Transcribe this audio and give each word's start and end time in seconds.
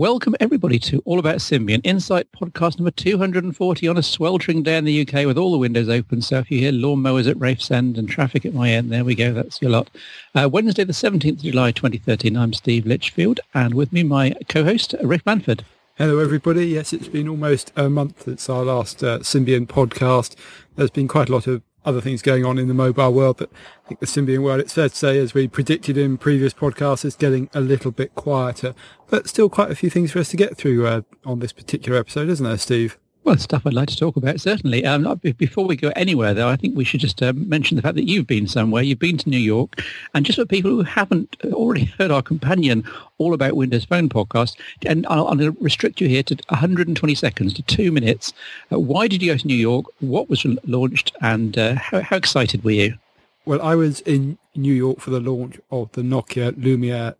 welcome 0.00 0.34
everybody 0.40 0.78
to 0.78 1.02
All 1.04 1.18
About 1.18 1.40
Symbian 1.40 1.82
Insight 1.84 2.26
podcast 2.32 2.78
number 2.78 2.90
240 2.90 3.86
on 3.86 3.98
a 3.98 4.02
sweltering 4.02 4.62
day 4.62 4.78
in 4.78 4.86
the 4.86 5.02
UK 5.02 5.26
with 5.26 5.36
all 5.36 5.52
the 5.52 5.58
windows 5.58 5.90
open. 5.90 6.22
So 6.22 6.38
if 6.38 6.50
you 6.50 6.58
hear 6.58 6.72
lawnmowers 6.72 7.28
at 7.28 7.38
Rafe's 7.38 7.70
End 7.70 7.98
and 7.98 8.08
traffic 8.08 8.46
at 8.46 8.54
my 8.54 8.70
end, 8.70 8.90
there 8.90 9.04
we 9.04 9.14
go. 9.14 9.34
That's 9.34 9.60
your 9.60 9.72
lot. 9.72 9.90
Uh, 10.34 10.48
Wednesday, 10.50 10.84
the 10.84 10.94
17th 10.94 11.32
of 11.32 11.42
July, 11.42 11.72
2013. 11.72 12.34
I'm 12.34 12.54
Steve 12.54 12.86
Litchfield 12.86 13.40
and 13.52 13.74
with 13.74 13.92
me, 13.92 14.02
my 14.02 14.34
co-host, 14.48 14.94
Rafe 15.02 15.22
Blandford. 15.22 15.66
Hello, 15.98 16.18
everybody. 16.18 16.68
Yes, 16.68 16.94
it's 16.94 17.08
been 17.08 17.28
almost 17.28 17.70
a 17.76 17.90
month 17.90 18.22
since 18.22 18.48
our 18.48 18.64
last 18.64 19.04
uh, 19.04 19.18
Symbian 19.18 19.66
podcast. 19.66 20.34
There's 20.76 20.88
been 20.88 21.08
quite 21.08 21.28
a 21.28 21.32
lot 21.32 21.46
of 21.46 21.60
other 21.84 22.00
things 22.00 22.22
going 22.22 22.44
on 22.44 22.58
in 22.58 22.68
the 22.68 22.74
mobile 22.74 23.12
world, 23.12 23.38
but 23.38 23.50
I 23.84 23.88
think 23.88 24.00
the 24.00 24.06
Symbian 24.06 24.42
world, 24.42 24.60
it's 24.60 24.74
fair 24.74 24.88
to 24.88 24.94
say, 24.94 25.18
as 25.18 25.34
we 25.34 25.48
predicted 25.48 25.96
in 25.96 26.18
previous 26.18 26.52
podcasts, 26.52 27.04
is 27.04 27.16
getting 27.16 27.48
a 27.54 27.60
little 27.60 27.90
bit 27.90 28.14
quieter, 28.14 28.74
but 29.08 29.28
still 29.28 29.48
quite 29.48 29.70
a 29.70 29.74
few 29.74 29.90
things 29.90 30.12
for 30.12 30.18
us 30.18 30.28
to 30.30 30.36
get 30.36 30.56
through 30.56 30.86
uh, 30.86 31.02
on 31.24 31.38
this 31.40 31.52
particular 31.52 31.98
episode, 31.98 32.28
isn't 32.28 32.46
there, 32.46 32.58
Steve? 32.58 32.98
Well, 33.22 33.36
stuff 33.36 33.66
I'd 33.66 33.74
like 33.74 33.90
to 33.90 33.96
talk 33.96 34.16
about, 34.16 34.40
certainly. 34.40 34.84
Um, 34.86 35.20
before 35.36 35.66
we 35.66 35.76
go 35.76 35.92
anywhere, 35.94 36.32
though, 36.32 36.48
I 36.48 36.56
think 36.56 36.74
we 36.74 36.84
should 36.84 37.00
just 37.00 37.22
um, 37.22 37.46
mention 37.48 37.76
the 37.76 37.82
fact 37.82 37.96
that 37.96 38.08
you've 38.08 38.26
been 38.26 38.48
somewhere. 38.48 38.82
You've 38.82 38.98
been 38.98 39.18
to 39.18 39.28
New 39.28 39.38
York. 39.38 39.82
And 40.14 40.24
just 40.24 40.38
for 40.38 40.46
people 40.46 40.70
who 40.70 40.82
haven't 40.82 41.36
already 41.52 41.84
heard 41.98 42.10
our 42.10 42.22
companion 42.22 42.82
All 43.18 43.34
About 43.34 43.56
Windows 43.56 43.84
Phone 43.84 44.08
podcast, 44.08 44.56
and 44.86 45.06
I'll, 45.08 45.28
I'm 45.28 45.36
going 45.36 45.54
to 45.54 45.62
restrict 45.62 46.00
you 46.00 46.08
here 46.08 46.22
to 46.22 46.34
120 46.48 47.14
seconds, 47.14 47.52
to 47.54 47.62
two 47.62 47.92
minutes. 47.92 48.32
Uh, 48.72 48.80
why 48.80 49.06
did 49.06 49.22
you 49.22 49.32
go 49.32 49.36
to 49.36 49.46
New 49.46 49.54
York? 49.54 49.84
What 50.00 50.30
was 50.30 50.46
launched? 50.64 51.12
And 51.20 51.58
uh, 51.58 51.74
how, 51.74 52.00
how 52.00 52.16
excited 52.16 52.64
were 52.64 52.70
you? 52.70 52.98
Well, 53.44 53.60
I 53.60 53.74
was 53.74 54.00
in 54.00 54.38
New 54.54 54.72
York 54.72 55.00
for 55.00 55.10
the 55.10 55.20
launch 55.20 55.58
of 55.70 55.92
the 55.92 56.02
Nokia 56.02 56.52
Lumia 56.52 57.16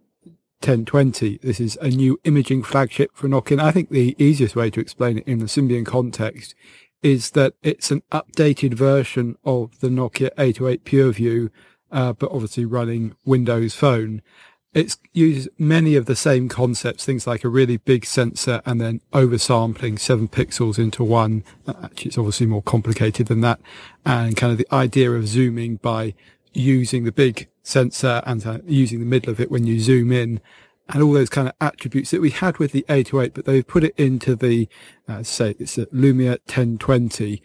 1020. 0.62 1.38
This 1.38 1.58
is 1.58 1.78
a 1.80 1.88
new 1.88 2.20
imaging 2.24 2.62
flagship 2.62 3.12
for 3.14 3.28
Nokia. 3.28 3.58
I 3.58 3.70
think 3.70 3.88
the 3.88 4.14
easiest 4.18 4.54
way 4.54 4.68
to 4.68 4.80
explain 4.80 5.16
it 5.16 5.26
in 5.26 5.38
the 5.38 5.46
Symbian 5.46 5.86
context 5.86 6.54
is 7.02 7.30
that 7.30 7.54
it's 7.62 7.90
an 7.90 8.02
updated 8.12 8.74
version 8.74 9.36
of 9.42 9.80
the 9.80 9.88
Nokia 9.88 10.28
808 10.36 10.84
PureView, 10.84 11.50
uh, 11.90 12.12
but 12.12 12.30
obviously 12.30 12.66
running 12.66 13.16
Windows 13.24 13.74
Phone. 13.74 14.20
It 14.74 14.96
uses 15.14 15.48
many 15.58 15.96
of 15.96 16.04
the 16.04 16.14
same 16.14 16.50
concepts, 16.50 17.06
things 17.06 17.26
like 17.26 17.42
a 17.42 17.48
really 17.48 17.78
big 17.78 18.04
sensor 18.04 18.60
and 18.66 18.82
then 18.82 19.00
oversampling 19.14 19.98
seven 19.98 20.28
pixels 20.28 20.78
into 20.78 21.02
one. 21.02 21.42
Actually, 21.66 22.08
it's 22.08 22.18
obviously 22.18 22.46
more 22.46 22.62
complicated 22.62 23.28
than 23.28 23.40
that. 23.40 23.60
And 24.04 24.36
kind 24.36 24.52
of 24.52 24.58
the 24.58 24.68
idea 24.70 25.10
of 25.12 25.26
zooming 25.26 25.76
by 25.76 26.12
using 26.52 27.04
the 27.04 27.12
big 27.12 27.48
sensor 27.62 28.22
and 28.26 28.46
uh, 28.46 28.58
using 28.66 29.00
the 29.00 29.06
middle 29.06 29.30
of 29.30 29.40
it 29.40 29.50
when 29.50 29.66
you 29.66 29.80
zoom 29.80 30.12
in 30.12 30.40
and 30.92 31.02
all 31.02 31.12
those 31.12 31.30
kind 31.30 31.48
of 31.48 31.54
attributes 31.60 32.10
that 32.10 32.20
we 32.20 32.30
had 32.30 32.58
with 32.58 32.72
the 32.72 32.84
808, 32.88 33.34
but 33.34 33.44
they've 33.44 33.66
put 33.66 33.84
it 33.84 33.94
into 33.96 34.34
the, 34.34 34.68
uh, 35.08 35.22
say, 35.22 35.54
it's 35.58 35.78
a 35.78 35.86
Lumia 35.86 36.38
1020. 36.46 37.42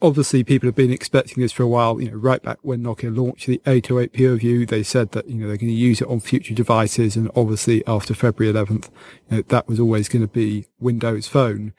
Obviously, 0.00 0.42
people 0.42 0.66
have 0.66 0.74
been 0.74 0.90
expecting 0.90 1.42
this 1.42 1.52
for 1.52 1.62
a 1.62 1.68
while. 1.68 2.00
You 2.00 2.10
know, 2.10 2.16
right 2.16 2.42
back 2.42 2.58
when 2.62 2.82
Nokia 2.82 3.14
launched 3.14 3.46
the 3.46 3.60
808 3.66 4.12
PureView, 4.12 4.68
they 4.68 4.82
said 4.82 5.12
that 5.12 5.28
you 5.28 5.36
know 5.36 5.46
they're 5.46 5.56
going 5.56 5.68
to 5.68 5.74
use 5.74 6.00
it 6.00 6.08
on 6.08 6.18
future 6.18 6.54
devices, 6.54 7.14
and 7.14 7.30
obviously 7.36 7.86
after 7.86 8.14
February 8.14 8.52
11th, 8.52 8.90
you 9.30 9.36
know, 9.36 9.42
that 9.42 9.68
was 9.68 9.78
always 9.78 10.08
going 10.08 10.22
to 10.22 10.32
be 10.32 10.66
Windows 10.80 11.28
Phone. 11.28 11.72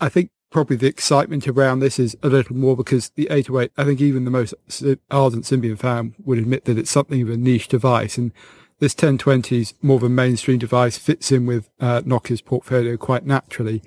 I 0.00 0.08
think 0.08 0.30
probably 0.54 0.76
the 0.76 0.86
excitement 0.86 1.48
around 1.48 1.80
this 1.80 1.98
is 1.98 2.16
a 2.22 2.28
little 2.28 2.54
more 2.54 2.76
because 2.76 3.10
the 3.16 3.26
808, 3.28 3.72
I 3.76 3.84
think 3.84 4.00
even 4.00 4.24
the 4.24 4.30
most 4.30 4.54
ardent 5.10 5.44
Symbian 5.44 5.76
fan 5.76 6.14
would 6.24 6.38
admit 6.38 6.64
that 6.66 6.78
it's 6.78 6.92
something 6.92 7.20
of 7.20 7.28
a 7.28 7.36
niche 7.36 7.66
device. 7.66 8.16
And 8.16 8.32
this 8.78 8.92
1020 8.92 9.60
is 9.60 9.74
more 9.82 9.96
of 9.96 10.04
a 10.04 10.08
mainstream 10.08 10.58
device, 10.58 10.96
fits 10.96 11.32
in 11.32 11.44
with 11.44 11.70
uh, 11.80 12.02
Nokia's 12.02 12.40
portfolio 12.40 12.96
quite 12.96 13.26
naturally. 13.26 13.82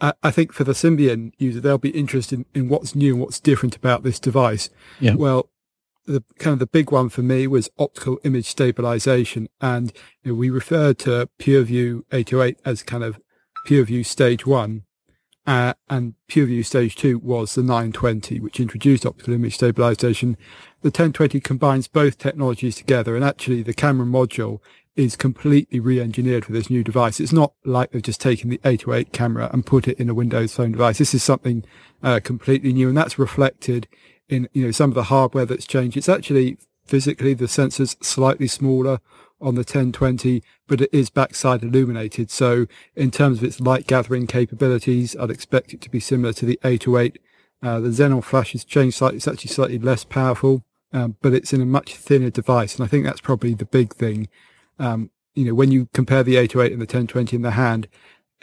Uh, 0.00 0.14
I 0.22 0.30
think 0.30 0.54
for 0.54 0.64
the 0.64 0.72
Symbian 0.72 1.32
user, 1.36 1.60
they'll 1.60 1.76
be 1.76 1.90
interested 1.90 2.38
in, 2.38 2.46
in 2.62 2.68
what's 2.70 2.94
new 2.94 3.12
and 3.12 3.20
what's 3.20 3.38
different 3.38 3.76
about 3.76 4.02
this 4.02 4.18
device. 4.18 4.70
Yeah. 5.00 5.14
Well, 5.14 5.50
the 6.06 6.24
kind 6.38 6.54
of 6.54 6.58
the 6.58 6.66
big 6.66 6.90
one 6.90 7.10
for 7.10 7.20
me 7.20 7.46
was 7.46 7.68
optical 7.78 8.18
image 8.24 8.46
stabilization. 8.46 9.50
And 9.60 9.92
you 10.22 10.32
know, 10.32 10.38
we 10.38 10.48
referred 10.48 10.98
to 11.00 11.28
PureView 11.38 12.04
808 12.10 12.60
as 12.64 12.82
kind 12.82 13.04
of 13.04 13.20
PureView 13.66 14.06
stage 14.06 14.46
one. 14.46 14.84
Uh, 15.48 15.72
and 15.88 16.12
PureView 16.28 16.62
Stage 16.62 16.94
2 16.94 17.20
was 17.20 17.54
the 17.54 17.62
920, 17.62 18.38
which 18.38 18.60
introduced 18.60 19.06
optical 19.06 19.32
image 19.32 19.54
stabilization. 19.54 20.36
The 20.82 20.88
1020 20.88 21.40
combines 21.40 21.88
both 21.88 22.18
technologies 22.18 22.76
together, 22.76 23.16
and 23.16 23.24
actually 23.24 23.62
the 23.62 23.72
camera 23.72 24.06
module 24.06 24.60
is 24.94 25.16
completely 25.16 25.80
re-engineered 25.80 26.44
for 26.44 26.52
this 26.52 26.68
new 26.68 26.84
device. 26.84 27.18
It's 27.18 27.32
not 27.32 27.54
like 27.64 27.92
they've 27.92 28.02
just 28.02 28.20
taken 28.20 28.50
the 28.50 28.60
808 28.62 29.14
camera 29.14 29.48
and 29.50 29.64
put 29.64 29.88
it 29.88 29.98
in 29.98 30.10
a 30.10 30.14
Windows 30.14 30.54
Phone 30.54 30.72
device. 30.72 30.98
This 30.98 31.14
is 31.14 31.22
something 31.22 31.64
uh, 32.02 32.20
completely 32.22 32.74
new, 32.74 32.88
and 32.88 32.96
that's 32.96 33.18
reflected 33.18 33.88
in 34.28 34.50
you 34.52 34.66
know 34.66 34.70
some 34.70 34.90
of 34.90 34.94
the 34.96 35.04
hardware 35.04 35.46
that's 35.46 35.66
changed. 35.66 35.96
It's 35.96 36.10
actually 36.10 36.58
physically 36.84 37.32
the 37.32 37.48
sensor's 37.48 37.96
slightly 38.02 38.48
smaller 38.48 39.00
on 39.40 39.54
the 39.54 39.60
1020, 39.60 40.42
but 40.66 40.80
it 40.80 40.90
is 40.92 41.10
backside 41.10 41.62
illuminated. 41.62 42.30
So 42.30 42.66
in 42.96 43.10
terms 43.10 43.38
of 43.38 43.44
its 43.44 43.60
light 43.60 43.86
gathering 43.86 44.26
capabilities, 44.26 45.16
I'd 45.16 45.30
expect 45.30 45.72
it 45.72 45.80
to 45.82 45.90
be 45.90 46.00
similar 46.00 46.32
to 46.34 46.46
the 46.46 46.58
808. 46.64 47.18
Uh, 47.62 47.80
the 47.80 47.88
Xenon 47.88 48.22
flash 48.22 48.52
has 48.52 48.64
changed 48.64 48.96
slightly. 48.96 49.16
It's 49.16 49.28
actually 49.28 49.50
slightly 49.50 49.78
less 49.78 50.04
powerful, 50.04 50.64
um, 50.92 51.16
but 51.22 51.32
it's 51.32 51.52
in 51.52 51.60
a 51.60 51.66
much 51.66 51.94
thinner 51.94 52.30
device. 52.30 52.76
And 52.76 52.84
I 52.84 52.88
think 52.88 53.04
that's 53.04 53.20
probably 53.20 53.54
the 53.54 53.64
big 53.64 53.94
thing. 53.94 54.28
Um, 54.78 55.10
you 55.34 55.44
know, 55.44 55.54
when 55.54 55.70
you 55.70 55.88
compare 55.92 56.22
the 56.22 56.36
808 56.36 56.72
and 56.72 56.80
the 56.80 56.84
1020 56.84 57.36
in 57.36 57.42
the 57.42 57.52
hand, 57.52 57.88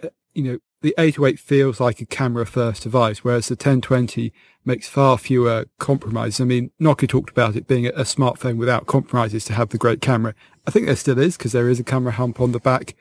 uh, 0.03 0.09
you 0.33 0.43
know, 0.43 0.59
the 0.85 0.93
808 0.99 1.39
feels 1.39 1.79
like 1.79 1.99
a 1.99 2.05
camera 2.05 2.45
first 2.45 2.83
device, 2.83 3.23
whereas 3.23 3.47
the 3.47 3.53
1020 3.53 4.31
makes 4.63 4.87
far 4.87 5.17
fewer 5.17 5.65
compromises. 5.79 6.39
I 6.39 6.43
mean, 6.43 6.69
Nokia 6.79 7.09
talked 7.09 7.31
about 7.31 7.55
it 7.55 7.65
being 7.65 7.87
a 7.87 8.03
smartphone 8.03 8.57
without 8.57 8.85
compromises 8.85 9.45
to 9.45 9.53
have 9.53 9.69
the 9.69 9.79
great 9.79 9.99
camera. 9.99 10.35
I 10.67 10.69
think 10.69 10.85
there 10.85 10.95
still 10.95 11.17
is 11.17 11.37
because 11.37 11.53
there 11.53 11.69
is 11.69 11.79
a 11.79 11.83
camera 11.83 12.11
hump 12.11 12.39
on 12.39 12.51
the 12.51 12.59
back, 12.59 12.95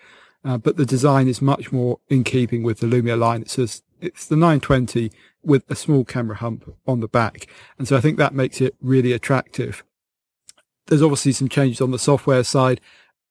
uh, 0.47 0.57
but 0.57 0.79
the 0.79 0.87
design 0.87 1.29
is 1.29 1.43
much 1.43 1.73
more 1.73 2.01
in 2.09 2.25
keeping 2.25 2.63
with 2.63 2.79
the 2.79 2.87
Lumia 2.87 3.19
line. 3.19 3.43
It's 3.43 3.57
just, 3.57 3.85
it's 4.01 4.27
the 4.27 4.37
920 4.37 5.11
with 5.43 5.71
a 5.71 5.77
small 5.77 6.07
camera 6.07 6.37
hump 6.37 6.75
on 6.87 7.01
the 7.01 7.09
back. 7.09 7.49
And 7.77 7.87
so 7.87 7.99
I 7.99 8.01
think 8.01 8.17
that 8.17 8.33
makes 8.33 8.63
it 8.63 8.77
really 8.81 9.13
attractive. 9.13 9.85
There's 10.87 11.03
obviously 11.03 11.33
some 11.33 11.51
changes 11.51 11.83
on 11.83 11.91
the 11.91 11.99
software 11.99 12.45
side. 12.45 12.81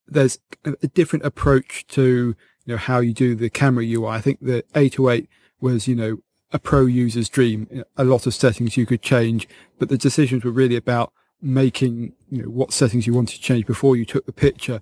There's 0.06 0.38
a 0.64 0.88
different 0.90 1.26
approach 1.26 1.88
to, 1.88 2.36
you 2.66 2.74
know, 2.74 2.78
how 2.78 3.00
you 3.00 3.14
do 3.14 3.36
the 3.36 3.50
camera 3.50 3.86
UI. 3.86 4.08
I 4.08 4.22
think 4.22 4.40
the 4.42 4.64
808 4.76 5.28
was, 5.60 5.88
you 5.88 5.96
know, 5.96 6.18
a 6.52 6.60
pro 6.60 6.86
user's 6.86 7.30
dream. 7.30 7.84
A 7.98 8.04
lot 8.04 8.28
of 8.28 8.34
settings 8.34 8.78
you 8.78 8.86
could 8.86 9.02
change, 9.02 9.48
but 9.80 9.90
the 9.90 9.98
decisions 9.98 10.46
were 10.46 10.52
really 10.52 10.76
about 10.76 11.12
making 11.42 12.14
you 12.30 12.44
know 12.44 12.50
what 12.50 12.72
settings 12.72 13.06
you 13.06 13.14
wanted 13.14 13.36
to 13.36 13.42
change 13.42 13.66
before 13.66 13.96
you 13.96 14.06
took 14.06 14.26
the 14.26 14.32
picture. 14.32 14.82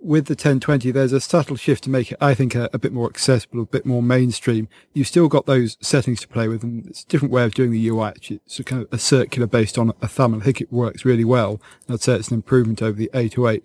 With 0.00 0.26
the 0.26 0.34
1020, 0.34 0.92
there's 0.92 1.12
a 1.12 1.20
subtle 1.20 1.56
shift 1.56 1.82
to 1.84 1.90
make 1.90 2.12
it, 2.12 2.18
I 2.20 2.32
think, 2.32 2.54
a, 2.54 2.70
a, 2.72 2.78
bit 2.78 2.92
more 2.92 3.08
accessible, 3.08 3.62
a 3.62 3.66
bit 3.66 3.84
more 3.84 4.00
mainstream. 4.00 4.68
You've 4.92 5.08
still 5.08 5.26
got 5.26 5.46
those 5.46 5.76
settings 5.80 6.20
to 6.20 6.28
play 6.28 6.46
with, 6.46 6.62
and 6.62 6.86
it's 6.86 7.02
a 7.02 7.08
different 7.08 7.32
way 7.32 7.42
of 7.42 7.52
doing 7.52 7.72
the 7.72 7.88
UI. 7.88 8.04
Actually, 8.04 8.40
it's 8.46 8.60
a 8.60 8.64
kind 8.64 8.82
of 8.82 8.88
a 8.92 8.98
circular 8.98 9.48
based 9.48 9.76
on 9.76 9.92
a 10.00 10.06
thumb, 10.06 10.34
and 10.34 10.42
I 10.42 10.44
think 10.44 10.60
it 10.60 10.72
works 10.72 11.04
really 11.04 11.24
well. 11.24 11.60
And 11.88 11.94
I'd 11.94 12.00
say 12.00 12.14
it's 12.14 12.28
an 12.28 12.36
improvement 12.36 12.80
over 12.80 12.96
the 12.96 13.10
808. 13.12 13.64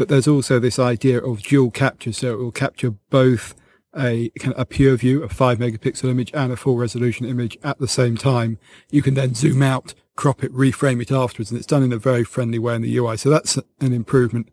But 0.00 0.08
there's 0.08 0.26
also 0.26 0.58
this 0.58 0.78
idea 0.78 1.18
of 1.18 1.42
dual 1.42 1.70
capture, 1.70 2.14
so 2.14 2.32
it 2.32 2.38
will 2.38 2.52
capture 2.52 2.92
both 3.10 3.54
a 3.94 4.30
kind 4.38 4.54
of 4.54 4.58
a 4.58 4.64
pure 4.64 4.96
view, 4.96 5.22
a 5.22 5.28
five 5.28 5.58
megapixel 5.58 6.08
image 6.08 6.30
and 6.32 6.50
a 6.50 6.56
full 6.56 6.78
resolution 6.78 7.26
image 7.26 7.58
at 7.62 7.78
the 7.80 7.86
same 7.86 8.16
time. 8.16 8.58
You 8.90 9.02
can 9.02 9.12
then 9.12 9.34
zoom 9.34 9.60
out 9.60 9.92
crop 10.16 10.42
it, 10.42 10.54
reframe 10.54 11.02
it 11.02 11.12
afterwards, 11.12 11.50
and 11.50 11.58
it's 11.58 11.66
done 11.66 11.82
in 11.82 11.92
a 11.92 11.98
very 11.98 12.24
friendly 12.24 12.58
way 12.58 12.76
in 12.76 12.80
the 12.80 12.96
UI. 12.96 13.18
So 13.18 13.28
that's 13.28 13.58
an 13.58 13.92
improvement. 13.92 14.48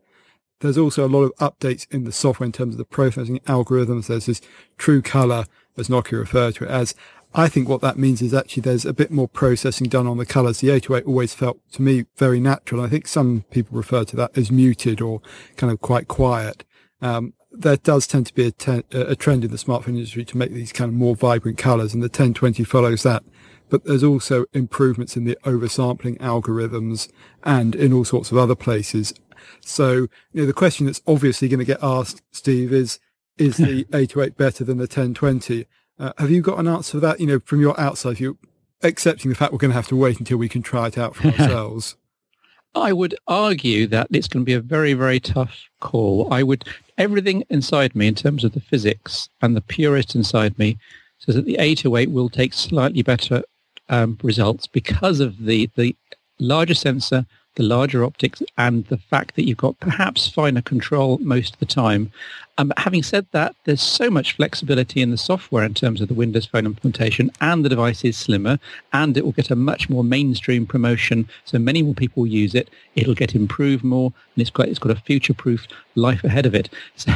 There's 0.60 0.78
also 0.78 1.08
a 1.08 1.08
lot 1.08 1.24
of 1.24 1.34
updates 1.36 1.88
in 1.92 2.04
the 2.04 2.12
software 2.12 2.46
in 2.46 2.52
terms 2.52 2.74
of 2.74 2.78
the 2.78 2.84
processing 2.84 3.40
algorithms. 3.46 4.08
There's 4.08 4.26
this 4.26 4.42
true 4.78 5.02
color, 5.02 5.46
as 5.78 5.88
Nokia 5.88 6.20
referred 6.20 6.56
to 6.56 6.66
it 6.66 6.70
as. 6.70 6.94
I 7.38 7.48
think 7.48 7.70
what 7.70 7.82
that 7.82 8.00
means 8.00 8.22
is 8.22 8.34
actually 8.34 8.62
there's 8.62 8.86
a 8.86 8.94
bit 8.94 9.12
more 9.12 9.28
processing 9.28 9.88
done 9.88 10.08
on 10.08 10.18
the 10.18 10.26
colors. 10.26 10.60
The 10.60 10.72
808 10.72 11.08
always 11.08 11.36
felt 11.36 11.60
to 11.74 11.84
me 11.84 12.06
very 12.18 12.40
natural. 12.40 12.82
I 12.82 12.90
think 12.90 13.08
some 13.08 13.46
people 13.52 13.78
refer 13.78 14.04
to 14.06 14.16
that 14.16 14.36
as 14.36 14.52
muted 14.52 15.02
or 15.02 15.22
kind 15.56 15.72
of 15.72 15.80
quite 15.80 16.08
quiet. 16.08 16.66
Um, 17.00 17.34
there 17.52 17.78
does 17.78 18.08
tend 18.08 18.26
to 18.26 18.34
be 18.34 18.48
a, 18.48 18.52
te- 18.52 18.84
a, 18.92 19.16
trend 19.16 19.46
in 19.46 19.52
the 19.52 19.58
smartphone 19.58 19.90
industry 19.90 20.26
to 20.26 20.38
make 20.38 20.52
these 20.52 20.74
kind 20.74 20.90
of 20.90 20.96
more 20.96 21.16
vibrant 21.16 21.60
colors 21.60 21.94
and 21.94 22.02
the 22.02 22.08
1020 22.08 22.64
follows 22.64 23.04
that 23.04 23.24
but 23.70 23.84
there's 23.86 24.04
also 24.04 24.46
improvements 24.54 25.18
in 25.18 25.26
the 25.26 25.38
oversampling 25.44 26.18
algorithms 26.20 27.10
and 27.44 27.76
in 27.76 27.94
all 27.94 28.06
sorts 28.06 28.32
of 28.32 28.38
other 28.38 28.56
places. 28.56 29.14
So, 29.62 29.94
you 29.94 30.42
know, 30.42 30.46
the 30.46 30.54
question 30.54 30.86
that's 30.86 31.02
obviously 31.08 31.48
going 31.48 31.60
to 31.60 31.66
get 31.66 31.84
asked, 31.84 32.22
Steve, 32.32 32.74
is, 32.74 33.00
is 33.38 33.58
the 33.58 33.86
808 33.94 34.38
better 34.38 34.64
than 34.64 34.78
the 34.78 34.84
1020? 34.84 35.66
Uh, 36.00 36.14
have 36.18 36.32
you 36.32 36.42
got 36.42 36.60
an 36.60 36.68
answer 36.68 36.92
for 36.92 37.00
that? 37.00 37.20
You 37.20 37.28
know, 37.28 37.40
from 37.40 37.62
your 37.62 37.80
outside 37.80 38.18
view, 38.18 38.38
accepting 38.84 39.30
the 39.30 39.36
fact 39.36 39.52
we're 39.52 39.58
going 39.58 39.72
to 39.72 39.76
have 39.76 39.88
to 39.88 39.96
wait 39.96 40.20
until 40.20 40.38
we 40.38 40.50
can 40.50 40.62
try 40.62 40.88
it 40.88 40.98
out 40.98 41.16
for 41.16 41.28
ourselves. 41.28 41.96
I 42.76 42.94
would 42.94 43.16
argue 43.28 43.88
that 43.88 44.08
it's 44.12 44.28
going 44.28 44.44
to 44.44 44.46
be 44.46 44.54
a 44.54 44.60
very, 44.60 44.94
very 44.94 45.20
tough 45.20 45.64
call. 45.80 46.32
I 46.32 46.44
would 46.44 46.66
everything 46.98 47.44
inside 47.50 47.96
me 47.96 48.08
in 48.08 48.16
terms 48.16 48.44
of 48.44 48.54
the 48.54 48.60
physics 48.60 49.30
and 49.42 49.56
the 49.56 49.62
purist 49.62 50.16
inside 50.16 50.58
me 50.58 50.78
says 51.20 51.36
that 51.36 51.46
the 51.46 51.58
808 51.58 52.12
will 52.12 52.30
take 52.30 52.54
slightly 52.54 53.02
better 53.02 53.44
um, 53.90 54.18
results 54.22 54.68
because 54.68 55.20
of 55.20 55.46
the, 55.46 55.70
the 55.76 55.96
larger 56.40 56.76
sensor, 56.76 57.26
the 57.56 57.64
larger 57.64 58.04
optics, 58.04 58.44
and 58.58 58.86
the 58.86 58.98
fact 58.98 59.36
that 59.36 59.48
you've 59.48 59.58
got 59.58 59.80
perhaps 59.80 60.28
finer 60.28 60.62
control 60.62 61.18
most 61.20 61.54
of 61.54 61.60
the 61.60 61.66
time. 61.66 62.12
Um, 62.60 62.74
having 62.78 63.04
said 63.04 63.28
that, 63.32 63.56
there's 63.66 63.82
so 63.82 64.10
much 64.10 64.36
flexibility 64.36 65.02
in 65.02 65.12
the 65.12 65.18
software 65.18 65.64
in 65.64 65.76
terms 65.76 66.02
of 66.02 66.08
the 66.08 66.14
Windows 66.16 66.48
Phone 66.48 66.66
implementation, 66.66 67.30
and 67.40 67.64
the 67.64 67.70
device 67.70 68.04
is 68.04 68.18
slimmer, 68.18 68.60
and 68.94 69.16
it 69.16 69.24
will 69.24 69.32
get 69.32 69.52
a 69.52 69.56
much 69.56 69.90
more 69.90 70.04
mainstream 70.04 70.66
promotion. 70.66 71.30
So 71.46 71.60
many 71.60 71.84
more 71.84 71.94
people 71.94 72.26
use 72.26 72.56
it. 72.56 72.70
It'll 72.96 73.14
get 73.14 73.36
improved 73.36 73.84
more, 73.84 74.12
and 74.36 74.42
it's 74.42 74.50
got 74.50 74.70
it's 74.70 74.80
got 74.80 74.92
a 74.92 75.02
future-proof 75.02 75.68
life 75.96 76.24
ahead 76.24 76.46
of 76.46 76.56
it. 76.56 76.70
So 76.98 77.12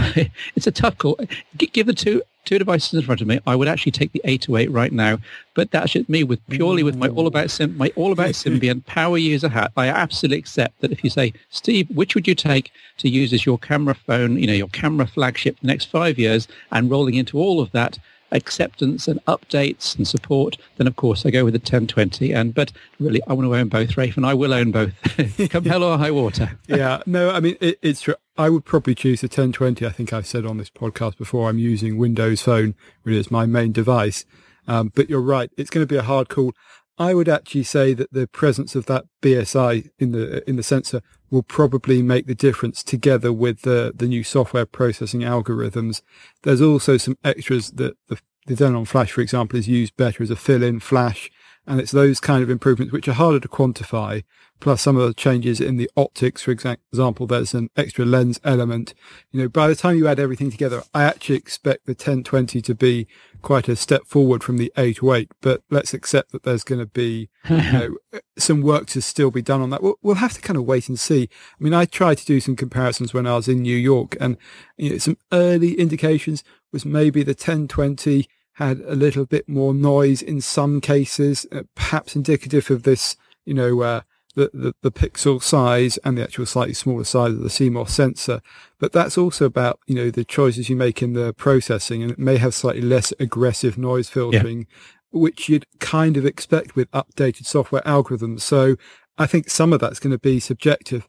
it's 0.56 0.68
a 0.68 0.72
tough 0.72 0.98
call. 1.00 1.20
Give 1.58 1.88
the 1.88 1.94
two 1.94 2.22
two 2.46 2.58
devices 2.58 2.94
in 2.94 3.02
front 3.04 3.22
of 3.22 3.28
me, 3.28 3.40
I 3.46 3.56
would 3.56 3.68
actually 3.68 3.92
take 3.92 4.12
the 4.12 4.22
808 4.24 4.72
right 4.72 4.92
now. 4.92 5.20
But 5.54 5.72
that's 5.72 5.92
just 5.92 6.10
me 6.10 6.24
with 6.24 6.46
purely 6.50 6.84
with 6.84 6.96
my 6.96 7.08
all 7.10 7.28
about 7.28 7.52
Sim, 7.52 7.78
my 7.78 7.92
all 7.96 8.12
about 8.12 8.30
Symbian 8.42 8.86
power 8.86 9.18
user 9.18 9.50
hat. 9.50 9.72
I 9.78 9.88
absolutely 9.88 10.40
accept 10.40 10.80
that 10.82 10.92
if 10.92 11.04
you 11.04 11.10
say, 11.10 11.34
Steve, 11.50 11.90
which 11.90 12.16
would 12.16 12.28
you 12.28 12.36
take 12.36 12.72
to 13.02 13.10
use 13.10 13.34
as 13.34 13.46
your 13.46 13.58
camera 13.58 13.96
phone, 13.96 14.38
you 14.38 14.48
know, 14.48 14.54
your 14.54 14.68
camera 14.70 15.06
flagship 15.06 15.60
the 15.60 15.68
next 15.68 15.86
five 15.86 16.18
years 16.18 16.48
and 16.72 16.90
rolling 16.90 17.16
into 17.16 17.38
all 17.38 17.60
of 17.60 17.72
that 17.72 18.00
acceptance 18.32 19.08
and 19.08 19.24
updates 19.26 19.96
and 19.98 20.08
support, 20.08 20.58
then 20.78 20.88
of 20.88 20.96
course 20.96 21.26
I 21.26 21.32
go 21.32 21.44
with 21.44 21.54
the 21.54 21.60
1020. 21.60 22.32
And 22.32 22.54
but 22.54 22.72
really, 23.00 23.22
I 23.28 23.34
want 23.34 23.48
to 23.48 23.56
own 23.56 23.68
both, 23.68 23.98
Rafe, 23.98 24.18
and 24.18 24.26
I 24.26 24.34
will 24.34 24.54
own 24.54 24.72
both. 24.72 24.94
Come 25.50 25.66
hell 25.66 25.84
or 25.84 25.98
high 25.98 26.12
water. 26.12 26.58
yeah, 26.68 27.02
no, 27.06 27.32
I 27.32 27.40
mean 27.40 27.58
it, 27.60 27.78
it's 27.82 28.02
true. 28.02 28.16
I 28.38 28.50
would 28.50 28.66
probably 28.66 28.96
choose 28.96 29.22
the 29.22 29.26
1020. 29.26 29.86
I 29.86 29.90
think 29.90 30.14
I've 30.14 30.26
said 30.26 30.46
on 30.46 30.58
this 30.58 30.70
podcast 30.70 31.18
before. 31.18 31.50
I'm 31.50 31.60
using 31.60 31.98
Windows 31.98 32.42
Phone 32.42 32.76
really 33.04 33.20
as 33.20 33.30
my 33.30 33.46
main 33.46 33.72
device. 33.72 34.26
Um, 34.68 34.92
but 34.96 35.10
you're 35.10 35.22
right; 35.22 35.52
it's 35.58 35.70
going 35.70 35.84
to 35.86 35.92
be 35.92 35.98
a 35.98 36.04
hard 36.04 36.30
call. 36.30 36.54
I 36.98 37.14
would 37.14 37.30
actually 37.30 37.64
say 37.64 37.94
that 37.96 38.14
the 38.14 38.28
presence 38.28 38.76
of 38.76 38.86
that 38.86 39.06
BSI 39.22 39.90
in 39.98 40.12
the 40.12 40.48
in 40.50 40.56
the 40.56 40.64
sensor 40.64 41.02
will 41.32 41.42
probably 41.42 42.04
make 42.04 42.28
the 42.28 42.36
difference 42.36 42.84
together 42.84 43.34
with 43.34 43.62
the 43.62 43.92
the 43.96 44.08
new 44.08 44.24
software 44.24 44.66
processing 44.66 45.22
algorithms. 45.22 46.02
There's 46.44 46.62
also 46.62 46.98
some 46.98 47.18
extras 47.24 47.72
that 47.72 47.96
the 48.08 48.20
the 48.46 48.56
Xenon 48.56 48.88
Flash, 48.88 49.12
for 49.12 49.22
example, 49.22 49.58
is 49.58 49.68
used 49.68 49.96
better 49.98 50.24
as 50.24 50.32
a 50.32 50.36
fill-in 50.36 50.80
flash, 50.80 51.32
and 51.66 51.80
it's 51.80 51.92
those 51.92 52.20
kind 52.20 52.44
of 52.44 52.50
improvements 52.50 52.92
which 52.92 53.08
are 53.08 53.14
harder 53.14 53.40
to 53.40 53.48
quantify 53.48 54.24
plus 54.62 54.82
some 54.82 54.96
of 54.96 55.06
the 55.06 55.14
changes 55.14 55.60
in 55.60 55.76
the 55.76 55.90
optics. 55.98 56.44
For 56.44 56.52
example, 56.52 57.28
there's 57.28 57.54
an 57.54 57.70
extra 57.76 58.06
lens 58.06 58.40
element. 58.46 58.94
You 59.32 59.42
know, 59.42 59.50
by 59.50 59.68
the 59.68 59.76
time 59.76 59.98
you 59.98 60.08
add 60.08 60.20
everything 60.20 60.52
together, 60.52 60.84
I 60.94 61.04
actually 61.04 61.36
expect 61.36 61.86
the 61.86 61.92
1020 61.92 62.62
to 62.62 62.76
be 62.76 63.08
quite 63.42 63.68
a 63.68 63.76
step 63.76 64.06
forward 64.06 64.44
from 64.44 64.58
the 64.58 64.72
808, 64.78 65.32
but 65.42 65.64
let's 65.70 65.94
accept 65.94 66.32
that 66.32 66.44
there's 66.44 66.64
going 66.64 66.80
to 66.80 66.86
be 66.86 67.30
you 67.50 67.58
know, 67.58 67.96
some 68.38 68.62
work 68.62 68.88
to 68.88 69.02
still 69.02 69.32
be 69.32 69.42
done 69.42 69.62
on 69.62 69.70
that. 69.72 69.82
We'll, 69.82 69.98
we'll, 70.02 70.16
have 70.16 70.34
to 70.34 70.42
kind 70.42 70.58
of 70.58 70.66
wait 70.66 70.90
and 70.90 71.00
see. 71.00 71.30
I 71.60 71.64
mean, 71.64 71.74
I 71.74 71.86
tried 71.86 72.18
to 72.20 72.26
do 72.26 72.40
some 72.40 72.56
comparisons 72.56 73.14
when 73.14 73.28
I 73.28 73.36
was 73.36 73.48
in 73.48 73.62
New 73.62 73.78
York 73.78 74.16
and 74.20 74.38
you 74.78 74.92
know, 74.92 74.98
some 74.98 75.18
early 75.32 75.74
indications 75.74 76.44
was 76.72 76.86
maybe 76.86 77.24
the 77.24 77.32
1020 77.32 78.28
had 78.54 78.80
a 78.82 78.96
little 78.96 79.26
bit 79.26 79.48
more 79.48 79.74
noise 79.74 80.22
in 80.22 80.42
some 80.42 80.82
cases, 80.82 81.46
uh, 81.52 81.64
perhaps 81.76 82.16
indicative 82.16 82.70
of 82.70 82.84
this, 82.84 83.16
you 83.46 83.54
know, 83.54 83.82
uh, 83.82 84.02
the, 84.36 84.50
the, 84.54 84.74
the, 84.82 84.92
pixel 84.92 85.42
size 85.42 85.98
and 86.04 86.18
the 86.18 86.24
actual 86.24 86.46
slightly 86.46 86.74
smaller 86.74 87.04
size 87.04 87.34
of 87.34 87.42
the 87.42 87.50
CMOS 87.50 87.90
sensor. 87.90 88.42
But 88.80 88.92
that's 88.92 89.18
also 89.18 89.46
about, 89.46 89.80
you 89.88 89.96
know, 89.96 90.10
the 90.10 90.24
choices 90.24 90.70
you 90.70 90.76
make 90.76 91.02
in 91.02 91.14
the 91.14 91.34
processing 91.34 92.02
and 92.02 92.12
it 92.12 92.20
may 92.20 92.38
have 92.38 92.54
slightly 92.54 92.82
less 92.82 93.14
aggressive 93.20 93.78
noise 93.78 94.10
filtering, 94.10 94.60
yeah. 94.60 95.20
which 95.20 95.50
you'd 95.50 95.66
kind 95.80 96.18
of 96.18 96.26
expect 96.26 96.76
with 96.76 96.90
updated 96.92 97.46
software 97.46 97.82
algorithms. 97.84 98.42
So 98.42 98.76
I 99.18 99.28
think 99.28 99.50
some 99.50 99.74
of 99.74 99.80
that's 99.80 100.00
going 100.00 100.12
to 100.12 100.20
be 100.20 100.40
subjective. 100.40 101.08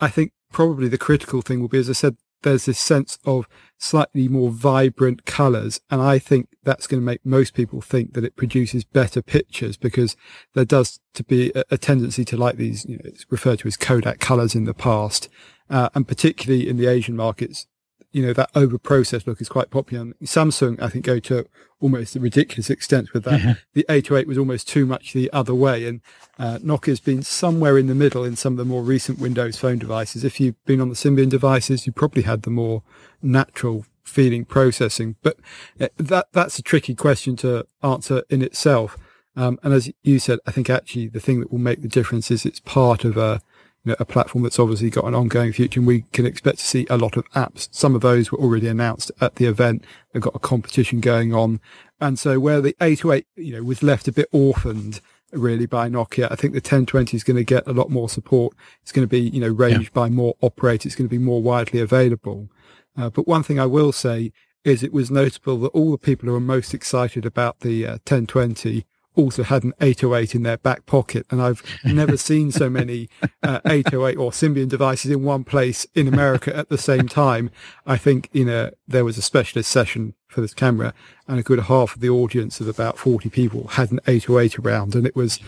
I 0.00 0.08
think 0.08 0.32
probably 0.50 0.88
the 0.88 0.98
critical 0.98 1.42
thing 1.42 1.60
will 1.60 1.68
be, 1.68 1.78
as 1.78 1.90
I 1.90 1.94
said, 1.94 2.16
there's 2.42 2.66
this 2.66 2.78
sense 2.78 3.18
of 3.24 3.48
slightly 3.78 4.28
more 4.28 4.50
vibrant 4.50 5.24
colors. 5.24 5.80
And 5.90 6.00
I 6.00 6.18
think 6.18 6.48
that's 6.62 6.86
going 6.86 7.00
to 7.00 7.04
make 7.04 7.24
most 7.24 7.54
people 7.54 7.80
think 7.80 8.14
that 8.14 8.24
it 8.24 8.36
produces 8.36 8.84
better 8.84 9.22
pictures 9.22 9.76
because 9.76 10.16
there 10.54 10.64
does 10.64 11.00
to 11.14 11.24
be 11.24 11.52
a, 11.54 11.64
a 11.72 11.78
tendency 11.78 12.24
to 12.26 12.36
like 12.36 12.56
these, 12.56 12.84
you 12.84 12.96
know, 12.96 13.02
it's 13.04 13.26
referred 13.30 13.60
to 13.60 13.68
as 13.68 13.76
Kodak 13.76 14.20
colors 14.20 14.54
in 14.54 14.64
the 14.64 14.74
past. 14.74 15.28
Uh, 15.70 15.88
and 15.94 16.06
particularly 16.06 16.68
in 16.68 16.76
the 16.76 16.86
Asian 16.86 17.16
markets, 17.16 17.66
you 18.12 18.24
know, 18.24 18.32
that 18.34 18.50
over 18.54 18.78
processed 18.78 19.26
look 19.26 19.40
is 19.40 19.48
quite 19.48 19.70
popular. 19.70 20.12
Samsung, 20.22 20.80
I 20.80 20.88
think, 20.88 21.04
go 21.04 21.18
to 21.20 21.46
almost 21.80 22.14
a 22.14 22.20
ridiculous 22.20 22.70
extent 22.70 23.12
with 23.12 23.24
that. 23.24 23.58
the 23.72 23.84
808 23.88 24.28
was 24.28 24.38
almost 24.38 24.68
too 24.68 24.86
much 24.86 25.12
the 25.12 25.32
other 25.32 25.54
way. 25.54 25.86
And 25.86 26.00
uh, 26.38 26.58
Nokia's 26.58 27.00
been 27.00 27.22
somewhere 27.22 27.78
in 27.78 27.86
the 27.86 27.94
middle 27.94 28.24
in 28.24 28.36
some 28.36 28.54
of 28.54 28.58
the 28.58 28.64
more 28.64 28.82
recent 28.82 29.18
Windows 29.18 29.58
phone 29.58 29.78
devices. 29.78 30.24
If 30.24 30.40
you've 30.40 30.62
been 30.64 30.80
on 30.80 30.90
the 30.90 30.94
Symbian 30.94 31.30
devices, 31.30 31.86
you 31.86 31.92
probably 31.92 32.22
had 32.22 32.42
the 32.42 32.50
more 32.50 32.82
natural 33.22 33.86
feeling 34.04 34.44
processing. 34.44 35.16
But 35.22 35.38
uh, 35.80 35.88
that 35.96 36.28
that's 36.32 36.58
a 36.58 36.62
tricky 36.62 36.94
question 36.94 37.36
to 37.36 37.66
answer 37.82 38.22
in 38.28 38.42
itself. 38.42 38.98
Um, 39.34 39.58
and 39.62 39.72
as 39.72 39.90
you 40.02 40.18
said, 40.18 40.38
I 40.46 40.50
think 40.50 40.68
actually 40.68 41.08
the 41.08 41.20
thing 41.20 41.40
that 41.40 41.50
will 41.50 41.58
make 41.58 41.80
the 41.80 41.88
difference 41.88 42.30
is 42.30 42.44
it's 42.44 42.60
part 42.60 43.04
of 43.04 43.16
a 43.16 43.40
you 43.84 43.90
know, 43.90 43.96
a 43.98 44.04
platform 44.04 44.44
that's 44.44 44.58
obviously 44.58 44.90
got 44.90 45.04
an 45.04 45.14
ongoing 45.14 45.52
future 45.52 45.80
and 45.80 45.86
we 45.86 46.02
can 46.12 46.24
expect 46.26 46.58
to 46.58 46.64
see 46.64 46.86
a 46.88 46.96
lot 46.96 47.16
of 47.16 47.28
apps. 47.30 47.68
Some 47.72 47.94
of 47.94 48.00
those 48.00 48.30
were 48.30 48.38
already 48.38 48.68
announced 48.68 49.10
at 49.20 49.36
the 49.36 49.46
event. 49.46 49.84
They've 50.12 50.22
got 50.22 50.36
a 50.36 50.40
competition 50.40 51.00
going 51.00 51.34
on. 51.34 51.60
And 52.00 52.18
so 52.18 52.38
where 52.38 52.60
the 52.60 52.76
808, 52.80 53.26
you 53.36 53.54
know, 53.54 53.62
was 53.62 53.82
left 53.82 54.08
a 54.08 54.12
bit 54.12 54.28
orphaned 54.32 55.00
really 55.32 55.66
by 55.66 55.88
Nokia, 55.88 56.30
I 56.30 56.36
think 56.36 56.52
the 56.52 56.58
1020 56.58 57.16
is 57.16 57.24
going 57.24 57.36
to 57.36 57.44
get 57.44 57.66
a 57.66 57.72
lot 57.72 57.90
more 57.90 58.08
support. 58.08 58.54
It's 58.82 58.92
going 58.92 59.06
to 59.06 59.10
be, 59.10 59.20
you 59.20 59.40
know, 59.40 59.48
ranged 59.48 59.90
yeah. 59.94 59.94
by 59.94 60.08
more 60.10 60.34
operators. 60.40 60.86
It's 60.86 60.94
going 60.94 61.08
to 61.08 61.14
be 61.14 61.22
more 61.22 61.42
widely 61.42 61.80
available. 61.80 62.48
Uh, 62.96 63.10
but 63.10 63.26
one 63.26 63.42
thing 63.42 63.58
I 63.58 63.66
will 63.66 63.92
say 63.92 64.32
is 64.64 64.82
it 64.82 64.92
was 64.92 65.10
notable 65.10 65.58
that 65.58 65.68
all 65.68 65.90
the 65.90 65.98
people 65.98 66.26
who 66.26 66.32
were 66.32 66.40
most 66.40 66.74
excited 66.74 67.26
about 67.26 67.60
the 67.60 67.86
uh, 67.86 67.90
1020 67.92 68.84
also 69.14 69.42
had 69.42 69.64
an 69.64 69.74
808 69.80 70.34
in 70.34 70.42
their 70.42 70.56
back 70.56 70.86
pocket. 70.86 71.26
And 71.30 71.42
I've 71.42 71.62
never 71.84 72.16
seen 72.28 72.52
so 72.52 72.70
many 72.70 73.08
uh, 73.42 73.60
808 73.64 74.16
or 74.16 74.30
Symbian 74.30 74.68
devices 74.68 75.10
in 75.10 75.22
one 75.22 75.44
place 75.44 75.86
in 75.94 76.08
America 76.08 76.54
at 76.56 76.68
the 76.68 76.78
same 76.78 77.08
time. 77.08 77.50
I 77.86 77.96
think, 77.96 78.28
you 78.32 78.44
know, 78.44 78.70
there 78.86 79.04
was 79.04 79.18
a 79.18 79.22
specialist 79.22 79.70
session 79.70 80.14
for 80.28 80.40
this 80.40 80.54
camera 80.54 80.94
and 81.28 81.38
a 81.38 81.42
good 81.42 81.60
half 81.60 81.94
of 81.94 82.00
the 82.00 82.08
audience 82.08 82.60
of 82.60 82.68
about 82.68 82.98
40 82.98 83.28
people 83.28 83.68
had 83.68 83.92
an 83.92 84.00
808 84.06 84.58
around. 84.58 84.94
And 84.94 85.06
it 85.06 85.14
was 85.14 85.38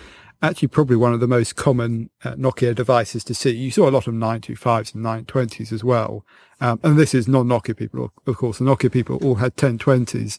actually 0.42 0.68
probably 0.68 0.96
one 0.96 1.14
of 1.14 1.20
the 1.20 1.26
most 1.26 1.56
common 1.56 2.10
uh, 2.22 2.34
Nokia 2.34 2.74
devices 2.74 3.24
to 3.24 3.34
see. 3.34 3.50
You 3.50 3.70
saw 3.70 3.88
a 3.88 3.90
lot 3.90 4.06
of 4.06 4.14
925s 4.14 4.94
and 4.94 5.04
920s 5.04 5.72
as 5.72 5.82
well. 5.82 6.24
Um, 6.60 6.80
and 6.82 6.98
this 6.98 7.14
is 7.14 7.26
non-Nokia 7.26 7.76
people, 7.76 8.12
of 8.26 8.36
course. 8.36 8.58
The 8.58 8.64
Nokia 8.64 8.92
people 8.92 9.16
all 9.24 9.36
had 9.36 9.56
1020s. 9.56 10.38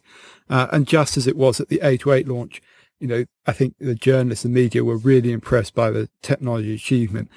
Uh, 0.49 0.67
and 0.71 0.87
just 0.87 1.17
as 1.17 1.25
it 1.25 1.35
was 1.35 1.59
at 1.59 1.69
the 1.69 1.79
808 1.81 2.27
launch, 2.27 2.61
you 2.99 3.07
know, 3.07 3.25
I 3.45 3.51
think 3.51 3.75
the 3.79 3.95
journalists 3.95 4.45
and 4.45 4.53
media 4.53 4.83
were 4.83 4.97
really 4.97 5.31
impressed 5.31 5.75
by 5.75 5.91
the 5.91 6.09
technology 6.21 6.73
achievement. 6.73 7.29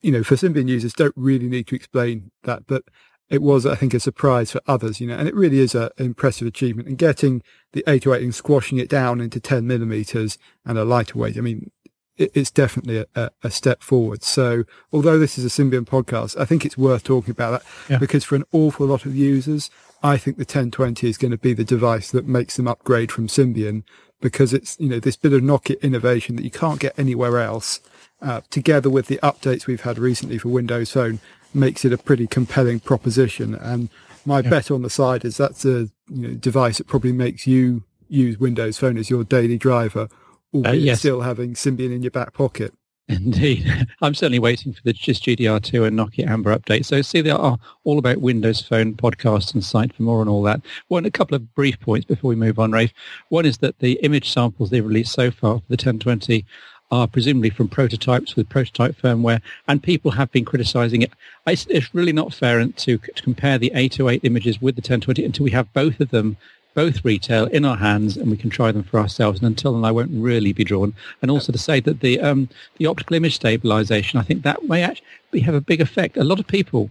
You 0.00 0.12
know, 0.12 0.22
for 0.22 0.36
Symbian 0.36 0.68
users, 0.68 0.92
don't 0.92 1.14
really 1.16 1.48
need 1.48 1.66
to 1.68 1.76
explain 1.76 2.30
that, 2.44 2.66
but 2.66 2.84
it 3.30 3.42
was, 3.42 3.66
I 3.66 3.74
think, 3.74 3.94
a 3.94 4.00
surprise 4.00 4.50
for 4.50 4.60
others, 4.66 5.00
you 5.00 5.06
know, 5.06 5.16
and 5.16 5.28
it 5.28 5.34
really 5.34 5.58
is 5.58 5.74
an 5.74 5.90
impressive 5.98 6.46
achievement. 6.46 6.88
And 6.88 6.96
getting 6.96 7.42
the 7.72 7.84
808 7.86 8.24
and 8.24 8.34
squashing 8.34 8.78
it 8.78 8.88
down 8.88 9.20
into 9.20 9.40
10 9.40 9.66
millimeters 9.66 10.38
and 10.64 10.78
a 10.78 10.84
lighter 10.84 11.18
weight, 11.18 11.36
I 11.36 11.40
mean, 11.40 11.70
it, 12.16 12.30
it's 12.34 12.50
definitely 12.50 13.04
a, 13.14 13.30
a, 13.42 13.50
step 13.50 13.82
forward. 13.82 14.22
So 14.22 14.64
although 14.92 15.18
this 15.18 15.38
is 15.38 15.44
a 15.44 15.62
Symbian 15.62 15.84
podcast, 15.84 16.40
I 16.40 16.44
think 16.44 16.64
it's 16.64 16.78
worth 16.78 17.04
talking 17.04 17.30
about 17.30 17.62
that 17.62 17.62
yeah. 17.90 17.98
because 17.98 18.24
for 18.24 18.34
an 18.34 18.44
awful 18.52 18.86
lot 18.86 19.04
of 19.04 19.14
users, 19.14 19.70
I 20.02 20.16
think 20.16 20.36
the 20.36 20.42
1020 20.42 21.08
is 21.08 21.18
going 21.18 21.30
to 21.32 21.38
be 21.38 21.52
the 21.52 21.64
device 21.64 22.10
that 22.12 22.26
makes 22.26 22.56
them 22.56 22.68
upgrade 22.68 23.12
from 23.12 23.26
Symbian 23.26 23.82
because 24.20 24.52
it's, 24.52 24.78
you 24.80 24.88
know, 24.88 25.00
this 25.00 25.16
bit 25.16 25.32
of 25.32 25.42
Nokia 25.42 25.80
innovation 25.80 26.36
that 26.36 26.44
you 26.44 26.50
can't 26.50 26.80
get 26.80 26.98
anywhere 26.98 27.38
else, 27.38 27.80
uh, 28.20 28.40
together 28.50 28.90
with 28.90 29.06
the 29.06 29.18
updates 29.22 29.66
we've 29.66 29.82
had 29.82 29.98
recently 29.98 30.38
for 30.38 30.48
Windows 30.48 30.90
Phone 30.92 31.20
makes 31.54 31.84
it 31.84 31.92
a 31.92 31.98
pretty 31.98 32.26
compelling 32.26 32.80
proposition. 32.80 33.54
And 33.54 33.88
my 34.26 34.40
yeah. 34.40 34.50
bet 34.50 34.70
on 34.70 34.82
the 34.82 34.90
side 34.90 35.24
is 35.24 35.36
that's 35.36 35.64
a 35.64 35.88
you 36.08 36.28
know, 36.28 36.34
device 36.34 36.78
that 36.78 36.86
probably 36.86 37.12
makes 37.12 37.46
you 37.46 37.84
use 38.08 38.38
Windows 38.38 38.78
Phone 38.78 38.98
as 38.98 39.10
your 39.10 39.24
daily 39.24 39.58
driver, 39.58 40.08
albeit 40.52 40.74
uh, 40.74 40.78
yes. 40.78 40.98
still 40.98 41.20
having 41.20 41.54
Symbian 41.54 41.94
in 41.94 42.02
your 42.02 42.10
back 42.10 42.32
pocket. 42.32 42.74
Indeed. 43.10 43.86
I'm 44.02 44.14
certainly 44.14 44.38
waiting 44.38 44.74
for 44.74 44.82
the 44.84 44.92
GIST 44.92 45.24
GDR2 45.24 45.86
and 45.86 45.98
Nokia 45.98 46.26
Amber 46.26 46.54
update. 46.54 46.84
So 46.84 47.00
see, 47.00 47.22
they 47.22 47.30
are 47.30 47.58
all 47.84 47.98
about 47.98 48.18
Windows 48.18 48.60
Phone 48.60 48.94
podcast 48.94 49.54
and 49.54 49.64
site 49.64 49.94
for 49.94 50.02
more 50.02 50.20
on 50.20 50.28
all 50.28 50.42
that. 50.42 50.60
One, 50.88 51.06
a 51.06 51.10
couple 51.10 51.34
of 51.34 51.54
brief 51.54 51.80
points 51.80 52.04
before 52.04 52.28
we 52.28 52.36
move 52.36 52.58
on, 52.58 52.70
Rafe. 52.70 52.92
One 53.30 53.46
is 53.46 53.58
that 53.58 53.78
the 53.78 53.92
image 54.02 54.30
samples 54.30 54.68
they've 54.68 54.84
released 54.84 55.14
so 55.14 55.30
far 55.30 55.54
for 55.54 55.64
the 55.68 55.72
1020 55.72 56.44
are 56.90 57.06
presumably 57.06 57.48
from 57.50 57.68
prototypes 57.68 58.36
with 58.36 58.48
prototype 58.48 58.96
firmware, 59.00 59.40
and 59.68 59.82
people 59.82 60.10
have 60.10 60.30
been 60.30 60.44
criticizing 60.44 61.02
it. 61.02 61.12
It's, 61.46 61.94
really 61.94 62.12
not 62.12 62.34
fair 62.34 62.66
to 62.66 62.98
compare 62.98 63.58
the 63.58 63.72
808 63.74 64.20
images 64.24 64.60
with 64.60 64.76
the 64.76 64.80
1020 64.80 65.24
until 65.24 65.44
we 65.44 65.50
have 65.52 65.72
both 65.72 66.00
of 66.00 66.10
them 66.10 66.36
both 66.74 67.04
retail 67.04 67.46
in 67.46 67.64
our 67.64 67.76
hands 67.76 68.16
and 68.16 68.30
we 68.30 68.36
can 68.36 68.50
try 68.50 68.70
them 68.70 68.84
for 68.84 69.00
ourselves. 69.00 69.40
And 69.40 69.46
until 69.46 69.72
then, 69.72 69.84
I 69.84 69.90
won't 69.90 70.10
really 70.12 70.52
be 70.52 70.64
drawn. 70.64 70.94
And 71.22 71.30
also 71.30 71.52
to 71.52 71.58
say 71.58 71.80
that 71.80 72.00
the 72.00 72.20
um, 72.20 72.48
the 72.76 72.86
optical 72.86 73.16
image 73.16 73.34
stabilization, 73.34 74.18
I 74.18 74.22
think 74.22 74.42
that 74.42 74.64
may 74.64 74.82
actually 74.82 75.40
have 75.40 75.54
a 75.54 75.60
big 75.60 75.80
effect. 75.80 76.16
A 76.16 76.24
lot 76.24 76.38
of 76.38 76.46
people 76.46 76.90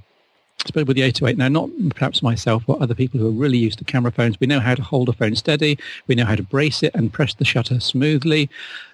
especially 0.65 0.83
with 0.85 0.97
the 0.97 1.03
808 1.03 1.37
now, 1.37 1.47
not 1.47 1.69
perhaps 1.95 2.21
myself 2.21 2.63
or 2.67 2.81
other 2.81 2.95
people 2.95 3.19
who 3.19 3.27
are 3.27 3.31
really 3.31 3.57
used 3.57 3.77
to 3.79 3.85
camera 3.85 4.11
phones. 4.11 4.39
We 4.39 4.47
know 4.47 4.59
how 4.59 4.75
to 4.75 4.81
hold 4.81 5.07
a 5.07 5.13
phone 5.13 5.35
steady. 5.35 5.77
We 6.07 6.15
know 6.15 6.25
how 6.25 6.35
to 6.35 6.43
brace 6.43 6.83
it 6.83 6.93
and 6.93 7.13
press 7.13 7.33
the 7.33 7.45
shutter 7.45 7.79
smoothly. 7.79 8.49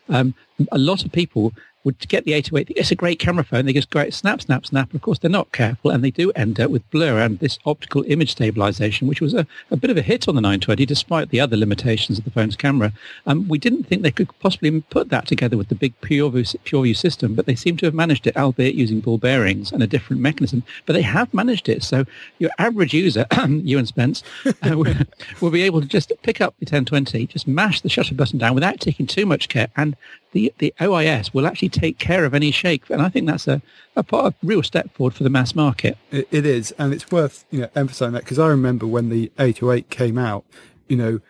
Um, 0.10 0.36
a 0.72 0.78
lot 0.78 1.06
of 1.06 1.12
people 1.12 1.54
would 1.84 2.08
get 2.08 2.26
the 2.26 2.34
808. 2.34 2.76
It's 2.78 2.92
a 2.92 2.96
great 2.96 3.20
camera 3.20 3.44
phone. 3.44 3.66
They 3.66 3.74
just 3.74 3.90
go 3.90 4.02
out, 4.02 4.14
snap, 4.14 4.42
snap, 4.42 4.66
snap. 4.66 4.94
Of 4.94 5.02
course, 5.02 5.20
they're 5.20 5.30
not 5.30 5.52
careful, 5.52 5.92
and 5.92 6.04
they 6.04 6.12
do 6.12 6.32
end 6.32 6.60
up 6.60 6.72
with 6.72 6.90
blur 6.92 7.20
and 7.20 7.40
this 7.40 7.60
optical 7.66 8.04
image 8.08 8.32
stabilization, 8.32 9.08
which 9.08 9.22
was 9.22 9.34
a, 9.34 9.46
a 9.72 9.78
bit 9.78 9.90
of 9.90 9.98
a 9.98 10.02
hit 10.02 10.28
on 10.28 10.36
the 10.36 10.42
920, 10.42 10.86
despite 10.86 11.30
the 11.30 11.40
other 11.40 11.58
limitations 11.58 12.18
of 12.18 12.26
the 12.26 12.32
phone's 12.32 12.56
camera. 12.56 12.94
Um, 13.26 13.48
we 13.48 13.58
didn't 13.58 13.84
think 13.84 14.02
they 14.02 14.12
could 14.12 14.30
possibly 14.40 14.82
put 14.82 15.10
that 15.10 15.28
together 15.28 15.58
with 15.58 15.70
the 15.70 15.76
big 15.76 16.00
PureView, 16.02 16.56
PureView 16.64 16.96
system, 16.96 17.36
but 17.36 17.46
they 17.46 17.56
seem 17.56 17.78
to 17.78 17.86
have 17.86 17.94
managed 17.94 18.28
it, 18.28 18.38
albeit 18.38 18.76
using 18.76 19.00
ball 19.00 19.18
bearings 19.18 19.72
and 19.72 19.84
a 19.84 19.88
different 19.88 20.22
mechanism. 20.22 20.64
But 20.86 20.94
they 20.94 21.02
have 21.02 21.34
managed 21.34 21.70
it. 21.70 21.84
So 21.84 22.06
your 22.40 22.52
average 22.58 22.94
user, 22.94 23.26
you 23.48 23.78
and 23.78 23.88
Spence, 23.88 24.24
uh, 24.46 24.52
will, 24.78 24.96
will 25.42 25.52
be 25.52 25.64
able 25.64 25.82
to 25.82 25.88
just 25.88 26.12
pick 26.24 26.42
up 26.42 26.56
the 26.60 26.66
1020, 26.66 27.28
just 27.28 27.48
mash 27.48 27.82
the 27.82 27.90
shutter 27.90 28.16
button 28.16 28.40
down 28.40 28.56
without 28.56 28.80
taking 28.80 29.08
too 29.08 29.26
much 29.26 29.50
care, 29.50 29.68
and 29.76 29.96
the, 30.34 30.54
the 30.58 30.74
OIS 30.82 31.34
will 31.34 31.48
actually 31.48 31.70
take 31.70 31.98
care 31.98 32.26
of 32.26 32.34
any 32.34 32.52
shake. 32.52 32.90
And 32.90 33.02
I 33.02 33.10
think 33.10 33.28
that's 33.28 33.48
a, 33.48 33.62
a, 33.96 34.06
a 34.12 34.34
real 34.44 34.62
step 34.62 34.94
forward 34.94 35.14
for 35.14 35.24
the 35.24 35.30
mass 35.30 35.56
market. 35.56 35.98
it, 36.12 36.28
it 36.32 36.46
is. 36.46 36.74
And 36.78 36.94
it's 36.94 37.10
worth 37.12 37.46
you 37.50 37.62
know 37.62 37.70
emphasizing 37.76 38.14
that 38.14 38.24
because 38.24 38.40
I 38.40 38.48
remember 38.48 38.86
when 38.86 39.10
the 39.10 39.32
808 39.40 39.90
came 39.90 40.18
out, 40.18 40.44
you 40.88 40.98
know, 40.98 41.22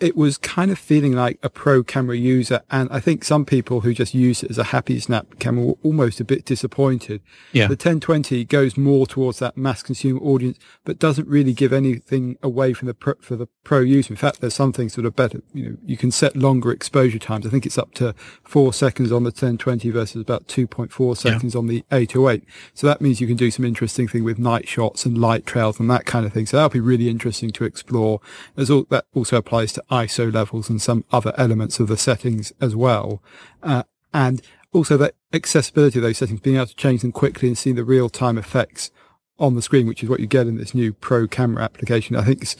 it 0.00 0.16
was 0.16 0.38
kind 0.38 0.70
of 0.70 0.78
feeling 0.78 1.12
like 1.12 1.38
a 1.42 1.50
pro 1.50 1.82
camera 1.82 2.16
user. 2.16 2.62
And 2.70 2.88
I 2.90 3.00
think 3.00 3.24
some 3.24 3.44
people 3.44 3.82
who 3.82 3.92
just 3.92 4.14
use 4.14 4.42
it 4.42 4.50
as 4.50 4.58
a 4.58 4.64
happy 4.64 4.98
snap 5.00 5.38
camera 5.38 5.66
were 5.66 5.78
almost 5.82 6.20
a 6.20 6.24
bit 6.24 6.44
disappointed. 6.44 7.20
Yeah. 7.52 7.66
The 7.66 7.72
1020 7.72 8.44
goes 8.46 8.76
more 8.76 9.06
towards 9.06 9.38
that 9.40 9.56
mass 9.56 9.82
consumer 9.82 10.20
audience, 10.20 10.58
but 10.84 10.98
doesn't 10.98 11.28
really 11.28 11.52
give 11.52 11.72
anything 11.72 12.38
away 12.42 12.72
from 12.72 12.86
the 12.86 12.94
pro, 12.94 13.14
for 13.20 13.36
the 13.36 13.46
pro 13.64 13.80
user. 13.80 14.12
In 14.12 14.16
fact, 14.16 14.40
there's 14.40 14.54
something 14.54 14.88
sort 14.88 15.06
of 15.06 15.14
better. 15.14 15.42
You 15.52 15.70
know, 15.70 15.76
you 15.84 15.96
can 15.96 16.10
set 16.10 16.36
longer 16.36 16.72
exposure 16.72 17.18
times. 17.18 17.46
I 17.46 17.50
think 17.50 17.66
it's 17.66 17.78
up 17.78 17.92
to 17.94 18.14
four 18.42 18.72
seconds 18.72 19.12
on 19.12 19.24
the 19.24 19.28
1020 19.28 19.90
versus 19.90 20.22
about 20.22 20.46
2.4 20.48 21.16
seconds 21.16 21.54
yeah. 21.54 21.58
on 21.58 21.66
the 21.66 21.84
808. 21.92 22.44
So 22.74 22.86
that 22.86 23.00
means 23.00 23.20
you 23.20 23.26
can 23.26 23.36
do 23.36 23.50
some 23.50 23.64
interesting 23.64 24.08
thing 24.08 24.24
with 24.24 24.38
night 24.38 24.66
shots 24.66 25.04
and 25.04 25.18
light 25.18 25.46
trails 25.46 25.78
and 25.78 25.90
that 25.90 26.06
kind 26.06 26.24
of 26.24 26.32
thing. 26.32 26.46
So 26.46 26.56
that'll 26.56 26.70
be 26.70 26.80
really 26.80 27.08
interesting 27.08 27.50
to 27.50 27.64
explore. 27.64 28.20
As 28.56 28.70
all, 28.70 28.86
that 28.90 29.04
also 29.14 29.36
applies 29.36 29.72
to 29.74 29.84
ISO 29.90 30.32
levels 30.32 30.70
and 30.70 30.80
some 30.80 31.04
other 31.12 31.32
elements 31.36 31.80
of 31.80 31.88
the 31.88 31.96
settings 31.96 32.52
as 32.60 32.76
well. 32.76 33.22
Uh, 33.62 33.82
and 34.12 34.42
also 34.72 34.96
the 34.96 35.12
accessibility 35.32 35.98
of 35.98 36.02
those 36.02 36.18
settings, 36.18 36.40
being 36.40 36.56
able 36.56 36.66
to 36.66 36.76
change 36.76 37.02
them 37.02 37.12
quickly 37.12 37.48
and 37.48 37.58
see 37.58 37.72
the 37.72 37.84
real 37.84 38.08
time 38.08 38.38
effects 38.38 38.90
on 39.38 39.54
the 39.54 39.62
screen, 39.62 39.86
which 39.86 40.02
is 40.02 40.08
what 40.08 40.20
you 40.20 40.26
get 40.26 40.46
in 40.46 40.56
this 40.56 40.74
new 40.74 40.92
pro 40.92 41.26
camera 41.26 41.62
application. 41.62 42.16
I 42.16 42.22
think 42.22 42.42
is 42.42 42.56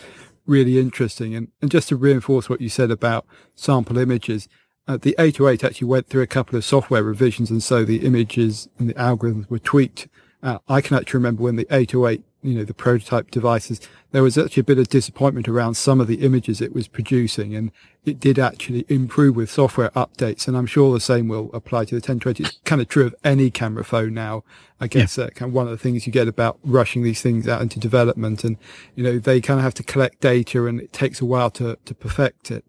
really 0.47 0.79
interesting. 0.79 1.35
And, 1.35 1.49
and 1.61 1.71
just 1.71 1.89
to 1.89 1.97
reinforce 1.97 2.49
what 2.49 2.61
you 2.61 2.69
said 2.69 2.91
about 2.91 3.27
sample 3.55 3.99
images, 3.99 4.49
uh, 4.89 4.97
the 4.97 5.15
808 5.19 5.63
actually 5.63 5.89
went 5.89 6.09
through 6.09 6.23
a 6.23 6.27
couple 6.27 6.57
of 6.57 6.65
software 6.65 7.05
revisions. 7.05 7.51
And 7.51 7.63
so 7.63 7.85
the 7.85 8.05
images 8.05 8.69
and 8.79 8.89
the 8.89 8.95
algorithms 8.95 9.49
were 9.49 9.59
tweaked. 9.59 10.09
Uh, 10.43 10.59
I 10.69 10.81
can 10.81 10.97
actually 10.97 11.19
remember 11.19 11.43
when 11.43 11.57
the 11.57 11.67
808 11.71 12.25
you 12.43 12.55
know, 12.55 12.65
the 12.65 12.75
prototype 12.75 13.31
devices, 13.31 13.81
there 14.13 14.23
was 14.23 14.39
actually 14.39 14.63
a 14.63 14.65
bit 14.65 14.79
of 14.79 14.89
disappointment 14.89 15.49
around 15.49 15.75
some 15.75 16.01
of 16.01 16.07
the 16.07 16.23
images 16.23 16.61
it 16.61 16.75
was 16.75 16.89
producing 16.89 17.55
and 17.55 17.71
it 18.05 18.19
did 18.19 18.39
actually 18.39 18.87
improve 18.89 19.37
with 19.37 19.51
software 19.51 19.91
updates. 19.91 20.49
And 20.49 20.57
I'm 20.57 20.67
sure 20.67 20.93
the 20.93 21.01
same 21.01 21.29
will 21.29 21.51
apply 21.53 21.85
to 21.87 21.91
the 21.91 21.97
1020. 21.97 22.45
It's 22.45 22.59
kind 22.65 22.81
of 22.81 22.89
true 22.89 23.07
of 23.07 23.15
any 23.23 23.51
camera 23.51 23.85
phone 23.85 24.15
now. 24.15 24.43
I 24.81 24.87
guess 24.87 25.19
yeah. 25.19 25.25
uh, 25.25 25.31
kind 25.31 25.51
of 25.51 25.55
one 25.55 25.67
of 25.67 25.73
the 25.73 25.79
things 25.79 26.07
you 26.07 26.13
get 26.13 26.29
about 26.29 26.59
rushing 26.65 27.03
these 27.03 27.21
things 27.21 27.47
out 27.47 27.61
into 27.61 27.79
development 27.79 28.43
and, 28.45 28.57
you 28.95 29.05
know, 29.05 29.19
they 29.19 29.41
kind 29.41 29.61
of 29.61 29.65
have 29.65 29.75
to 29.75 29.83
collect 29.83 30.21
data 30.21 30.67
and 30.67 30.81
it 30.81 30.93
takes 30.93 31.21
a 31.21 31.27
while 31.27 31.51
to, 31.53 31.77
to 31.85 31.95
perfect 31.95 32.51
it. 32.51 32.65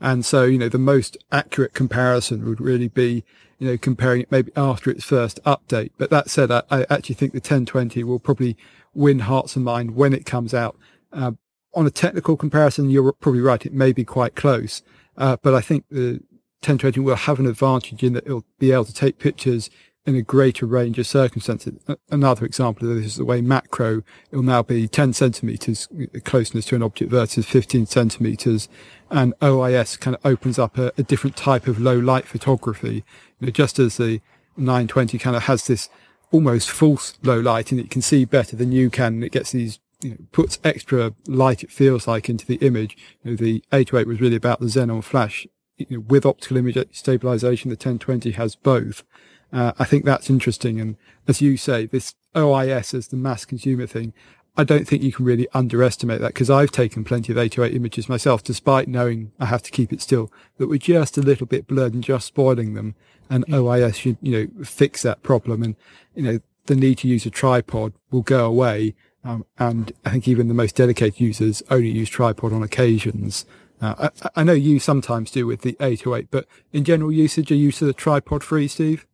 And 0.00 0.24
so, 0.24 0.44
you 0.44 0.58
know, 0.58 0.68
the 0.68 0.78
most 0.78 1.16
accurate 1.32 1.74
comparison 1.74 2.46
would 2.46 2.60
really 2.60 2.88
be, 2.88 3.24
you 3.58 3.66
know, 3.66 3.78
comparing 3.78 4.20
it 4.20 4.30
maybe 4.30 4.52
after 4.56 4.90
its 4.90 5.04
first 5.04 5.42
update. 5.44 5.90
But 5.96 6.10
that 6.10 6.28
said, 6.28 6.50
I, 6.50 6.62
I 6.70 6.86
actually 6.90 7.14
think 7.14 7.32
the 7.32 7.38
1020 7.38 8.04
will 8.04 8.18
probably 8.18 8.56
win 8.96 9.20
hearts 9.20 9.56
and 9.56 9.64
mind 9.64 9.94
when 9.94 10.12
it 10.12 10.24
comes 10.24 10.54
out. 10.54 10.76
Uh, 11.12 11.32
on 11.74 11.86
a 11.86 11.90
technical 11.90 12.36
comparison, 12.36 12.90
you're 12.90 13.12
probably 13.12 13.40
right. 13.40 13.64
It 13.64 13.72
may 13.72 13.92
be 13.92 14.04
quite 14.04 14.34
close, 14.34 14.82
uh, 15.16 15.36
but 15.42 15.54
I 15.54 15.60
think 15.60 15.84
the 15.90 16.22
1020 16.62 17.00
will 17.00 17.16
have 17.16 17.38
an 17.38 17.46
advantage 17.46 18.02
in 18.02 18.14
that 18.14 18.26
it'll 18.26 18.46
be 18.58 18.72
able 18.72 18.86
to 18.86 18.94
take 18.94 19.18
pictures 19.18 19.68
in 20.06 20.14
a 20.14 20.22
greater 20.22 20.66
range 20.66 20.98
of 20.98 21.06
circumstances. 21.06 21.74
Another 22.10 22.46
example 22.46 22.88
of 22.88 22.96
this 22.96 23.06
is 23.06 23.16
the 23.16 23.24
way 23.24 23.40
macro 23.40 24.02
will 24.30 24.42
now 24.42 24.62
be 24.62 24.86
10 24.86 25.12
centimeters 25.12 25.88
closeness 26.24 26.64
to 26.66 26.76
an 26.76 26.82
object 26.82 27.10
versus 27.10 27.44
15 27.44 27.86
centimeters. 27.86 28.68
And 29.10 29.34
OIS 29.42 29.98
kind 29.98 30.16
of 30.16 30.24
opens 30.24 30.58
up 30.58 30.78
a, 30.78 30.92
a 30.96 31.02
different 31.02 31.36
type 31.36 31.66
of 31.66 31.80
low 31.80 31.98
light 31.98 32.24
photography. 32.24 33.04
You 33.40 33.48
know, 33.48 33.50
just 33.50 33.80
as 33.80 33.96
the 33.96 34.20
920 34.56 35.18
kind 35.18 35.36
of 35.36 35.42
has 35.44 35.66
this 35.66 35.90
almost 36.36 36.70
false 36.70 37.14
low 37.22 37.40
light 37.40 37.72
and 37.72 37.80
it 37.80 37.90
can 37.90 38.02
see 38.02 38.26
better 38.26 38.56
than 38.56 38.70
you 38.70 38.90
can. 38.90 39.22
It 39.22 39.32
gets 39.32 39.52
these, 39.52 39.80
you 40.02 40.10
know, 40.10 40.16
puts 40.32 40.58
extra 40.62 41.14
light, 41.26 41.64
it 41.64 41.70
feels 41.70 42.06
like, 42.06 42.28
into 42.28 42.44
the 42.44 42.56
image. 42.56 42.94
You 43.24 43.30
know, 43.30 43.36
the 43.38 43.64
808 43.72 44.06
was 44.06 44.20
really 44.20 44.36
about 44.36 44.60
the 44.60 44.66
xenon 44.66 45.02
flash. 45.02 45.46
You 45.78 45.86
know, 45.88 46.00
with 46.00 46.26
optical 46.26 46.58
image 46.58 46.76
stabilization, 46.92 47.70
the 47.70 47.76
1020 47.76 48.32
has 48.32 48.54
both. 48.54 49.02
Uh, 49.50 49.72
I 49.78 49.84
think 49.84 50.04
that's 50.04 50.28
interesting. 50.28 50.78
And 50.78 50.96
as 51.26 51.40
you 51.40 51.56
say, 51.56 51.86
this 51.86 52.14
OIS 52.34 52.92
as 52.92 53.08
the 53.08 53.16
mass 53.16 53.46
consumer 53.46 53.86
thing, 53.86 54.12
I 54.56 54.64
don't 54.64 54.88
think 54.88 55.02
you 55.02 55.12
can 55.12 55.24
really 55.26 55.46
underestimate 55.52 56.20
that 56.20 56.28
because 56.28 56.48
I've 56.48 56.70
taken 56.70 57.04
plenty 57.04 57.32
of 57.32 57.38
808 57.38 57.76
images 57.76 58.08
myself, 58.08 58.42
despite 58.42 58.88
knowing 58.88 59.32
I 59.38 59.46
have 59.46 59.62
to 59.64 59.70
keep 59.70 59.92
it 59.92 60.00
still, 60.00 60.32
that 60.56 60.68
were 60.68 60.78
just 60.78 61.18
a 61.18 61.22
little 61.22 61.46
bit 61.46 61.66
blurred 61.66 61.92
and 61.92 62.02
just 62.02 62.26
spoiling 62.26 62.74
them. 62.74 62.94
And 63.28 63.44
OIS 63.46 63.96
should, 63.96 64.16
you 64.22 64.32
know, 64.32 64.64
fix 64.64 65.02
that 65.02 65.22
problem. 65.22 65.62
And, 65.62 65.76
you 66.14 66.22
know, 66.22 66.38
the 66.66 66.76
need 66.76 66.98
to 66.98 67.08
use 67.08 67.26
a 67.26 67.30
tripod 67.30 67.92
will 68.10 68.22
go 68.22 68.46
away. 68.46 68.94
Um, 69.24 69.44
and 69.58 69.92
I 70.04 70.10
think 70.10 70.28
even 70.28 70.48
the 70.48 70.54
most 70.54 70.76
dedicated 70.76 71.20
users 71.20 71.62
only 71.68 71.90
use 71.90 72.08
tripod 72.08 72.52
on 72.52 72.62
occasions. 72.62 73.44
Uh, 73.80 74.08
I, 74.22 74.40
I, 74.40 74.44
know 74.44 74.52
you 74.52 74.78
sometimes 74.78 75.30
do 75.30 75.46
with 75.46 75.62
the 75.62 75.76
808, 75.80 76.28
but 76.30 76.46
in 76.72 76.84
general 76.84 77.12
usage, 77.12 77.50
are 77.50 77.56
you 77.56 77.70
sort 77.70 77.90
of 77.90 77.96
tripod 77.96 78.42
free, 78.42 78.68
Steve? 78.68 79.06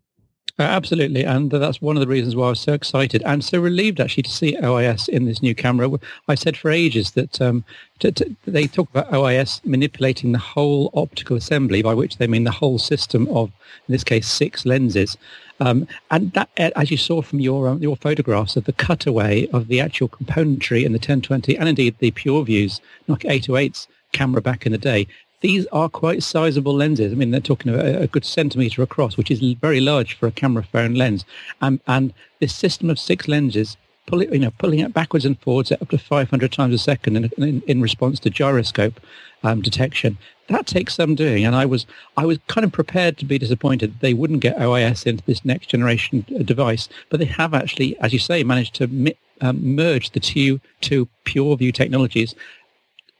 Uh, 0.58 0.64
absolutely, 0.64 1.24
and 1.24 1.50
that's 1.50 1.80
one 1.80 1.96
of 1.96 2.00
the 2.00 2.06
reasons 2.06 2.36
why 2.36 2.46
I 2.46 2.50
was 2.50 2.60
so 2.60 2.74
excited 2.74 3.22
and 3.24 3.42
so 3.42 3.58
relieved 3.58 4.00
actually 4.00 4.24
to 4.24 4.30
see 4.30 4.54
OIS 4.62 5.08
in 5.08 5.24
this 5.24 5.40
new 5.40 5.54
camera. 5.54 5.90
I 6.28 6.34
said 6.34 6.58
for 6.58 6.70
ages 6.70 7.12
that 7.12 7.40
um, 7.40 7.64
to, 8.00 8.12
to, 8.12 8.36
they 8.44 8.66
talk 8.66 8.90
about 8.90 9.10
OIS 9.10 9.64
manipulating 9.64 10.32
the 10.32 10.38
whole 10.38 10.90
optical 10.92 11.38
assembly, 11.38 11.80
by 11.80 11.94
which 11.94 12.18
they 12.18 12.26
mean 12.26 12.44
the 12.44 12.50
whole 12.50 12.78
system 12.78 13.26
of, 13.28 13.50
in 13.88 13.92
this 13.92 14.04
case, 14.04 14.28
six 14.28 14.66
lenses. 14.66 15.16
Um, 15.58 15.88
and 16.10 16.32
that, 16.32 16.50
as 16.56 16.90
you 16.90 16.98
saw 16.98 17.22
from 17.22 17.40
your 17.40 17.68
um, 17.68 17.78
your 17.82 17.96
photographs 17.96 18.56
of 18.56 18.64
the 18.64 18.72
cutaway 18.74 19.46
of 19.48 19.68
the 19.68 19.80
actual 19.80 20.08
componentry 20.08 20.84
in 20.84 20.92
the 20.92 20.98
1020, 20.98 21.56
and 21.56 21.68
indeed 21.68 21.96
the 21.98 22.10
pure 22.10 22.44
PureViews 22.44 22.80
Nokia 23.08 23.40
808's 23.40 23.88
camera 24.12 24.42
back 24.42 24.66
in 24.66 24.72
the 24.72 24.78
day, 24.78 25.06
these 25.42 25.66
are 25.66 25.88
quite 25.88 26.22
sizable 26.22 26.74
lenses. 26.74 27.12
I 27.12 27.16
mean, 27.16 27.32
they're 27.32 27.40
talking 27.40 27.74
about 27.74 27.84
a, 27.84 28.06
good 28.06 28.24
centimeter 28.24 28.82
across, 28.82 29.16
which 29.16 29.30
is 29.30 29.40
very 29.60 29.80
large 29.80 30.14
for 30.14 30.26
a 30.26 30.32
camera 30.32 30.62
phone 30.62 30.94
lens. 30.94 31.24
Um, 31.60 31.80
and 31.86 32.14
this 32.38 32.54
system 32.54 32.88
of 32.88 32.98
six 32.98 33.28
lenses, 33.28 33.76
pull 34.06 34.20
it, 34.20 34.32
you 34.32 34.38
know, 34.38 34.52
pulling 34.58 34.78
it 34.78 34.94
backwards 34.94 35.24
and 35.24 35.38
forwards 35.40 35.70
at 35.70 35.82
up 35.82 35.90
to 35.90 35.98
500 35.98 36.52
times 36.52 36.74
a 36.74 36.78
second 36.78 37.16
in, 37.16 37.30
in, 37.38 37.62
in 37.66 37.80
response 37.80 38.18
to 38.20 38.30
gyroscope 38.30 39.00
um, 39.42 39.60
detection, 39.60 40.16
that 40.48 40.66
takes 40.66 40.94
some 40.94 41.14
doing. 41.14 41.44
And 41.44 41.56
I 41.56 41.66
was, 41.66 41.86
I 42.16 42.24
was 42.24 42.38
kind 42.46 42.64
of 42.64 42.72
prepared 42.72 43.18
to 43.18 43.24
be 43.24 43.38
disappointed 43.38 44.00
they 44.00 44.14
wouldn't 44.14 44.40
get 44.40 44.58
OIS 44.58 45.06
into 45.06 45.24
this 45.24 45.44
next 45.44 45.68
generation 45.68 46.24
uh, 46.34 46.42
device, 46.42 46.88
but 47.10 47.18
they 47.18 47.26
have 47.26 47.52
actually, 47.54 47.98
as 47.98 48.12
you 48.12 48.18
say, 48.18 48.44
managed 48.44 48.74
to 48.76 48.86
mi- 48.86 49.16
um, 49.40 49.74
merge 49.74 50.10
the 50.10 50.20
two, 50.20 50.60
two 50.80 51.08
PureView 51.24 51.74
technologies 51.74 52.34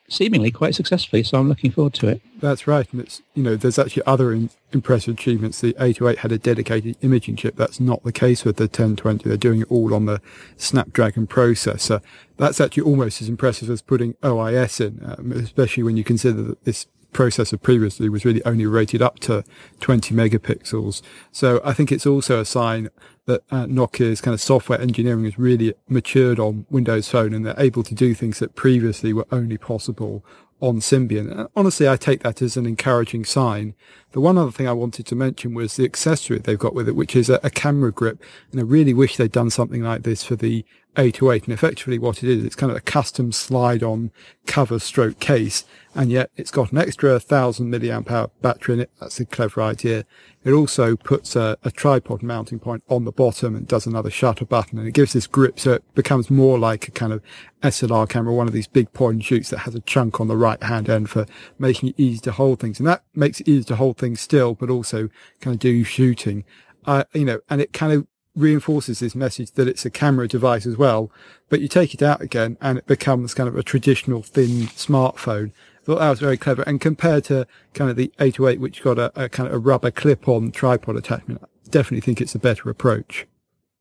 seemingly 0.09 0.50
quite 0.50 0.75
successfully. 0.75 1.23
So 1.23 1.38
I'm 1.38 1.49
looking 1.49 1.71
forward 1.71 1.94
to 1.94 2.09
it. 2.09 2.23
That's 2.40 2.66
right. 2.66 2.90
And 2.92 3.00
it's, 3.00 3.23
you 3.35 3.42
know, 3.42 3.56
there's 3.56 3.78
actually 3.78 4.02
other 4.04 4.32
in, 4.32 4.50
impressive 4.73 5.14
achievements. 5.14 5.61
The 5.61 5.75
808 5.78 6.18
had 6.18 6.32
a 6.32 6.38
dedicated 6.38 6.97
imaging 7.00 7.37
chip. 7.37 7.56
That's 7.56 7.80
not 7.80 8.02
the 8.04 8.12
case 8.12 8.44
with 8.44 8.56
the 8.56 8.64
1020. 8.64 9.28
They're 9.28 9.37
doing 9.37 9.61
it 9.61 9.71
all 9.71 9.94
on 9.94 10.06
the 10.06 10.21
Snapdragon 10.56 11.26
processor. 11.26 12.02
That's 12.37 12.61
actually 12.61 12.82
almost 12.82 13.23
as 13.23 13.28
impressive 13.28 13.71
as 13.71 13.80
putting 13.80 14.14
OIS 14.23 14.80
in, 14.80 15.00
um, 15.04 15.32
especially 15.32 15.82
when 15.82 15.97
you 15.97 16.04
consider 16.04 16.42
that 16.42 16.64
this 16.64 16.87
processor 17.12 17.61
previously 17.61 18.09
was 18.09 18.25
really 18.25 18.45
only 18.45 18.66
rated 18.66 19.02
up 19.02 19.19
to 19.21 19.45
20 19.81 20.14
megapixels. 20.14 21.02
So 21.31 21.61
I 21.64 21.73
think 21.73 21.92
it's 21.92 22.07
also 22.07 22.40
a 22.40 22.45
sign 22.45 22.90
that 23.26 23.42
uh, 23.50 23.66
Nokia's 23.66 24.21
kind 24.21 24.35
of 24.35 24.40
software 24.40 24.81
engineering 24.81 25.25
has 25.25 25.38
really 25.38 25.75
matured 25.88 26.40
on 26.40 26.66
Windows 26.71 27.09
Phone 27.09 27.33
and 27.33 27.47
they're 27.47 27.54
able 27.59 27.83
to 27.85 27.95
do 27.95 28.14
things 28.14 28.40
that 28.40 28.54
previously 28.54 29.12
were 29.12 29.26
only 29.31 29.59
possible 29.59 30.25
on 30.61 30.78
Symbian. 30.78 31.31
And 31.31 31.49
honestly, 31.57 31.88
I 31.88 31.97
take 31.97 32.23
that 32.23 32.40
as 32.40 32.57
an 32.57 32.66
encouraging 32.66 33.25
sign. 33.25 33.75
The 34.12 34.21
one 34.21 34.38
other 34.38 34.52
thing 34.52 34.69
I 34.69 34.73
wanted 34.73 35.07
to 35.07 35.16
mention 35.16 35.54
was 35.54 35.76
the 35.76 35.85
accessory 35.85 36.38
they've 36.38 36.59
got 36.59 36.75
with 36.75 36.88
it, 36.88 36.97
which 36.97 37.16
is 37.16 37.28
a, 37.28 37.40
a 37.42 37.50
camera 37.50 37.90
grip. 37.90 38.23
And 38.50 38.61
I 38.61 38.64
really 38.64 38.95
wish 38.95 39.16
they'd 39.16 39.33
done 39.33 39.50
something 39.50 39.83
like 39.83 40.04
this 40.04 40.23
for 40.23 40.37
the 40.37 40.64
808. 40.96 41.44
And 41.44 41.52
effectively 41.52 41.99
what 41.99 42.22
it 42.22 42.28
is, 42.28 42.44
it's 42.44 42.56
kind 42.56 42.70
of 42.70 42.76
a 42.76 42.82
custom 42.82 43.32
slide 43.32 43.82
on 43.82 44.11
cover 44.46 44.78
stroke 44.78 45.18
case. 45.18 45.64
And 45.94 46.11
yet 46.11 46.30
it's 46.37 46.50
got 46.50 46.72
an 46.72 46.78
extra 46.78 47.20
thousand 47.20 47.70
milliamp 47.70 48.11
hour 48.11 48.30
battery 48.40 48.75
in 48.75 48.80
it. 48.80 48.90
That's 48.99 49.20
a 49.20 49.26
clever 49.26 49.62
idea. 49.62 50.04
It 50.44 50.52
also 50.52 50.96
puts 50.96 51.37
a, 51.37 51.56
a, 51.62 51.70
tripod 51.70 52.22
mounting 52.22 52.58
point 52.58 52.82
on 52.88 53.04
the 53.04 53.12
bottom 53.12 53.54
and 53.54 53.68
does 53.68 53.87
another 53.87 54.11
shutter 54.11 54.44
button 54.44 54.78
and 54.78 54.88
it 54.88 54.92
gives 54.92 55.12
this 55.12 55.26
grip 55.26 55.61
so 55.61 55.75
it 55.75 55.94
becomes 55.94 56.30
more 56.30 56.58
like 56.58 56.88
a 56.88 56.90
kind 56.90 57.12
of 57.12 57.22
SLR 57.62 58.08
camera, 58.08 58.32
one 58.32 58.49
of 58.49 58.52
these 58.52 58.66
big 58.66 58.92
point 58.92 59.14
and 59.14 59.25
shoots 59.25 59.50
that 59.50 59.58
has 59.58 59.75
a 59.75 59.80
chunk 59.80 60.20
on 60.20 60.28
the 60.28 60.37
right 60.37 60.62
hand 60.62 60.88
end 60.88 61.11
for 61.11 61.26
making 61.58 61.90
it 61.90 61.94
easy 61.99 62.20
to 62.20 62.32
hold 62.32 62.58
things. 62.58 62.80
And 62.80 62.88
that 62.88 63.04
makes 63.14 63.40
it 63.40 63.49
easy 63.49 63.64
to 63.64 63.76
hold 63.76 63.99
things 63.99 64.20
still, 64.20 64.54
but 64.54 64.70
also 64.70 65.08
kind 65.40 65.54
of 65.54 65.61
do 65.61 65.84
shooting. 65.84 66.44
Uh, 66.84 67.04
you 67.12 67.25
know, 67.25 67.40
and 67.49 67.61
it 67.61 67.72
kind 67.72 67.92
of 67.92 68.06
reinforces 68.34 69.00
this 69.00 69.14
message 69.14 69.52
that 69.52 69.68
it's 69.68 69.84
a 69.84 69.90
camera 69.90 70.26
device 70.26 70.66
as 70.66 70.76
well, 70.76 71.10
but 71.48 71.60
you 71.60 71.68
take 71.68 71.94
it 71.94 72.02
out 72.02 72.20
again 72.20 72.56
and 72.60 72.78
it 72.78 72.86
becomes 72.86 73.34
kind 73.34 73.48
of 73.48 73.56
a 73.56 73.62
traditional 73.62 74.22
thin 74.22 74.68
smartphone 74.68 75.52
I 75.82 75.84
thought 75.84 75.98
that 75.98 76.10
was 76.10 76.20
very 76.20 76.36
clever. 76.36 76.62
And 76.62 76.80
compared 76.80 77.24
to 77.24 77.46
kind 77.74 77.90
of 77.90 77.96
the 77.96 78.12
808, 78.20 78.60
which 78.60 78.82
got 78.82 78.98
a, 78.98 79.24
a 79.24 79.28
kind 79.28 79.48
of 79.48 79.54
a 79.54 79.58
rubber 79.58 79.90
clip-on 79.90 80.52
tripod 80.52 80.96
attachment, 80.96 81.42
I 81.42 81.46
definitely 81.70 82.02
think 82.02 82.20
it's 82.20 82.36
a 82.36 82.38
better 82.38 82.70
approach. 82.70 83.26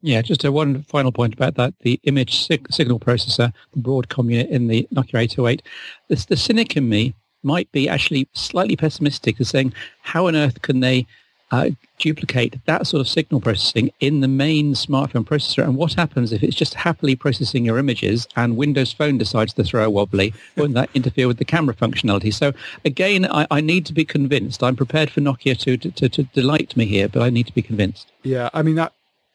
Yeah, 0.02 0.24
just 0.24 0.44
a 0.44 0.52
one 0.52 0.82
final 0.84 1.12
point 1.12 1.36
about 1.36 1.56
that. 1.56 1.76
The 1.82 2.00
image 2.04 2.40
sig- 2.40 2.72
signal 2.72 3.00
processor, 3.00 3.54
the 3.74 3.82
Broadcom 3.82 4.32
unit 4.32 4.50
in 4.50 4.68
the 4.68 4.88
Nokia 4.92 5.20
808, 5.20 5.62
this, 6.08 6.26
the 6.26 6.36
cynic 6.36 6.76
in 6.76 6.90
me 6.90 7.14
might 7.44 7.72
be 7.72 7.88
actually 7.88 8.28
slightly 8.34 8.76
pessimistic 8.76 9.40
as 9.40 9.50
saying, 9.50 9.74
how 10.02 10.26
on 10.26 10.36
earth 10.36 10.64
can 10.64 10.80
they 10.80 11.06
uh, 11.52 11.70
duplicate 11.98 12.60
that 12.66 12.88
sort 12.88 13.02
of 13.02 13.08
signal 13.08 13.42
processing 13.42 13.92
in 14.00 14.22
the 14.22 14.28
main 14.28 14.74
smartphone 14.74 15.26
processor. 15.26 15.64
And 15.64 15.76
what 15.76 15.94
happens 15.94 16.32
if 16.32 16.44
it's 16.44 16.56
just 16.56 16.74
happily 16.74 17.16
processing 17.16 17.66
your 17.66 17.78
images 17.78 18.28
and 18.36 18.58
Windows 18.58 18.92
Phone 18.92 19.18
decides 19.18 19.54
to 19.54 19.64
throw 19.64 19.86
a 19.86 19.90
wobbly? 19.90 20.34
Won't 20.58 20.74
that 20.74 20.90
interfere 20.94 21.28
with 21.28 21.38
the 21.38 21.46
camera 21.46 21.76
functionality? 21.76 22.34
So 22.34 22.54
again, 22.86 23.26
I, 23.26 23.48
I 23.52 23.62
need 23.62 23.86
to 23.88 23.94
be 23.94 24.06
convinced. 24.06 24.64
I'm 24.64 24.76
prepared 24.76 25.12
for 25.12 25.22
Nokia 25.22 25.58
to, 25.60 25.78
to, 25.78 26.10
to 26.10 26.24
delight 26.24 26.76
me 26.76 26.86
here, 26.86 27.08
but 27.08 27.22
I 27.22 27.30
need 27.30 27.48
to 27.48 27.54
be 27.54 27.62
convinced. 27.62 28.12
Yeah, 28.24 28.50
I 28.54 28.62
mean, 28.62 28.76
that 28.76 28.94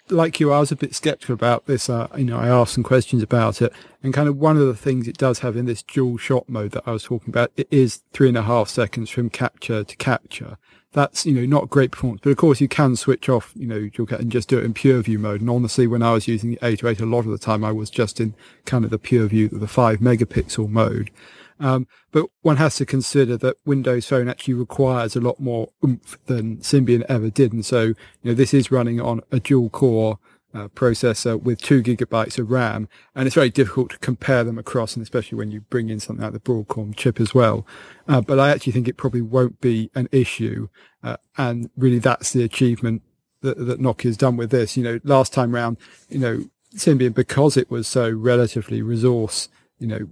like 0.09 0.41
you, 0.41 0.53
I 0.53 0.61
was 0.61 0.73
a 0.73 0.77
bit 0.77 0.95
skeptical 0.95 1.35
about 1.35 1.67
this. 1.67 1.89
Uh, 1.89 2.09
you 2.17 2.25
know, 2.25 2.39
I 2.39 2.49
asked 2.49 2.75
some 2.75 2.85
questions 2.85 3.23
about 3.23 3.61
it, 3.63 3.73
and 4.03 4.15
kind 4.15 4.29
of 4.29 4.37
one 4.37 4.57
of 4.57 4.67
the 4.67 4.77
things 4.77 5.09
it 5.09 5.19
does 5.19 5.41
have 5.41 5.57
in 5.57 5.67
this 5.67 5.83
dual 5.83 6.17
shot 6.17 6.49
mode 6.49 6.73
that 6.73 6.85
I 6.87 6.93
was 6.93 7.05
talking 7.05 7.31
about, 7.31 7.53
it 7.57 7.69
is 7.71 8.03
three 8.13 8.29
and 8.29 8.39
a 8.39 8.43
half 8.43 8.69
seconds 8.69 9.11
from 9.11 9.31
capture 9.31 9.85
to 9.85 9.97
capture 9.97 10.59
that's 10.97 11.27
you 11.27 11.33
know 11.35 11.45
not 11.45 11.69
great 11.69 11.93
performance. 11.93 12.23
But 12.25 12.31
of 12.31 12.39
course, 12.39 12.61
you 12.61 12.69
can 12.69 12.97
switch 12.97 13.29
off 13.29 13.53
you 13.55 13.67
know 13.67 13.89
dual 13.89 14.09
and 14.11 14.33
just 14.33 14.49
do 14.49 14.59
it 14.59 14.65
in 14.65 14.73
pure 14.73 15.01
view 15.03 15.19
mode. 15.19 15.43
And 15.43 15.51
honestly, 15.51 15.87
when 15.87 16.03
I 16.03 16.13
was 16.13 16.27
using 16.27 16.51
the 16.51 16.59
808, 16.63 17.01
a 17.01 17.07
lot 17.07 17.27
of 17.27 17.31
the 17.31 17.39
time 17.39 17.63
I 17.63 17.71
was 17.71 17.91
just 17.91 18.19
in 18.19 18.35
kind 18.65 18.85
of 18.85 18.91
the 18.91 18.99
pure 18.99 19.27
view, 19.27 19.49
the 19.49 19.69
five 19.69 20.01
megapixel 20.01 20.69
mode. 20.69 21.11
Um, 21.59 21.87
but 22.13 22.27
one 22.43 22.57
has 22.57 22.77
to 22.77 22.87
consider 22.87 23.37
that 23.39 23.57
Windows 23.65 24.07
Phone 24.07 24.29
actually 24.29 24.55
requires 24.55 25.17
a 25.17 25.21
lot 25.21 25.41
more 25.41 25.69
oomph 25.85 26.19
than 26.27 26.59
Symbian 26.59 27.05
ever 27.09 27.31
did, 27.31 27.53
and 27.53 27.65
so 27.65 27.83
you 27.83 27.97
know 28.25 28.35
this 28.35 28.55
is 28.55 28.71
running 28.71 29.01
on 29.01 29.23
a 29.33 29.41
dual 29.41 29.71
core 29.71 30.19
uh, 30.55 30.69
processor 30.69 31.41
with 31.41 31.61
two 31.61 31.83
gigabytes 31.83 32.39
of 32.39 32.51
RAM, 32.51 32.89
and 33.15 33.27
it's 33.27 33.35
very 33.35 33.51
difficult 33.51 33.91
to 33.91 33.99
compare 33.99 34.45
them 34.45 34.59
across, 34.59 34.97
and 34.97 35.03
especially 35.03 35.37
when 35.37 35.51
you 35.51 35.61
bring 35.63 35.89
in 35.89 36.01
something 36.01 36.23
like 36.23 36.33
the 36.33 36.41
Broadcom 36.41 36.95
chip 36.97 37.21
as 37.21 37.35
well. 37.35 37.67
Uh, 38.09 38.21
but 38.21 38.39
I 38.39 38.51
actually 38.51 38.73
think 38.73 38.89
it 38.89 38.97
probably 38.97 39.23
won't 39.23 39.61
be 39.61 39.91
an 39.95 40.09
issue, 40.13 40.69
uh, 41.03 41.17
and 41.37 41.71
really 41.77 41.99
that's 41.99 42.33
the 42.33 42.43
achievement 42.43 43.03
that, 43.43 43.59
that 43.67 43.81
Nokia's 43.81 44.17
done 44.17 44.37
with 44.37 44.51
this. 44.51 44.77
You 44.77 44.85
know, 44.85 45.01
last 45.05 45.33
time 45.33 45.55
round, 45.55 45.77
you 46.09 46.19
know, 46.19 46.45
Symbian 46.75 47.15
because 47.15 47.57
it 47.57 47.71
was 47.71 47.87
so 47.87 48.11
relatively 48.11 48.83
resource, 48.83 49.49
you 49.79 49.87
know, 49.87 50.09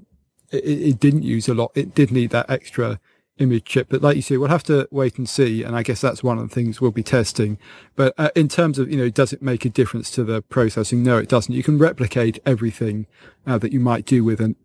it, 0.55 0.89
it 0.89 1.01
didn't 1.01 1.23
use 1.23 1.49
a 1.49 1.55
lot. 1.55 1.73
It 1.75 1.95
did 1.95 2.11
need 2.11 2.31
that 2.31 2.49
extra 2.51 3.01
image 3.39 3.65
chip. 3.65 3.89
But 3.91 4.03
like 4.03 4.17
you 4.17 4.23
say, 4.23 4.37
we'll 4.37 4.49
have 4.49 4.63
to 4.65 4.89
wait 4.91 5.19
and 5.19 5.29
see. 5.29 5.63
And 5.63 5.75
I 5.75 5.83
guess 5.83 6.01
that's 6.01 6.23
one 6.23 6.39
of 6.39 6.49
the 6.49 6.55
things 6.55 6.81
we'll 6.81 6.91
be 6.91 7.03
testing. 7.03 7.59
But 7.97 8.15
uh, 8.17 8.31
in 8.35 8.49
terms 8.49 8.79
of, 8.79 8.91
you 8.91 8.97
know, 8.97 9.09
does 9.09 9.33
it 9.33 9.43
make 9.43 9.65
a 9.65 9.71
difference 9.71 10.11
to 10.13 10.25
the 10.25 10.43
processing? 10.43 11.03
No, 11.03 11.19
it 11.19 11.29
doesn't. 11.29 11.55
You 11.55 11.63
can 11.63 11.79
replicate 11.79 12.39
everything 12.47 13.07
uh, 13.47 13.59
that 13.59 13.73
you 13.73 13.81
might 13.81 14.07
do 14.07 14.25
with 14.25 14.41
an 14.41 14.57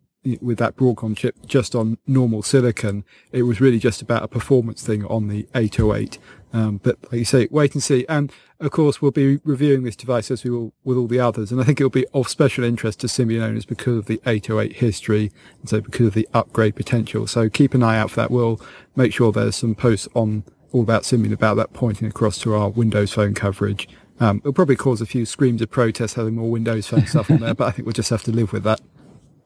with 0.42 0.58
that 0.58 0.76
Broadcom 0.76 1.16
chip 1.16 1.36
just 1.46 1.76
on 1.76 1.98
normal 2.06 2.42
silicon. 2.44 3.04
It 3.32 3.44
was 3.44 3.62
really 3.62 3.80
just 3.80 4.02
about 4.02 4.24
a 4.24 4.28
performance 4.28 4.86
thing 4.86 5.06
on 5.06 5.28
the 5.28 5.48
808. 5.56 6.18
Um, 6.52 6.78
but 6.84 6.98
like 7.04 7.20
you 7.20 7.26
say, 7.26 7.48
wait 7.52 7.74
and 7.74 7.82
see. 7.82 8.06
And 8.10 8.32
of 8.60 8.72
course, 8.72 9.02
we'll 9.02 9.12
be 9.12 9.38
reviewing 9.44 9.84
this 9.84 9.96
device 9.96 10.30
as 10.32 10.44
we 10.44 10.50
will 10.50 10.74
with 10.84 10.98
all 10.98 11.08
the 11.08 11.20
others. 11.20 11.52
And 11.52 11.62
I 11.62 11.64
think 11.64 11.80
it'll 11.80 11.90
be 11.90 12.08
of 12.14 12.28
special 12.28 12.64
interest 12.64 13.00
to 13.02 13.08
Symbian 13.08 13.42
owners 13.42 13.66
because 13.66 13.98
of 13.98 14.06
the 14.08 14.22
808 14.26 14.78
history 14.78 15.32
and 15.60 15.70
so 15.70 15.82
because 15.82 16.08
of 16.08 16.14
the 16.14 16.28
upgrade 16.34 16.76
potential. 16.76 17.28
So 17.28 17.50
keep 17.50 17.74
an 17.74 17.84
eye 17.84 17.98
out 17.98 18.12
for 18.12 18.18
that. 18.18 18.32
We'll 18.32 18.60
make 18.96 19.14
sure 19.14 19.32
there's 19.32 19.56
some 19.56 19.76
posts 19.76 20.08
on 20.16 20.44
all 20.72 20.82
about 20.82 21.04
Symbian 21.04 21.34
about 21.34 21.56
that 21.56 21.74
pointing 21.74 22.08
across 22.08 22.38
to 22.40 22.54
our 22.54 22.70
Windows 22.70 23.14
Phone 23.14 23.34
coverage. 23.34 23.88
Um, 24.20 24.40
it'll 24.40 24.54
probably 24.54 24.76
cause 24.76 25.00
a 25.02 25.06
few 25.06 25.26
screams 25.26 25.62
of 25.62 25.72
protest 25.72 26.16
having 26.16 26.36
more 26.36 26.52
Windows 26.52 26.88
Phone 26.88 27.06
stuff 27.08 27.32
on 27.32 27.40
there, 27.40 27.54
but 27.54 27.68
I 27.68 27.72
think 27.72 27.86
we'll 27.86 27.94
just 27.94 28.10
have 28.10 28.24
to 28.24 28.32
live 28.32 28.52
with 28.52 28.64
that. 28.64 28.82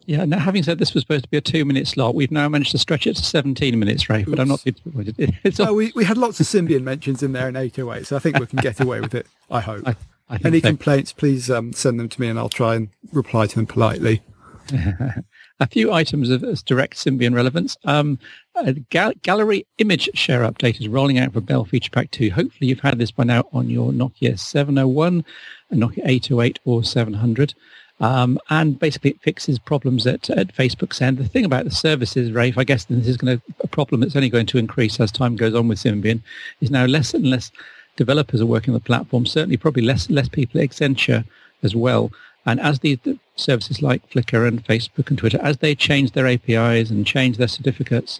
Yeah, 0.06 0.26
now 0.26 0.40
having 0.40 0.64
said 0.64 0.80
this 0.80 0.94
was 0.94 1.04
supposed 1.04 1.24
to 1.24 1.30
be 1.30 1.38
a 1.38 1.42
two-minute 1.42 1.88
slot, 1.88 2.16
we've 2.16 2.32
now 2.32 2.50
managed 2.50 2.72
to 2.72 2.78
stretch 2.78 3.08
it 3.08 3.16
to 3.16 3.24
17 3.24 3.78
minutes, 3.80 4.10
Ray, 4.10 4.24
but 4.24 4.40
I'm 4.40 4.50
not 4.50 4.64
disappointed. 4.64 5.16
It's 5.44 5.60
oh, 5.60 5.74
we, 5.74 5.92
we 5.96 6.04
had 6.04 6.18
lots 6.18 6.40
of 6.40 6.46
Symbian 6.46 6.84
mentions 6.84 7.24
in 7.24 7.32
there 7.32 7.48
in 7.48 7.56
808, 7.56 8.06
so 8.08 8.16
I 8.16 8.20
think 8.20 8.40
we 8.40 8.46
can 8.46 8.60
get 8.60 8.80
away 8.80 9.00
with 9.00 9.16
it, 9.16 9.28
I 9.50 9.62
hope. 9.70 9.88
I, 9.88 9.96
I 10.30 10.40
Any 10.44 10.60
so. 10.60 10.70
complaints, 10.70 11.14
please 11.14 11.50
um, 11.50 11.74
send 11.74 12.00
them 12.00 12.10
to 12.10 12.22
me 12.22 12.28
and 12.28 12.38
I'll 12.38 12.50
try 12.50 12.76
and 12.76 12.90
reply 13.12 13.48
to 13.48 13.56
them 13.56 13.66
politely. 13.66 14.22
a 15.60 15.68
few 15.68 15.92
items 15.92 16.30
of 16.30 16.42
direct 16.66 16.96
Symbian 16.96 17.34
relevance. 17.36 17.78
Um, 17.86 18.20
gal- 18.90 19.14
gallery 19.22 19.66
image 19.78 20.10
share 20.14 20.42
update 20.42 20.80
is 20.80 20.88
rolling 20.88 21.18
out 21.20 21.34
for 21.34 21.42
Belle 21.42 21.66
Feature 21.66 21.92
Pack 21.92 22.12
2. 22.12 22.32
Hopefully 22.32 22.70
you've 22.70 22.80
had 22.80 22.98
this 22.98 23.12
by 23.12 23.24
now 23.24 23.46
on 23.54 23.70
your 23.70 23.92
Nokia 23.92 24.40
701, 24.40 25.24
Nokia 25.72 26.02
808 26.06 26.60
or 26.66 26.84
700. 26.84 27.54
Um, 28.00 28.40
and 28.50 28.78
basically 28.78 29.12
it 29.12 29.22
fixes 29.22 29.60
problems 29.60 30.06
at, 30.08 30.30
at 30.30 30.54
Facebook's 30.56 31.02
end. 31.02 31.18
The 31.18 31.26
thing 31.26 31.46
about 31.46 31.66
the 31.66 31.72
services, 31.72 32.32
Rafe, 32.32 32.58
I 32.58 32.64
guess 32.64 32.86
this 32.86 33.08
is 33.08 33.18
going 33.18 33.38
to 33.38 33.44
a 33.62 33.68
problem 33.68 34.02
that's 34.02 34.16
only 34.16 34.30
going 34.30 34.48
to 34.48 34.58
increase 34.58 35.00
as 35.00 35.12
time 35.12 35.36
goes 35.36 35.56
on 35.56 35.68
with 35.68 35.80
Symbian, 35.80 36.22
is 36.60 36.72
now 36.72 36.86
less 36.86 37.14
and 37.14 37.30
less 37.30 37.52
developers 37.96 38.42
are 38.42 38.46
working 38.46 38.74
on 38.74 38.80
the 38.80 38.86
platform. 38.86 39.26
Certainly, 39.26 39.58
probably 39.58 39.84
less 39.84 40.08
and 40.08 40.16
less 40.16 40.28
people 40.28 40.60
at 40.60 40.70
Accenture 40.70 41.26
as 41.62 41.76
well. 41.76 42.12
And 42.46 42.60
as 42.60 42.80
these 42.80 43.00
the 43.04 43.18
services 43.36 43.82
like 43.82 44.10
Flickr 44.10 44.48
and 44.48 44.64
Facebook 44.66 45.10
and 45.10 45.18
Twitter, 45.18 45.40
as 45.42 45.58
they 45.58 45.76
change 45.76 46.12
their 46.12 46.28
APIs 46.28 46.90
and 46.90 47.06
change 47.06 47.38
their 47.38 47.48
certificates, 47.48 48.20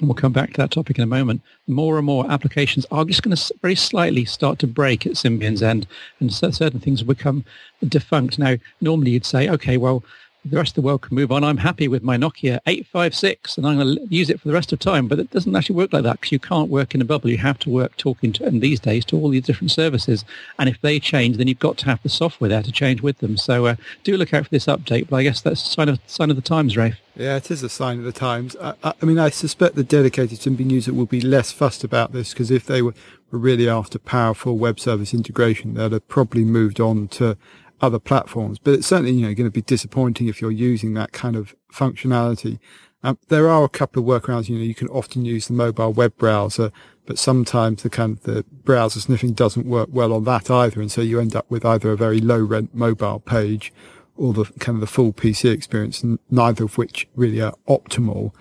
and 0.00 0.08
we'll 0.08 0.14
come 0.14 0.32
back 0.32 0.52
to 0.52 0.56
that 0.56 0.70
topic 0.70 0.98
in 0.98 1.04
a 1.04 1.06
moment, 1.06 1.42
more 1.66 1.98
and 1.98 2.06
more 2.06 2.28
applications 2.30 2.86
are 2.90 3.04
just 3.04 3.22
going 3.22 3.36
to 3.36 3.54
very 3.60 3.74
slightly 3.74 4.24
start 4.24 4.58
to 4.60 4.66
break 4.66 5.06
at 5.06 5.12
Symbian's 5.12 5.62
end, 5.62 5.86
and 6.18 6.32
certain 6.32 6.80
things 6.80 7.04
will 7.04 7.14
become 7.14 7.44
defunct. 7.86 8.38
Now, 8.38 8.56
normally 8.80 9.12
you'd 9.12 9.26
say, 9.26 9.48
okay, 9.48 9.76
well, 9.76 10.02
the 10.44 10.56
rest 10.56 10.72
of 10.72 10.82
the 10.82 10.86
world 10.86 11.02
can 11.02 11.14
move 11.14 11.30
on. 11.30 11.44
I'm 11.44 11.58
happy 11.58 11.86
with 11.86 12.02
my 12.02 12.16
Nokia 12.16 12.58
856 12.66 13.56
and 13.56 13.66
I'm 13.66 13.78
going 13.78 13.96
to 13.96 14.14
use 14.14 14.28
it 14.28 14.40
for 14.40 14.48
the 14.48 14.54
rest 14.54 14.72
of 14.72 14.78
time. 14.78 15.06
But 15.06 15.18
it 15.18 15.30
doesn't 15.30 15.54
actually 15.54 15.76
work 15.76 15.92
like 15.92 16.02
that 16.02 16.20
because 16.20 16.32
you 16.32 16.38
can't 16.38 16.68
work 16.68 16.94
in 16.94 17.00
a 17.00 17.04
bubble. 17.04 17.30
You 17.30 17.38
have 17.38 17.58
to 17.60 17.70
work 17.70 17.96
talking 17.96 18.32
to, 18.34 18.44
and 18.44 18.60
these 18.60 18.80
days, 18.80 19.04
to 19.06 19.16
all 19.16 19.28
these 19.28 19.44
different 19.44 19.70
services. 19.70 20.24
And 20.58 20.68
if 20.68 20.80
they 20.80 20.98
change, 20.98 21.36
then 21.36 21.46
you've 21.46 21.58
got 21.58 21.78
to 21.78 21.86
have 21.86 22.02
the 22.02 22.08
software 22.08 22.48
there 22.48 22.62
to 22.62 22.72
change 22.72 23.02
with 23.02 23.18
them. 23.18 23.36
So 23.36 23.66
uh, 23.66 23.76
do 24.02 24.16
look 24.16 24.34
out 24.34 24.44
for 24.44 24.50
this 24.50 24.66
update. 24.66 25.08
But 25.08 25.16
I 25.16 25.22
guess 25.22 25.40
that's 25.40 25.64
a 25.64 25.70
sign 25.70 25.88
of, 25.88 26.00
sign 26.06 26.30
of 26.30 26.36
the 26.36 26.42
times, 26.42 26.76
Rafe. 26.76 26.96
Yeah, 27.14 27.36
it 27.36 27.50
is 27.50 27.62
a 27.62 27.68
sign 27.68 27.98
of 27.98 28.04
the 28.04 28.12
times. 28.12 28.56
I, 28.60 28.74
I 28.82 29.04
mean, 29.04 29.18
I 29.18 29.28
suspect 29.30 29.76
the 29.76 29.84
dedicated 29.84 30.38
Symbian 30.38 30.70
user 30.70 30.92
will 30.92 31.06
be 31.06 31.20
less 31.20 31.52
fussed 31.52 31.84
about 31.84 32.12
this 32.12 32.32
because 32.32 32.50
if 32.50 32.64
they 32.64 32.80
were, 32.80 32.94
were 33.30 33.38
really 33.38 33.68
after 33.68 33.98
powerful 33.98 34.56
web 34.56 34.80
service 34.80 35.12
integration, 35.12 35.74
they'd 35.74 35.92
have 35.92 36.08
probably 36.08 36.44
moved 36.44 36.80
on 36.80 37.08
to 37.08 37.36
other 37.82 37.98
platforms. 37.98 38.58
But 38.58 38.74
it's 38.74 38.86
certainly, 38.86 39.12
you 39.12 39.26
know, 39.26 39.34
going 39.34 39.48
to 39.48 39.50
be 39.50 39.60
disappointing 39.60 40.28
if 40.28 40.40
you're 40.40 40.50
using 40.50 40.94
that 40.94 41.12
kind 41.12 41.36
of 41.36 41.54
functionality. 41.72 42.60
Um, 43.02 43.18
there 43.28 43.48
are 43.48 43.64
a 43.64 43.68
couple 43.68 44.00
of 44.00 44.22
workarounds. 44.22 44.48
You 44.48 44.56
know, 44.56 44.64
you 44.64 44.74
can 44.74 44.88
often 44.88 45.24
use 45.24 45.48
the 45.48 45.54
mobile 45.54 45.92
web 45.92 46.16
browser, 46.16 46.70
but 47.04 47.18
sometimes 47.18 47.82
the 47.82 47.90
kind 47.90 48.12
of 48.12 48.22
the 48.22 48.44
browser 48.64 49.00
sniffing 49.00 49.32
doesn't 49.32 49.66
work 49.66 49.88
well 49.90 50.12
on 50.12 50.24
that 50.24 50.50
either. 50.50 50.80
And 50.80 50.90
so 50.90 51.00
you 51.00 51.18
end 51.18 51.34
up 51.34 51.50
with 51.50 51.64
either 51.64 51.90
a 51.90 51.96
very 51.96 52.20
low 52.20 52.38
rent 52.38 52.74
mobile 52.74 53.18
page 53.18 53.72
or 54.16 54.32
the 54.32 54.44
kind 54.60 54.76
of 54.76 54.80
the 54.80 54.86
full 54.86 55.12
PC 55.12 55.52
experience, 55.52 56.02
and 56.02 56.18
neither 56.30 56.64
of 56.64 56.78
which 56.78 57.08
really 57.16 57.40
are 57.40 57.54
optimal. 57.68 58.32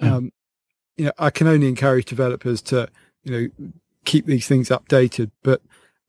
Um, 0.00 0.32
you 0.96 1.06
know, 1.06 1.12
I 1.18 1.30
can 1.30 1.46
only 1.46 1.68
encourage 1.68 2.06
developers 2.06 2.60
to, 2.62 2.88
you 3.22 3.32
know, 3.32 3.70
keep 4.04 4.26
these 4.26 4.46
things 4.46 4.68
updated. 4.68 5.30
But 5.42 5.62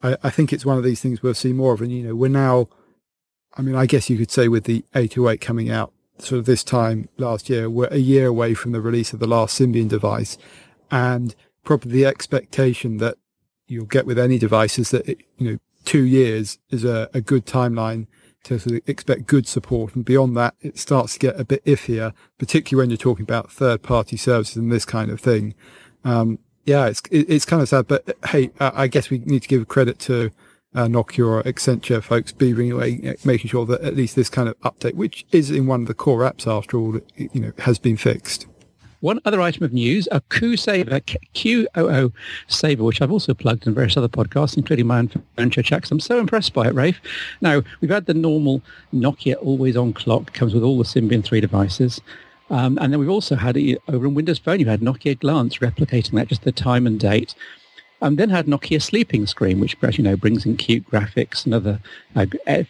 I, 0.03 0.17
I 0.23 0.29
think 0.29 0.53
it's 0.53 0.65
one 0.65 0.77
of 0.77 0.83
these 0.83 1.01
things 1.01 1.23
we'll 1.23 1.33
see 1.33 1.53
more 1.53 1.73
of. 1.73 1.81
And, 1.81 1.91
you 1.91 2.03
know, 2.03 2.15
we're 2.15 2.27
now, 2.27 2.67
I 3.55 3.61
mean, 3.61 3.75
I 3.75 3.85
guess 3.85 4.09
you 4.09 4.17
could 4.17 4.31
say 4.31 4.47
with 4.47 4.65
the 4.65 4.85
808 4.93 5.41
coming 5.41 5.71
out 5.71 5.93
sort 6.19 6.39
of 6.39 6.45
this 6.45 6.63
time 6.63 7.09
last 7.17 7.49
year, 7.49 7.69
we're 7.69 7.87
a 7.87 7.97
year 7.97 8.27
away 8.27 8.53
from 8.53 8.71
the 8.71 8.81
release 8.81 9.13
of 9.13 9.19
the 9.19 9.27
last 9.27 9.59
Symbian 9.59 9.87
device. 9.87 10.37
And 10.91 11.33
probably 11.63 11.91
the 11.91 12.05
expectation 12.05 12.97
that 12.97 13.17
you'll 13.67 13.85
get 13.85 14.05
with 14.05 14.19
any 14.19 14.37
device 14.37 14.77
is 14.77 14.91
that, 14.91 15.07
it, 15.07 15.21
you 15.37 15.51
know, 15.51 15.57
two 15.85 16.03
years 16.03 16.59
is 16.69 16.83
a, 16.83 17.09
a 17.13 17.21
good 17.21 17.45
timeline 17.45 18.07
to 18.43 18.59
sort 18.59 18.75
of 18.75 18.89
expect 18.89 19.25
good 19.25 19.47
support. 19.47 19.95
And 19.95 20.03
beyond 20.03 20.35
that, 20.37 20.55
it 20.61 20.77
starts 20.77 21.13
to 21.13 21.19
get 21.19 21.39
a 21.39 21.45
bit 21.45 21.63
iffier, 21.65 22.13
particularly 22.37 22.83
when 22.83 22.89
you're 22.89 22.97
talking 22.97 23.23
about 23.23 23.51
third 23.51 23.81
party 23.81 24.17
services 24.17 24.57
and 24.57 24.71
this 24.71 24.85
kind 24.85 25.09
of 25.09 25.21
thing. 25.21 25.55
Um, 26.03 26.39
yeah, 26.65 26.87
it's, 26.87 27.01
it's 27.11 27.45
kind 27.45 27.61
of 27.61 27.69
sad, 27.69 27.87
but 27.87 28.17
hey, 28.29 28.51
I 28.59 28.87
guess 28.87 29.09
we 29.09 29.19
need 29.19 29.41
to 29.41 29.47
give 29.47 29.67
credit 29.67 29.99
to 29.99 30.31
uh, 30.75 30.85
Nokia 30.85 31.27
or 31.27 31.43
Accenture 31.43 32.01
folks 32.01 32.31
beavering 32.31 32.73
away, 32.73 33.15
making 33.23 33.49
sure 33.49 33.65
that 33.65 33.81
at 33.81 33.95
least 33.95 34.15
this 34.15 34.29
kind 34.29 34.49
of 34.49 34.59
update, 34.61 34.95
which 34.95 35.25
is 35.31 35.51
in 35.51 35.67
one 35.67 35.81
of 35.81 35.87
the 35.87 35.93
core 35.93 36.21
apps 36.21 36.47
after 36.47 36.77
all, 36.77 36.99
you 37.15 37.39
know, 37.39 37.51
has 37.59 37.79
been 37.79 37.97
fixed. 37.97 38.47
One 39.01 39.19
other 39.25 39.41
item 39.41 39.63
of 39.63 39.73
news, 39.73 40.07
a 40.13 40.21
Saver, 40.55 41.01
QOO 41.01 42.13
Saver, 42.47 42.83
which 42.85 43.01
I've 43.01 43.11
also 43.11 43.33
plugged 43.33 43.67
in 43.67 43.73
various 43.73 43.97
other 43.97 44.07
podcasts, 44.07 44.55
including 44.55 44.87
my 44.87 44.99
own 44.99 45.11
Furniture 45.35 45.61
Chats. 45.61 45.91
I'm 45.91 45.99
so 45.99 46.19
impressed 46.19 46.53
by 46.53 46.67
it, 46.67 46.73
Rafe. 46.73 47.01
Now, 47.41 47.63
we've 47.81 47.91
had 47.91 48.05
the 48.05 48.13
normal 48.13 48.61
Nokia 48.93 49.35
always-on 49.41 49.91
clock, 49.91 50.31
comes 50.31 50.53
with 50.53 50.63
all 50.63 50.77
the 50.77 50.85
Symbian 50.85 51.21
3 51.21 51.41
devices. 51.41 51.99
Um, 52.49 52.77
and 52.81 52.91
then 52.91 52.99
we've 52.99 53.09
also 53.09 53.35
had 53.35 53.57
it 53.57 53.81
over 53.87 54.05
on 54.05 54.13
Windows 54.13 54.37
Phone, 54.37 54.59
you've 54.59 54.69
had 54.69 54.81
Nokia 54.81 55.19
Glance 55.19 55.57
replicating 55.57 56.11
that, 56.11 56.27
just 56.27 56.43
the 56.43 56.51
time 56.51 56.85
and 56.85 56.99
date. 56.99 57.35
And 58.01 58.17
then 58.17 58.29
had 58.29 58.47
Nokia 58.47 58.81
Sleeping 58.81 59.25
Screen, 59.25 59.59
which, 59.59 59.77
as 59.81 59.97
you 59.97 60.03
know, 60.03 60.17
brings 60.17 60.45
in 60.45 60.57
cute 60.57 60.85
graphics 60.89 61.45
and 61.45 61.53
other 61.53 61.79
uh, 62.15 62.25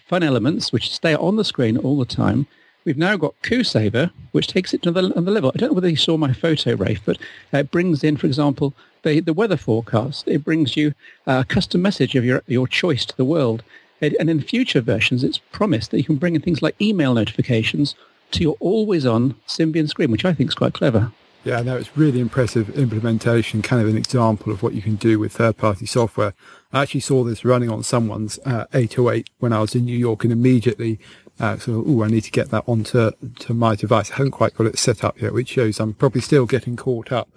fun 0.07 0.21
elements 0.21 0.71
which 0.71 0.93
stay 0.93 1.15
on 1.15 1.37
the 1.37 1.43
screen 1.43 1.75
all 1.77 1.97
the 1.97 2.05
time. 2.05 2.45
We've 2.85 2.97
now 2.97 3.17
got 3.17 3.33
Saver, 3.63 4.11
which 4.31 4.47
takes 4.47 4.73
it 4.73 4.83
to 4.83 4.89
another 4.89 5.31
level. 5.31 5.51
I 5.53 5.57
don't 5.57 5.69
know 5.69 5.73
whether 5.73 5.89
you 5.89 5.95
saw 5.95 6.17
my 6.17 6.33
photo, 6.33 6.75
Rafe, 6.75 7.01
but 7.05 7.17
it 7.51 7.71
brings 7.71 8.03
in, 8.03 8.17
for 8.17 8.27
example, 8.27 8.73
the, 9.03 9.21
the 9.21 9.33
weather 9.33 9.57
forecast. 9.57 10.27
It 10.27 10.43
brings 10.43 10.75
you 10.75 10.93
a 11.25 11.45
custom 11.45 11.81
message 11.81 12.13
of 12.15 12.25
your, 12.25 12.43
your 12.45 12.67
choice 12.67 13.05
to 13.05 13.17
the 13.17 13.25
world. 13.25 13.63
And 14.01 14.29
in 14.29 14.41
future 14.41 14.81
versions, 14.81 15.23
it's 15.23 15.37
promised 15.37 15.91
that 15.91 15.97
you 15.97 16.03
can 16.03 16.17
bring 16.17 16.35
in 16.35 16.41
things 16.41 16.61
like 16.61 16.79
email 16.81 17.13
notifications 17.13 17.95
to 18.33 18.43
your 18.43 18.55
always-on 18.59 19.35
Symbian 19.47 19.89
screen, 19.89 20.11
which 20.11 20.25
I 20.25 20.33
think 20.33 20.49
is 20.49 20.55
quite 20.55 20.73
clever. 20.73 21.11
Yeah, 21.43 21.61
no, 21.61 21.75
it's 21.75 21.97
really 21.97 22.21
impressive 22.21 22.69
implementation, 22.77 23.61
kind 23.61 23.81
of 23.81 23.89
an 23.89 23.97
example 23.97 24.53
of 24.53 24.63
what 24.63 24.73
you 24.73 24.81
can 24.81 24.95
do 24.95 25.19
with 25.19 25.33
third-party 25.33 25.85
software. 25.85 26.33
I 26.71 26.83
actually 26.83 27.01
saw 27.01 27.25
this 27.25 27.43
running 27.43 27.69
on 27.69 27.83
someone's 27.83 28.39
uh, 28.45 28.65
808 28.73 29.29
when 29.39 29.51
I 29.51 29.59
was 29.59 29.75
in 29.75 29.83
New 29.83 29.97
York 29.97 30.23
and 30.23 30.31
immediately 30.31 30.99
uh, 31.39 31.57
so, 31.57 31.83
oh, 31.85 32.03
I 32.03 32.07
need 32.07 32.21
to 32.21 32.31
get 32.31 32.51
that 32.51 32.63
onto 32.67 33.11
to 33.39 33.53
my 33.53 33.75
device. 33.75 34.11
I 34.11 34.15
haven't 34.15 34.31
quite 34.31 34.55
got 34.55 34.67
it 34.67 34.77
set 34.77 35.03
up 35.03 35.19
yet, 35.19 35.33
which 35.33 35.49
shows 35.49 35.79
I'm 35.79 35.93
probably 35.93 36.21
still 36.21 36.45
getting 36.45 36.75
caught 36.75 37.11
up. 37.11 37.29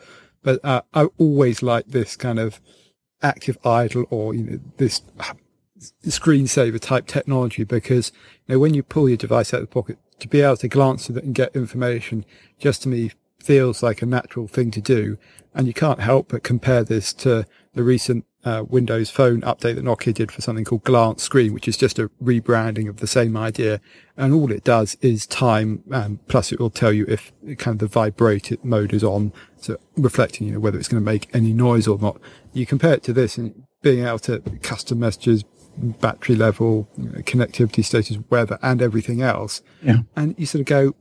But 0.42 0.64
uh, 0.64 0.82
I 0.92 1.06
always 1.18 1.62
like 1.62 1.87
this 1.87 2.14
kind 2.14 2.38
of 2.38 2.61
active 3.22 3.56
idle 3.64 4.04
or 4.11 4.35
you 4.35 4.42
know 4.42 4.61
this 4.76 5.00
screensaver 6.06 6.78
type 6.78 7.06
technology 7.06 7.64
because 7.64 8.12
you 8.46 8.54
know 8.54 8.59
when 8.59 8.74
you 8.74 8.82
pull 8.82 9.09
your 9.09 9.16
device 9.16 9.54
out 9.54 9.62
of 9.62 9.68
the 9.68 9.72
pocket 9.72 9.98
to 10.20 10.29
be 10.29 10.40
able 10.40 10.57
to 10.59 10.68
glance 10.68 11.11
at 11.11 11.16
it 11.16 11.24
and 11.24 11.35
get 11.35 11.55
information 11.55 12.24
just 12.59 12.83
to 12.83 12.88
me 12.88 13.12
feels 13.42 13.83
like 13.83 14.02
a 14.02 14.07
natural 14.07 14.48
thing 14.48 14.70
to 14.72 14.81
do. 14.81 15.18
And 15.55 15.66
you 15.66 15.72
can't 15.72 16.00
help 16.00 16.29
but 16.29 16.42
compare 16.42 16.85
this 16.85 17.12
to 17.14 17.46
the 17.74 17.83
recent 17.83 18.24
uh, 18.44 18.64
Windows 18.68 19.11
Phone 19.11 19.40
update 19.42 19.74
that 19.74 19.85
Nokia 19.85 20.14
did 20.14 20.31
for 20.31 20.40
something 20.40 20.64
called 20.64 20.85
Glance 20.85 21.22
Screen, 21.22 21.52
which 21.52 21.66
is 21.66 21.76
just 21.76 21.98
a 21.98 22.09
rebranding 22.22 22.88
of 22.88 22.98
the 22.98 23.07
same 23.07 23.37
idea. 23.37 23.81
And 24.16 24.33
all 24.33 24.52
it 24.52 24.64
does 24.64 24.96
is 25.00 25.26
time, 25.26 25.83
um, 25.90 26.20
plus 26.29 26.52
it 26.52 26.61
will 26.61 26.70
tell 26.70 26.92
you 26.92 27.05
if 27.09 27.33
kind 27.59 27.74
of 27.74 27.79
the 27.79 27.87
vibrate 27.88 28.64
mode 28.64 28.92
is 28.92 29.02
on, 29.02 29.33
so 29.61 29.79
reflecting, 29.96 30.46
you 30.46 30.55
know, 30.55 30.61
whether 30.61 30.79
it's 30.79 30.88
going 30.88 31.02
to 31.02 31.05
make 31.05 31.29
any 31.35 31.52
noise 31.52 31.88
or 31.88 31.98
not. 31.98 32.20
You 32.52 32.66
compare 32.66 32.94
it 32.94 33.02
to 33.05 33.12
this 33.12 33.37
and 33.37 33.64
being 33.83 34.07
able 34.07 34.20
to 34.20 34.40
custom 34.62 35.00
messages, 35.00 35.44
battery 35.76 36.36
level, 36.36 36.88
connectivity 36.98 37.84
status, 37.84 38.18
weather, 38.30 38.58
and 38.62 38.82
everything 38.82 39.22
else. 39.22 39.62
Yeah. 39.82 39.98
And 40.14 40.34
you 40.38 40.46
sort 40.46 40.60
of 40.60 40.66
go, 40.66 40.94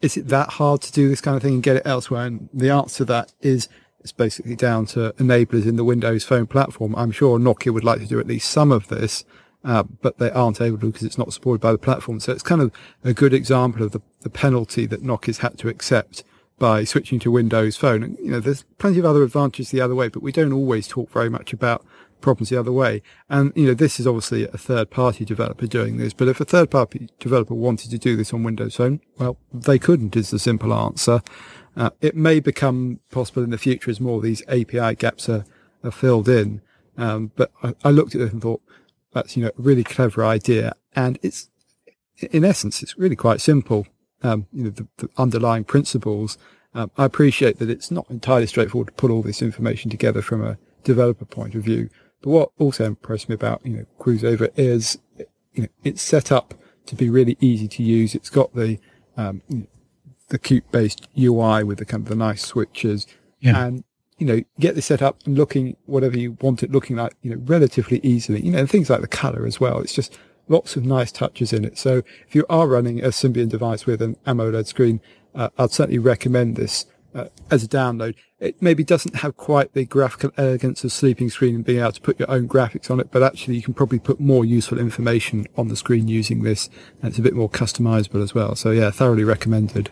is 0.00 0.16
it 0.16 0.28
that 0.28 0.50
hard 0.50 0.82
to 0.82 0.92
do 0.92 1.08
this 1.08 1.20
kind 1.20 1.36
of 1.36 1.42
thing 1.42 1.54
and 1.54 1.62
get 1.62 1.76
it 1.76 1.82
elsewhere? 1.84 2.26
And 2.26 2.48
the 2.52 2.70
answer 2.70 2.98
to 2.98 3.04
that 3.06 3.32
is 3.40 3.68
it's 4.00 4.12
basically 4.12 4.54
down 4.54 4.86
to 4.86 5.12
enablers 5.18 5.66
in 5.66 5.76
the 5.76 5.84
Windows 5.84 6.24
Phone 6.24 6.46
platform. 6.46 6.94
I'm 6.96 7.10
sure 7.10 7.38
Nokia 7.38 7.72
would 7.74 7.84
like 7.84 8.00
to 8.00 8.06
do 8.06 8.20
at 8.20 8.26
least 8.26 8.50
some 8.50 8.70
of 8.70 8.88
this, 8.88 9.24
uh, 9.64 9.82
but 9.82 10.18
they 10.18 10.30
aren't 10.30 10.60
able 10.60 10.78
to 10.78 10.86
because 10.86 11.02
it's 11.02 11.18
not 11.18 11.32
supported 11.32 11.60
by 11.60 11.72
the 11.72 11.78
platform. 11.78 12.20
So 12.20 12.32
it's 12.32 12.42
kind 12.42 12.60
of 12.60 12.70
a 13.02 13.12
good 13.12 13.34
example 13.34 13.82
of 13.82 13.92
the, 13.92 14.00
the 14.20 14.30
penalty 14.30 14.86
that 14.86 15.02
Nokia's 15.02 15.38
had 15.38 15.58
to 15.58 15.68
accept 15.68 16.22
by 16.58 16.84
switching 16.84 17.18
to 17.20 17.30
Windows 17.30 17.76
Phone. 17.76 18.02
And, 18.02 18.18
you 18.18 18.30
know, 18.30 18.40
there's 18.40 18.64
plenty 18.78 18.98
of 18.98 19.04
other 19.04 19.22
advantages 19.22 19.70
the 19.70 19.80
other 19.80 19.94
way, 19.94 20.08
but 20.08 20.22
we 20.22 20.32
don't 20.32 20.52
always 20.52 20.88
talk 20.88 21.10
very 21.10 21.28
much 21.28 21.52
about 21.52 21.84
problems 22.20 22.50
the 22.50 22.58
other 22.58 22.72
way. 22.72 23.02
And, 23.28 23.52
you 23.54 23.66
know, 23.66 23.74
this 23.74 23.98
is 23.98 24.06
obviously 24.06 24.44
a 24.44 24.58
third 24.58 24.90
party 24.90 25.24
developer 25.24 25.66
doing 25.66 25.96
this, 25.96 26.12
but 26.12 26.28
if 26.28 26.40
a 26.40 26.44
third 26.44 26.70
party 26.70 27.08
developer 27.18 27.54
wanted 27.54 27.90
to 27.90 27.98
do 27.98 28.16
this 28.16 28.32
on 28.32 28.42
Windows 28.42 28.76
Phone, 28.76 29.00
well, 29.18 29.36
they 29.52 29.78
couldn't 29.78 30.16
is 30.16 30.30
the 30.30 30.38
simple 30.38 30.74
answer. 30.74 31.22
Uh, 31.76 31.90
it 32.00 32.16
may 32.16 32.40
become 32.40 33.00
possible 33.10 33.42
in 33.42 33.50
the 33.50 33.58
future 33.58 33.90
as 33.90 34.00
more 34.00 34.16
of 34.16 34.22
these 34.22 34.42
API 34.48 34.96
gaps 34.96 35.28
are, 35.28 35.44
are 35.84 35.90
filled 35.90 36.28
in. 36.28 36.60
Um, 36.96 37.30
but 37.36 37.52
I, 37.62 37.74
I, 37.84 37.90
looked 37.90 38.16
at 38.16 38.20
it 38.20 38.32
and 38.32 38.42
thought 38.42 38.60
that's, 39.12 39.36
you 39.36 39.44
know, 39.44 39.50
a 39.50 39.62
really 39.62 39.84
clever 39.84 40.24
idea. 40.24 40.72
And 40.96 41.18
it's, 41.22 41.48
in 42.32 42.44
essence, 42.44 42.82
it's 42.82 42.98
really 42.98 43.14
quite 43.14 43.40
simple. 43.40 43.86
Um, 44.24 44.48
you 44.52 44.64
know, 44.64 44.70
the, 44.70 44.88
the 44.96 45.08
underlying 45.16 45.62
principles. 45.62 46.36
Um, 46.74 46.90
I 46.98 47.04
appreciate 47.04 47.60
that 47.60 47.70
it's 47.70 47.92
not 47.92 48.10
entirely 48.10 48.48
straightforward 48.48 48.88
to 48.88 48.94
put 48.94 49.12
all 49.12 49.22
this 49.22 49.40
information 49.40 49.90
together 49.90 50.20
from 50.20 50.44
a 50.44 50.58
developer 50.82 51.24
point 51.24 51.54
of 51.54 51.62
view. 51.62 51.88
But 52.20 52.30
what 52.30 52.50
also 52.58 52.84
impressed 52.84 53.28
me 53.28 53.34
about, 53.34 53.64
you 53.64 53.76
know, 53.76 53.86
qooSaver 53.98 54.50
is, 54.56 54.98
you 55.52 55.62
know, 55.62 55.68
it's 55.84 56.02
set 56.02 56.32
up 56.32 56.54
to 56.86 56.94
be 56.94 57.08
really 57.10 57.36
easy 57.40 57.68
to 57.68 57.82
use. 57.82 58.14
It's 58.14 58.30
got 58.30 58.54
the, 58.54 58.78
um, 59.16 59.42
the 60.28 60.38
Qt 60.38 60.62
based 60.70 61.08
UI 61.18 61.64
with 61.64 61.78
the 61.78 61.84
kind 61.84 62.02
of 62.02 62.08
the 62.08 62.16
nice 62.16 62.44
switches 62.44 63.06
yeah. 63.40 63.66
and, 63.66 63.84
you 64.18 64.26
know, 64.26 64.42
get 64.58 64.74
this 64.74 64.86
set 64.86 65.02
up 65.02 65.18
and 65.26 65.36
looking 65.36 65.76
whatever 65.86 66.18
you 66.18 66.36
want 66.40 66.62
it 66.62 66.72
looking 66.72 66.96
like, 66.96 67.14
you 67.22 67.30
know, 67.30 67.40
relatively 67.44 68.00
easily, 68.02 68.40
you 68.40 68.50
know, 68.50 68.66
things 68.66 68.90
like 68.90 69.00
the 69.00 69.08
color 69.08 69.46
as 69.46 69.60
well. 69.60 69.78
It's 69.80 69.94
just 69.94 70.18
lots 70.48 70.76
of 70.76 70.84
nice 70.84 71.12
touches 71.12 71.52
in 71.52 71.64
it. 71.64 71.78
So 71.78 72.02
if 72.26 72.34
you 72.34 72.44
are 72.48 72.66
running 72.66 73.04
a 73.04 73.08
Symbian 73.08 73.48
device 73.48 73.86
with 73.86 74.02
an 74.02 74.16
AMOLED 74.26 74.66
screen, 74.66 75.00
uh, 75.34 75.50
I'd 75.58 75.70
certainly 75.70 75.98
recommend 75.98 76.56
this 76.56 76.86
uh, 77.14 77.26
as 77.50 77.64
a 77.64 77.68
download. 77.68 78.14
It 78.38 78.60
maybe 78.62 78.84
doesn't 78.84 79.16
have 79.16 79.36
quite 79.36 79.72
the 79.72 79.84
graphical 79.84 80.30
elegance 80.36 80.84
of 80.84 80.92
Sleeping 80.92 81.30
Screen 81.30 81.56
and 81.56 81.64
being 81.64 81.80
able 81.80 81.92
to 81.92 82.00
put 82.00 82.18
your 82.18 82.30
own 82.30 82.48
graphics 82.48 82.90
on 82.90 83.00
it, 83.00 83.10
but 83.10 83.22
actually 83.22 83.56
you 83.56 83.62
can 83.62 83.74
probably 83.74 83.98
put 83.98 84.20
more 84.20 84.44
useful 84.44 84.78
information 84.78 85.46
on 85.56 85.68
the 85.68 85.76
screen 85.76 86.08
using 86.08 86.42
this, 86.42 86.68
and 87.02 87.10
it's 87.10 87.18
a 87.18 87.22
bit 87.22 87.34
more 87.34 87.50
customizable 87.50 88.22
as 88.22 88.34
well. 88.34 88.54
So 88.54 88.70
yeah, 88.70 88.90
thoroughly 88.90 89.24
recommended. 89.24 89.90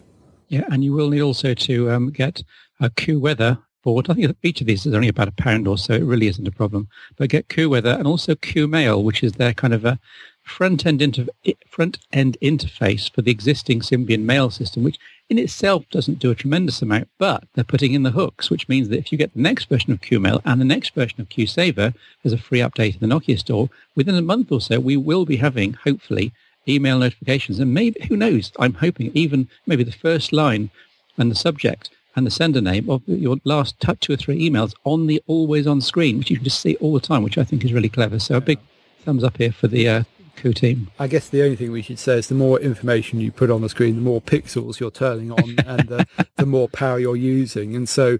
Yeah, 0.48 0.64
and 0.70 0.85
you 0.85 0.92
will 0.92 1.11
need 1.11 1.22
also 1.22 1.55
to 1.55 1.90
um, 1.90 2.11
get 2.11 2.42
a 2.81 2.90
Qoo 2.90 3.20
Weather 3.20 3.59
board. 3.83 4.11
I 4.11 4.14
think 4.14 4.37
each 4.42 4.61
of 4.61 4.66
these 4.66 4.85
is 4.85 4.94
only 4.94 5.09
about 5.09 5.29
a 5.29 5.33
pound 5.33 5.66
or 5.66 5.79
so. 5.79 5.94
It 5.94 6.05
really 6.05 6.26
isn't 6.26 6.46
a 6.46 6.52
problem. 6.52 6.88
But 7.16 7.31
get 7.31 7.48
Qoo 7.48 7.70
Weather 7.70 7.90
and 7.90 8.07
also 8.07 8.35
Qoo 8.35 8.68
Mail, 8.68 9.02
which 9.02 9.22
is 9.22 9.33
their 9.33 9.55
kind 9.55 9.72
of 9.72 9.85
a 9.85 9.98
front 10.46 10.87
end 10.87 11.02
inter- 11.02 11.26
front 11.68 11.98
end 12.12 12.38
interface 12.40 13.12
for 13.12 13.20
the 13.20 13.30
existing 13.30 13.80
Symbian 13.80 14.22
mail 14.22 14.48
system, 14.48 14.85
which 14.85 14.98
in 15.28 15.38
itself 15.38 15.85
doesn't 15.90 16.20
do 16.20 16.30
a 16.30 16.37
tremendous 16.37 16.80
amount, 16.80 17.09
but 17.18 17.44
they're 17.54 17.64
putting 17.64 17.94
in 17.94 18.04
the 18.04 18.12
hooks, 18.12 18.48
which 18.48 18.68
means 18.68 18.88
that 18.88 18.98
if 18.98 19.11
you 19.11 19.18
get 19.18 19.35
the 19.35 19.40
next 19.40 19.68
version 19.68 19.92
of 19.92 20.00
Qoo 20.00 20.20
Mail 20.20 20.40
and 20.44 20.61
the 20.61 20.64
next 20.64 20.94
version 20.94 21.20
of 21.20 21.28
qooSaver 21.28 21.94
as 22.24 22.32
a 22.32 22.38
free 22.38 22.61
update 22.61 22.94
in 22.94 23.06
the 23.06 23.12
Nokia 23.12 23.38
store, 23.38 23.68
within 23.96 24.14
a 24.14 24.22
month 24.22 24.52
or 24.52 24.61
so, 24.61 24.78
we 24.78 24.96
will 24.96 25.26
be 25.26 25.37
having, 25.37 25.72
hopefully, 25.72 26.32
email 26.68 27.00
notifications. 27.00 27.59
And 27.59 27.74
maybe, 27.74 28.00
who 28.06 28.16
knows, 28.16 28.52
I'm 28.61 28.74
hoping 28.74 29.11
even 29.14 29.48
maybe 29.66 29.82
the 29.82 29.92
first 29.92 30.32
line 30.32 30.70
and 31.18 31.30
the 31.30 31.37
subject 31.37 31.90
and 32.14 32.24
the 32.24 32.30
sender 32.30 32.61
name 32.61 32.88
of 32.88 33.02
your 33.06 33.37
last 33.44 33.74
two 34.00 34.12
or 34.12 34.16
three 34.16 34.48
emails 34.48 34.74
on 34.85 35.06
the 35.09 35.20
always 35.26 35.66
on 35.66 35.80
screen, 35.80 36.18
which 36.18 36.30
you 36.30 36.37
can 36.37 36.44
just 36.44 36.61
see 36.61 36.76
all 36.76 36.94
the 36.94 37.00
time, 37.00 37.24
which 37.24 37.37
I 37.37 37.44
think 37.44 37.64
is 37.64 37.72
really 37.72 37.88
clever. 37.88 38.18
So 38.20 38.37
a 38.37 38.40
big 38.40 38.61
thumbs 39.04 39.24
up 39.24 39.37
here 39.37 39.52
for 39.52 39.68
the 39.68 39.88
uh, 39.88 40.02
Qoo 40.37 40.53
team. 40.55 40.90
I 40.99 41.07
guess 41.07 41.29
the 41.29 41.42
only 41.42 41.57
thing 41.57 41.72
we 41.72 41.83
should 41.83 41.99
say 41.99 42.18
is 42.18 42.29
the 42.29 42.35
more 42.35 42.61
information 42.61 43.20
you 43.20 43.33
put 43.33 43.51
on 43.51 43.62
the 43.62 43.68
screen, 43.68 43.96
the 43.96 44.03
more 44.03 44.20
pixels 44.20 44.79
you're 44.79 44.90
turning 44.90 45.33
on 45.33 45.57
and 45.66 45.88
the, 45.88 46.07
the 46.37 46.46
more 46.46 46.68
power 46.68 46.99
you're 46.99 47.16
using. 47.16 47.75
And 47.75 47.88
so 47.88 48.18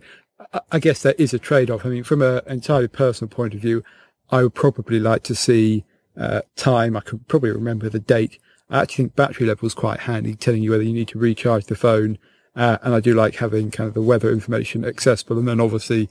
I 0.71 0.79
guess 0.79 1.03
there 1.03 1.15
is 1.19 1.33
a 1.35 1.39
trade-off. 1.39 1.87
I 1.87 1.91
mean, 1.91 2.05
from 2.05 2.23
an 2.23 2.41
entirely 2.47 2.89
personal 2.89 3.29
point 3.29 3.55
of 3.55 3.61
view, 3.61 3.83
I 4.31 4.43
would 4.43 4.55
probably 4.55 4.99
like 4.99 5.23
to 5.25 5.35
see 5.35 5.85
uh, 6.17 6.43
time. 6.57 6.97
I 6.97 7.01
could 7.01 7.29
probably 7.29 7.51
remember 7.51 7.89
the 7.89 8.01
date. 8.01 8.39
I 8.69 8.83
actually 8.83 9.05
think 9.05 9.17
battery 9.17 9.47
level 9.47 9.67
is 9.67 9.75
quite 9.75 10.01
handy, 10.01 10.35
telling 10.35 10.63
you 10.63 10.73
whether 10.73 10.83
you 10.83 10.93
need 10.93 11.09
to 11.09 11.19
recharge 11.19 11.67
the 11.67 11.77
phone 11.77 12.19
Uh, 12.57 12.79
and 12.83 12.95
I 12.95 13.01
do 13.01 13.15
like 13.15 13.37
having 13.37 13.71
kind 13.71 13.87
of 13.87 13.95
the 13.95 14.01
weather 14.01 14.31
information 14.33 14.85
accessible 14.85 15.39
and 15.39 15.47
then 15.47 15.61
obviously 15.61 16.09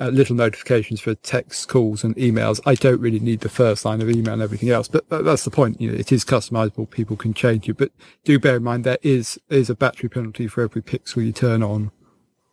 uh, 0.00 0.08
little 0.08 0.34
notifications 0.34 1.00
for 1.00 1.14
text 1.14 1.68
calls 1.68 2.02
and 2.02 2.16
emails. 2.16 2.60
I 2.66 2.74
don't 2.74 3.00
really 3.00 3.20
need 3.20 3.40
the 3.40 3.48
first 3.48 3.84
line 3.84 4.00
of 4.00 4.10
email 4.10 4.34
and 4.34 4.42
everything 4.42 4.70
else, 4.70 4.88
but 4.88 5.08
that's 5.08 5.44
the 5.44 5.50
point. 5.50 5.80
You 5.80 5.90
know, 5.90 5.98
it 5.98 6.12
is 6.12 6.24
customizable. 6.24 6.90
People 6.90 7.16
can 7.16 7.34
change 7.34 7.68
it, 7.68 7.76
but 7.76 7.92
do 8.24 8.38
bear 8.38 8.56
in 8.56 8.64
mind 8.64 8.84
there 8.84 8.98
is, 9.02 9.38
is 9.48 9.70
a 9.70 9.74
battery 9.74 10.08
penalty 10.08 10.48
for 10.48 10.62
every 10.62 10.82
pixel 10.82 11.24
you 11.24 11.32
turn 11.32 11.62
on. 11.62 11.90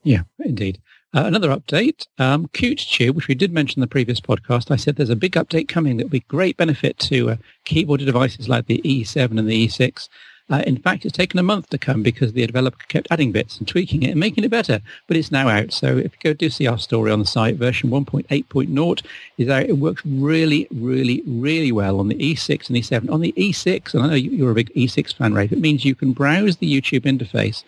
Yeah, 0.04 0.24
indeed. 0.40 0.82
Uh, 1.12 1.24
another 1.26 1.50
update, 1.50 2.06
um, 2.20 2.48
CuteTube, 2.50 3.16
which 3.16 3.28
we 3.28 3.34
did 3.34 3.52
mention 3.52 3.80
in 3.80 3.82
the 3.82 3.88
previous 3.88 4.22
podcast. 4.22 4.70
I 4.70 4.76
said 4.76 4.96
there's 4.96 5.10
a 5.10 5.16
big 5.16 5.32
update 5.32 5.68
coming 5.68 5.98
that 5.98 6.04
will 6.04 6.12
be 6.12 6.20
great 6.22 6.56
benefit 6.56 7.00
to 7.00 7.32
uh, 7.32 7.36
keyboard 7.66 8.02
devices 8.02 8.48
like 8.48 8.68
the 8.68 8.80
E7 8.86 9.40
and 9.40 9.50
the 9.50 9.68
E6. 9.68 10.08
Uh, 10.52 10.64
in 10.66 10.78
fact, 10.78 11.06
it's 11.06 11.16
taken 11.16 11.40
a 11.40 11.44
month 11.44 11.70
to 11.70 11.78
come 11.78 12.02
because 12.02 12.34
the 12.34 12.46
developer 12.46 12.84
kept 12.88 13.08
adding 13.12 13.32
bits 13.32 13.58
and 13.58 13.68
tweaking 13.68 14.02
it 14.02 14.12
and 14.12 14.20
making 14.20 14.44
it 14.44 14.50
better. 14.50 14.82
But 15.08 15.18
it's 15.18 15.32
now 15.32 15.48
out. 15.48 15.72
So 15.72 15.98
if 15.98 16.14
you 16.14 16.20
go 16.24 16.34
do 16.34 16.50
see 16.50 16.66
our 16.66 16.80
story 16.80 17.12
on 17.12 17.20
the 17.20 17.26
site, 17.26 17.58
version 17.58 17.90
1.8.0 17.90 19.06
is 19.38 19.50
out. 19.50 19.64
It 19.64 19.78
works 19.78 20.02
really, 20.06 20.68
really, 20.72 21.22
really 21.28 21.72
well 21.72 22.00
on 22.00 22.08
the 22.08 22.16
E6 22.16 22.70
and 22.70 22.78
E7. 22.78 23.12
On 23.12 23.22
the 23.22 23.34
E6, 23.34 23.94
and 23.94 24.04
I 24.04 24.08
know 24.08 24.16
you're 24.16 24.52
a 24.52 24.56
big 24.56 24.74
E6 24.74 25.14
fan, 25.14 25.34
Rafe, 25.34 25.52
it 25.52 25.60
means 25.60 25.86
you 25.86 25.96
can 25.96 26.14
browse 26.14 26.58
the 26.58 26.82
YouTube 26.82 27.02
interface 27.02 27.64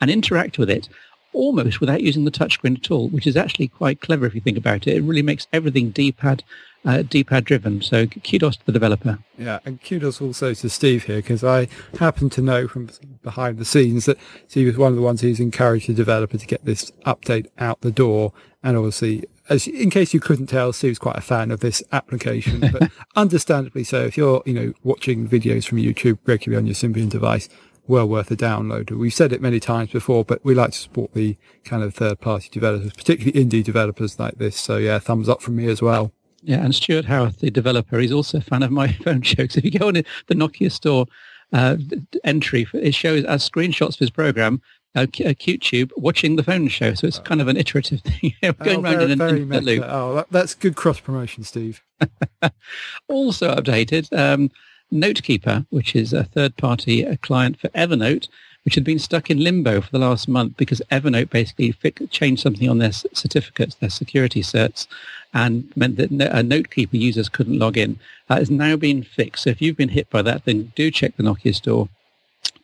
and 0.00 0.10
interact 0.10 0.58
with 0.58 0.70
it 0.70 0.88
almost 1.32 1.80
without 1.80 2.00
using 2.00 2.24
the 2.24 2.30
touchscreen 2.30 2.76
at 2.76 2.90
all, 2.90 3.08
which 3.08 3.26
is 3.26 3.36
actually 3.36 3.68
quite 3.68 4.00
clever 4.00 4.24
if 4.24 4.34
you 4.34 4.40
think 4.40 4.56
about 4.56 4.86
it. 4.86 4.96
It 4.96 5.02
really 5.02 5.22
makes 5.22 5.46
everything 5.52 5.90
D-pad 5.90 6.44
uh, 6.84 7.02
D-pad 7.02 7.44
driven. 7.44 7.82
So 7.82 8.06
kudos 8.06 8.56
to 8.56 8.66
the 8.66 8.72
developer. 8.72 9.18
Yeah, 9.38 9.60
and 9.64 9.82
kudos 9.82 10.20
also 10.20 10.54
to 10.54 10.68
Steve 10.68 11.04
here 11.04 11.16
because 11.16 11.42
I 11.42 11.68
happen 11.98 12.30
to 12.30 12.42
know 12.42 12.68
from 12.68 12.90
behind 13.22 13.58
the 13.58 13.64
scenes 13.64 14.04
that 14.06 14.18
Steve 14.48 14.66
was 14.66 14.76
one 14.76 14.92
of 14.92 14.96
the 14.96 15.02
ones 15.02 15.20
who's 15.20 15.40
encouraged 15.40 15.88
the 15.88 15.94
developer 15.94 16.38
to 16.38 16.46
get 16.46 16.64
this 16.64 16.90
update 17.06 17.46
out 17.58 17.80
the 17.80 17.92
door. 17.92 18.32
And 18.62 18.76
obviously, 18.76 19.24
as 19.48 19.66
in 19.66 19.90
case 19.90 20.14
you 20.14 20.20
couldn't 20.20 20.46
tell, 20.46 20.72
Steve's 20.72 20.98
quite 20.98 21.16
a 21.16 21.22
fan 21.22 21.50
of 21.50 21.60
this 21.60 21.82
application, 21.92 22.60
but 22.60 22.90
understandably 23.16 23.84
so. 23.84 24.04
If 24.04 24.16
you're, 24.16 24.42
you 24.46 24.54
know, 24.54 24.72
watching 24.82 25.28
videos 25.28 25.66
from 25.66 25.78
YouTube 25.78 26.18
regularly 26.24 26.58
on 26.58 26.66
your 26.66 26.74
Symbian 26.74 27.10
device, 27.10 27.48
well 27.86 28.08
worth 28.08 28.30
a 28.30 28.36
download. 28.36 28.90
We've 28.90 29.12
said 29.12 29.32
it 29.32 29.42
many 29.42 29.60
times 29.60 29.90
before, 29.90 30.24
but 30.24 30.42
we 30.44 30.54
like 30.54 30.72
to 30.72 30.78
support 30.78 31.12
the 31.12 31.36
kind 31.64 31.82
of 31.82 31.94
third 31.94 32.20
party 32.20 32.48
developers, 32.50 32.92
particularly 32.92 33.44
indie 33.44 33.62
developers 33.62 34.18
like 34.18 34.38
this. 34.38 34.56
So 34.56 34.78
yeah, 34.78 34.98
thumbs 34.98 35.28
up 35.28 35.42
from 35.42 35.56
me 35.56 35.66
as 35.66 35.82
well. 35.82 36.12
Yeah, 36.44 36.62
and 36.62 36.74
Stuart 36.74 37.06
Howarth, 37.06 37.38
the 37.38 37.50
developer, 37.50 37.98
is 37.98 38.12
also 38.12 38.38
a 38.38 38.42
fan 38.42 38.62
of 38.62 38.70
my 38.70 38.88
phone 39.04 39.22
jokes. 39.22 39.56
If 39.56 39.64
you 39.64 39.70
go 39.70 39.88
on 39.88 39.94
the 39.94 40.04
Nokia 40.34 40.70
store 40.70 41.06
uh, 41.52 41.76
entry, 42.22 42.66
it 42.74 42.94
shows 42.94 43.24
as 43.24 43.48
screenshots 43.48 43.94
of 43.94 43.98
his 44.00 44.10
program, 44.10 44.60
uh, 44.94 45.06
CuteTube 45.06 45.90
watching 45.96 46.36
the 46.36 46.42
phone 46.42 46.68
show. 46.68 46.94
So 46.94 47.06
it's 47.06 47.18
kind 47.18 47.40
of 47.40 47.48
an 47.48 47.56
iterative 47.56 48.00
thing. 48.04 48.34
going 48.42 48.78
oh, 48.78 48.80
very, 48.82 49.04
in 49.04 49.10
an 49.10 49.20
infinite 49.20 49.64
loop. 49.64 49.84
Oh, 49.86 50.14
that, 50.16 50.26
that's 50.30 50.54
good 50.54 50.76
cross 50.76 51.00
promotion, 51.00 51.44
Steve. 51.44 51.82
also 53.08 53.54
updated, 53.54 54.16
um, 54.16 54.50
Notekeeper, 54.92 55.66
which 55.70 55.96
is 55.96 56.12
a 56.12 56.24
third-party 56.24 57.06
uh, 57.06 57.16
client 57.22 57.58
for 57.58 57.68
Evernote, 57.70 58.28
which 58.64 58.74
had 58.74 58.84
been 58.84 58.98
stuck 58.98 59.30
in 59.30 59.38
limbo 59.44 59.80
for 59.80 59.90
the 59.90 59.98
last 59.98 60.26
month 60.26 60.56
because 60.56 60.80
Evernote 60.90 61.30
basically 61.30 61.72
changed 62.08 62.42
something 62.42 62.68
on 62.68 62.78
their 62.78 62.92
certificates, 62.92 63.74
their 63.74 63.90
security 63.90 64.42
certs, 64.42 64.86
and 65.34 65.70
meant 65.76 65.96
that 65.96 66.10
a 66.10 66.42
Notekeeper 66.42 66.98
users 66.98 67.28
couldn't 67.28 67.58
log 67.58 67.76
in. 67.76 67.98
That 68.28 68.38
has 68.38 68.50
now 68.50 68.76
been 68.76 69.02
fixed. 69.02 69.44
So 69.44 69.50
if 69.50 69.60
you've 69.60 69.76
been 69.76 69.90
hit 69.90 70.08
by 70.08 70.22
that, 70.22 70.44
then 70.44 70.72
do 70.74 70.90
check 70.90 71.16
the 71.16 71.22
Nokia 71.22 71.54
store. 71.54 71.88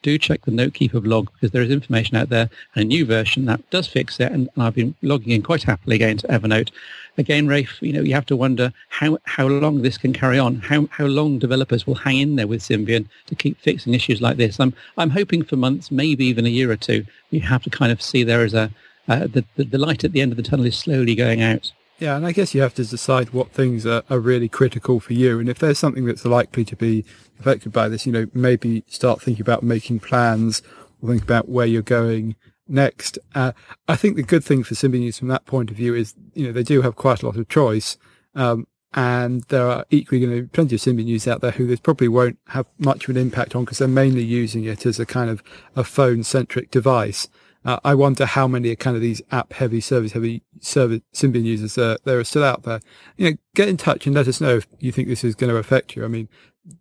Do 0.03 0.17
check 0.17 0.43
the 0.47 0.51
Notekeeper 0.51 1.03
blog 1.03 1.29
because 1.33 1.51
there 1.51 1.63
is 1.63 1.71
information 1.71 2.17
out 2.17 2.31
there 2.31 2.49
and 2.75 2.85
a 2.85 2.87
new 2.87 3.05
version 3.05 3.45
that 3.47 3.69
does 3.71 3.87
fix 3.87 4.19
it. 4.19 4.33
And, 4.33 4.49
I've 4.57 4.75
been 4.75 4.95
logging 5.03 5.33
in 5.33 5.43
quite 5.43 5.63
happily 5.63 5.97
again 5.97 6.17
to 6.19 6.29
Evernote. 6.29 6.71
Again, 7.19 7.47
Rafe, 7.47 7.79
you 7.83 7.93
know, 7.93 8.01
you 8.01 8.15
have 8.15 8.27
to 8.27 8.37
wonder 8.37 8.73
how, 8.89 9.19
how 9.25 9.47
long 9.47 9.83
this 9.83 9.99
can 9.99 10.15
carry 10.15 10.39
on, 10.39 10.57
how, 10.57 10.89
how 10.91 11.05
long 11.05 11.39
developers 11.39 11.87
will 11.87 11.97
hang 11.97 12.19
in 12.19 12.37
there 12.37 12.47
with 12.47 12.63
Symbian 12.63 13.07
to 13.27 13.35
keep 13.35 13.61
fixing 13.61 13.93
issues 13.93 14.23
like 14.23 14.39
this. 14.39 14.59
I'm, 14.59 14.73
I'm 14.97 15.11
hoping 15.11 15.45
for 15.45 15.57
months, 15.57 15.91
maybe 15.91 16.25
even 16.25 16.47
a 16.47 16.51
year 16.51 16.71
or 16.71 16.77
two. 16.77 17.05
You 17.31 17.41
have 17.41 17.63
to 17.65 17.71
kind 17.71 17.93
of 17.93 18.01
see 18.01 18.25
there 18.25 18.45
is 18.45 18.55
a, 18.55 18.71
uh, 19.09 19.27
the, 19.27 19.45
the, 19.57 19.65
the 19.65 19.79
light 19.79 20.05
at 20.05 20.13
the 20.13 20.23
end 20.23 20.33
of 20.33 20.37
the 20.37 20.43
tunnel 20.43 20.65
is 20.65 20.79
slowly 20.79 21.15
going 21.15 21.43
out. 21.43 21.73
Yeah, 22.01 22.17
and 22.17 22.27
I 22.27 22.33
guess 22.33 22.55
you 22.55 22.63
have 22.63 22.75
to 22.77 22.85
decide 22.85 23.35
what 23.35 23.53
things 23.53 23.85
are, 23.85 24.03
are 24.09 24.19
really 24.19 24.49
critical 24.49 25.01
for 25.01 25.13
you. 25.13 25.39
And 25.39 25.51
if 25.51 25.59
there's 25.59 25.79
something 25.79 26.07
that's 26.07 26.25
likely 26.25 26.65
to 26.65 26.75
be 26.75 27.05
affected 27.39 27.73
by 27.73 27.91
this, 27.91 28.07
you 28.07 28.13
know, 28.13 28.27
maybe 28.33 28.85
start 28.87 29.21
thinking 29.21 29.43
about 29.43 29.63
making 29.63 30.01
plans 30.01 30.63
or 31.03 31.11
think 31.11 31.23
about 31.23 31.51
where 31.51 31.67
you're 31.67 31.83
going 31.83 32.37
next. 32.67 33.19
Uh, 33.35 33.53
I 33.87 33.97
think 33.97 34.17
the 34.17 34.23
good 34.23 34.43
thing 34.43 34.65
for 34.65 34.75
Symbian 34.75 35.15
from 35.17 35.29
that 35.29 35.45
point 35.45 35.71
of 35.71 35.77
view 35.77 35.95
is, 35.95 36.15
you 36.33 36.47
know, 36.47 36.53
they 36.53 36.63
do 36.63 36.81
have 36.81 36.97
quite 36.97 37.23
a 37.23 37.27
lot 37.27 37.37
of 37.37 37.49
choice. 37.51 37.99
Um, 38.35 38.67
and 38.95 39.45
there 39.45 39.69
are 39.69 39.85
equally 39.91 40.21
going 40.21 40.35
to 40.35 40.43
be 40.43 40.49
plenty 40.49 40.77
of 40.77 40.81
Symbian 40.81 41.05
users 41.05 41.31
out 41.31 41.43
there 41.43 41.51
who 41.51 41.67
this 41.67 41.81
probably 41.81 42.09
won't 42.09 42.39
have 42.49 42.67
much 42.79 43.05
of 43.05 43.11
an 43.11 43.21
impact 43.21 43.55
on 43.55 43.65
because 43.65 43.77
they're 43.79 43.87
mainly 43.89 44.25
using 44.25 44.65
it 44.65 44.87
as 44.87 44.99
a 44.99 45.05
kind 45.05 45.29
of 45.29 45.43
a 45.77 45.85
phone 45.85 46.25
centric 46.25 46.71
device. 46.71 47.29
Uh, 47.65 47.79
I 47.85 47.95
wonder 47.95 48.25
how 48.25 48.49
many 48.49 48.75
kind 48.77 48.97
of 48.97 49.03
these 49.03 49.21
app 49.31 49.53
heavy, 49.53 49.81
service 49.81 50.13
heavy 50.13 50.43
service 50.61 51.03
Symbian 51.13 51.45
users 51.45 51.77
uh, 51.77 51.97
there 52.05 52.19
are 52.19 52.25
still 52.25 52.45
out 52.45 52.63
there. 52.63 52.81
You 53.17 53.31
know, 53.31 53.37
get 53.55 53.69
in 53.69 53.77
touch 53.77 54.07
and 54.07 54.15
let 54.15 54.29
us 54.29 54.41
know 54.41 54.57
if 54.57 54.67
you 54.79 54.93
think 54.93 55.09
this 55.09 55.25
is 55.25 55.35
going 55.35 55.51
to 55.51 55.57
affect 55.57 55.95
you. 55.95 56.05
I 56.05 56.09
mean, 56.09 56.29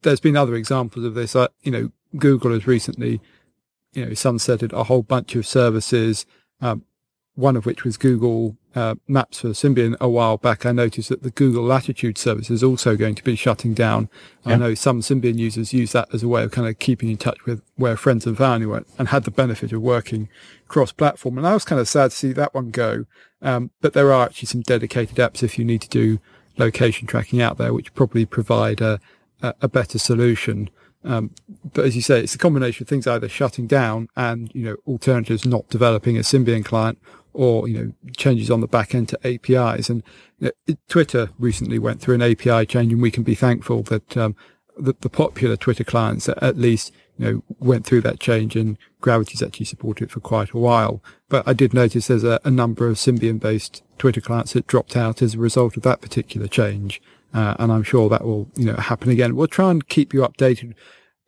there's 0.03 0.21
been 0.21 0.37
other 0.37 0.55
examples 0.55 1.05
of 1.05 1.15
this. 1.15 1.35
Uh, 1.35 1.47
you 1.63 1.71
know, 1.71 1.91
Google 2.17 2.53
has 2.53 2.65
recently, 2.65 3.19
you 3.93 4.05
know, 4.05 4.11
sunsetted 4.11 4.71
a 4.71 4.85
whole 4.85 5.03
bunch 5.03 5.35
of 5.35 5.45
services. 5.45 6.25
Um, 6.61 6.85
one 7.35 7.55
of 7.55 7.65
which 7.65 7.83
was 7.83 7.95
Google 7.97 8.57
uh, 8.75 8.95
Maps 9.07 9.39
for 9.39 9.49
Symbian 9.49 9.95
a 9.99 10.07
while 10.07 10.37
back. 10.37 10.65
I 10.65 10.71
noticed 10.71 11.09
that 11.09 11.23
the 11.23 11.31
Google 11.31 11.63
Latitude 11.63 12.17
service 12.17 12.49
is 12.49 12.63
also 12.63 12.95
going 12.95 13.15
to 13.15 13.23
be 13.23 13.35
shutting 13.35 13.73
down. 13.73 14.09
Yeah. 14.45 14.53
I 14.53 14.55
know 14.57 14.73
some 14.75 15.01
Symbian 15.01 15.37
users 15.37 15.73
use 15.73 15.91
that 15.93 16.07
as 16.13 16.23
a 16.23 16.27
way 16.27 16.43
of 16.43 16.51
kind 16.51 16.67
of 16.67 16.77
keeping 16.79 17.09
in 17.09 17.17
touch 17.17 17.45
with 17.45 17.61
where 17.75 17.97
friends 17.97 18.25
and 18.25 18.37
family 18.37 18.67
went 18.67 18.87
and 18.97 19.07
had 19.07 19.23
the 19.23 19.31
benefit 19.31 19.71
of 19.73 19.81
working 19.81 20.29
cross-platform. 20.67 21.37
And 21.37 21.47
I 21.47 21.53
was 21.53 21.65
kind 21.65 21.81
of 21.81 21.87
sad 21.87 22.11
to 22.11 22.17
see 22.17 22.33
that 22.33 22.53
one 22.53 22.69
go. 22.69 23.05
Um, 23.41 23.71
but 23.81 23.93
there 23.93 24.13
are 24.13 24.25
actually 24.25 24.47
some 24.47 24.61
dedicated 24.61 25.15
apps 25.17 25.41
if 25.41 25.57
you 25.57 25.65
need 25.65 25.81
to 25.81 25.89
do 25.89 26.19
location 26.57 27.07
tracking 27.07 27.41
out 27.41 27.57
there, 27.57 27.73
which 27.73 27.93
probably 27.93 28.25
provide 28.25 28.81
a, 28.81 28.99
a, 29.41 29.53
a 29.61 29.67
better 29.67 29.97
solution. 29.97 30.69
Um, 31.03 31.31
but 31.73 31.85
as 31.85 31.95
you 31.95 32.01
say, 32.01 32.19
it's 32.19 32.35
a 32.35 32.37
combination 32.37 32.83
of 32.83 32.89
things 32.89 33.07
either 33.07 33.29
shutting 33.29 33.67
down 33.67 34.09
and, 34.17 34.51
you 34.53 34.63
know, 34.65 34.75
alternatives 34.85 35.45
not 35.45 35.69
developing 35.69 36.17
a 36.17 36.21
Symbian 36.21 36.65
client 36.65 36.99
or, 37.39 37.69
you 37.69 37.77
know, 37.77 38.11
changes 38.17 38.51
on 38.51 38.59
the 38.59 38.67
back 38.67 38.93
end 38.93 39.07
to 39.07 39.19
APIs. 39.25 39.89
And 39.89 40.03
you 40.39 40.51
know, 40.67 40.75
Twitter 40.89 41.29
recently 41.39 41.79
went 41.79 42.01
through 42.01 42.15
an 42.15 42.21
API 42.21 42.65
change 42.65 42.91
and 42.91 43.01
we 43.01 43.11
can 43.11 43.23
be 43.23 43.33
thankful 43.33 43.81
that, 43.83 44.17
um, 44.17 44.35
the, 44.77 44.93
the 44.99 45.09
popular 45.09 45.55
Twitter 45.55 45.85
clients 45.85 46.27
at 46.27 46.57
least, 46.57 46.91
you 47.17 47.25
know, 47.25 47.43
went 47.59 47.85
through 47.85 48.01
that 48.01 48.19
change 48.19 48.57
and 48.57 48.77
Gravity's 48.99 49.41
actually 49.41 49.67
supported 49.67 50.03
it 50.03 50.11
for 50.11 50.19
quite 50.19 50.51
a 50.51 50.57
while. 50.57 51.01
But 51.29 51.47
I 51.47 51.53
did 51.53 51.73
notice 51.73 52.07
there's 52.07 52.25
a, 52.25 52.41
a 52.43 52.51
number 52.51 52.89
of 52.89 52.97
Symbian 52.97 53.39
based 53.39 53.83
Twitter 53.97 54.19
clients 54.19 54.51
that 54.51 54.67
dropped 54.67 54.97
out 54.97 55.21
as 55.21 55.35
a 55.35 55.39
result 55.39 55.77
of 55.77 55.83
that 55.83 56.01
particular 56.01 56.49
change. 56.49 57.01
Uh, 57.33 57.55
and 57.57 57.71
I'm 57.71 57.83
sure 57.83 58.09
that 58.09 58.25
will, 58.25 58.49
you 58.57 58.65
know, 58.65 58.75
happen 58.75 59.09
again. 59.11 59.37
We'll 59.37 59.47
try 59.47 59.71
and 59.71 59.87
keep 59.87 60.13
you 60.13 60.21
updated 60.21 60.73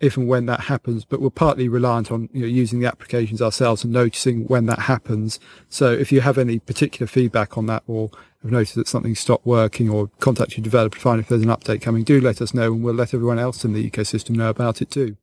if 0.02 0.18
and 0.18 0.28
when 0.28 0.48
that 0.48 0.62
happens, 0.62 1.06
but 1.06 1.22
we're 1.22 1.30
partly 1.30 1.70
reliant 1.70 2.12
on 2.12 2.28
you 2.34 2.42
know, 2.42 2.48
using 2.48 2.80
the 2.80 2.88
applications 2.88 3.42
ourselves 3.42 3.84
and 3.84 3.94
noticing 3.94 4.46
when 4.48 4.66
that 4.66 4.80
happens. 4.80 5.40
So 5.70 5.92
if 5.92 6.12
you 6.12 6.22
have 6.22 6.40
any 6.40 6.60
particular 6.60 7.08
feedback 7.08 7.58
on 7.58 7.68
that 7.68 7.84
or 7.88 8.10
have 8.42 8.52
noticed 8.52 8.76
that 8.76 8.88
something 8.88 9.14
stopped 9.14 9.46
working 9.46 9.90
or 9.90 10.10
contact 10.20 10.58
your 10.58 10.64
developer 10.64 10.96
to 10.96 11.02
find 11.02 11.20
if 11.20 11.28
there's 11.28 11.44
an 11.44 11.50
update 11.50 11.82
coming, 11.84 12.04
do 12.04 12.20
let 12.20 12.42
us 12.42 12.54
know 12.54 12.74
and 12.74 12.84
we'll 12.84 12.96
let 12.96 13.14
everyone 13.14 13.38
else 13.38 13.64
in 13.64 13.74
the 13.74 13.90
ecosystem 13.90 14.32
know 14.32 14.50
about 14.50 14.82
it 14.82 14.90
too. 14.90 15.16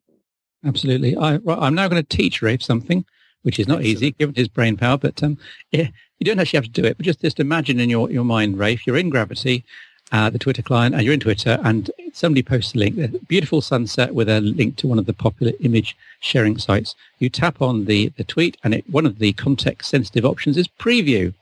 Absolutely. 0.64 1.16
I, 1.16 1.34
am 1.34 1.74
now 1.74 1.88
going 1.88 2.02
to 2.02 2.16
teach 2.16 2.40
Rafe 2.40 2.62
something, 2.62 3.04
which 3.42 3.58
is 3.58 3.66
not 3.66 3.82
easy 3.82 4.12
given 4.12 4.36
his 4.36 4.48
brain 4.48 4.76
power, 4.76 4.96
but 4.96 5.20
um, 5.24 5.38
yeah, 5.72 5.88
you 6.20 6.24
don't 6.24 6.38
actually 6.38 6.58
have 6.58 6.64
to 6.64 6.70
do 6.70 6.84
it, 6.84 6.96
but 6.96 7.04
just, 7.04 7.20
just 7.20 7.40
imagine 7.40 7.80
in 7.80 7.90
your, 7.90 8.10
your 8.10 8.24
mind, 8.24 8.58
Rafe, 8.58 8.86
you're 8.86 8.96
in 8.96 9.10
Gravity, 9.10 9.64
uh, 10.10 10.30
the 10.30 10.38
Twitter 10.38 10.62
client, 10.62 10.94
and 10.94 11.04
you're 11.04 11.14
in 11.14 11.20
Twitter, 11.20 11.58
and 11.62 11.90
somebody 12.12 12.42
posts 12.42 12.74
a 12.74 12.78
link, 12.78 12.98
a 12.98 13.08
beautiful 13.26 13.60
sunset 13.60 14.14
with 14.14 14.28
a 14.28 14.40
link 14.40 14.76
to 14.76 14.88
one 14.88 14.98
of 14.98 15.06
the 15.06 15.12
popular 15.12 15.52
image 15.60 15.96
sharing 16.20 16.56
sites. 16.56 16.94
You 17.18 17.28
tap 17.28 17.60
on 17.60 17.84
the, 17.84 18.08
the 18.16 18.24
tweet, 18.24 18.56
and 18.64 18.74
it, 18.74 18.88
one 18.88 19.06
of 19.06 19.18
the 19.18 19.32
context-sensitive 19.34 20.24
options 20.24 20.56
is 20.56 20.68
preview. 20.68 21.34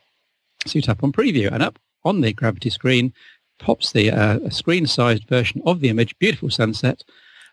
So 0.66 0.78
you 0.78 0.82
tap 0.82 1.04
on 1.04 1.12
preview, 1.12 1.50
and 1.52 1.62
up 1.62 1.78
on 2.04 2.20
the 2.20 2.32
Gravity 2.32 2.70
screen 2.70 3.12
pops 3.58 3.92
the 3.92 4.10
uh, 4.10 4.50
screen-sized 4.50 5.28
version 5.28 5.62
of 5.64 5.80
the 5.80 5.88
image, 5.88 6.18
beautiful 6.18 6.50
sunset. 6.50 7.04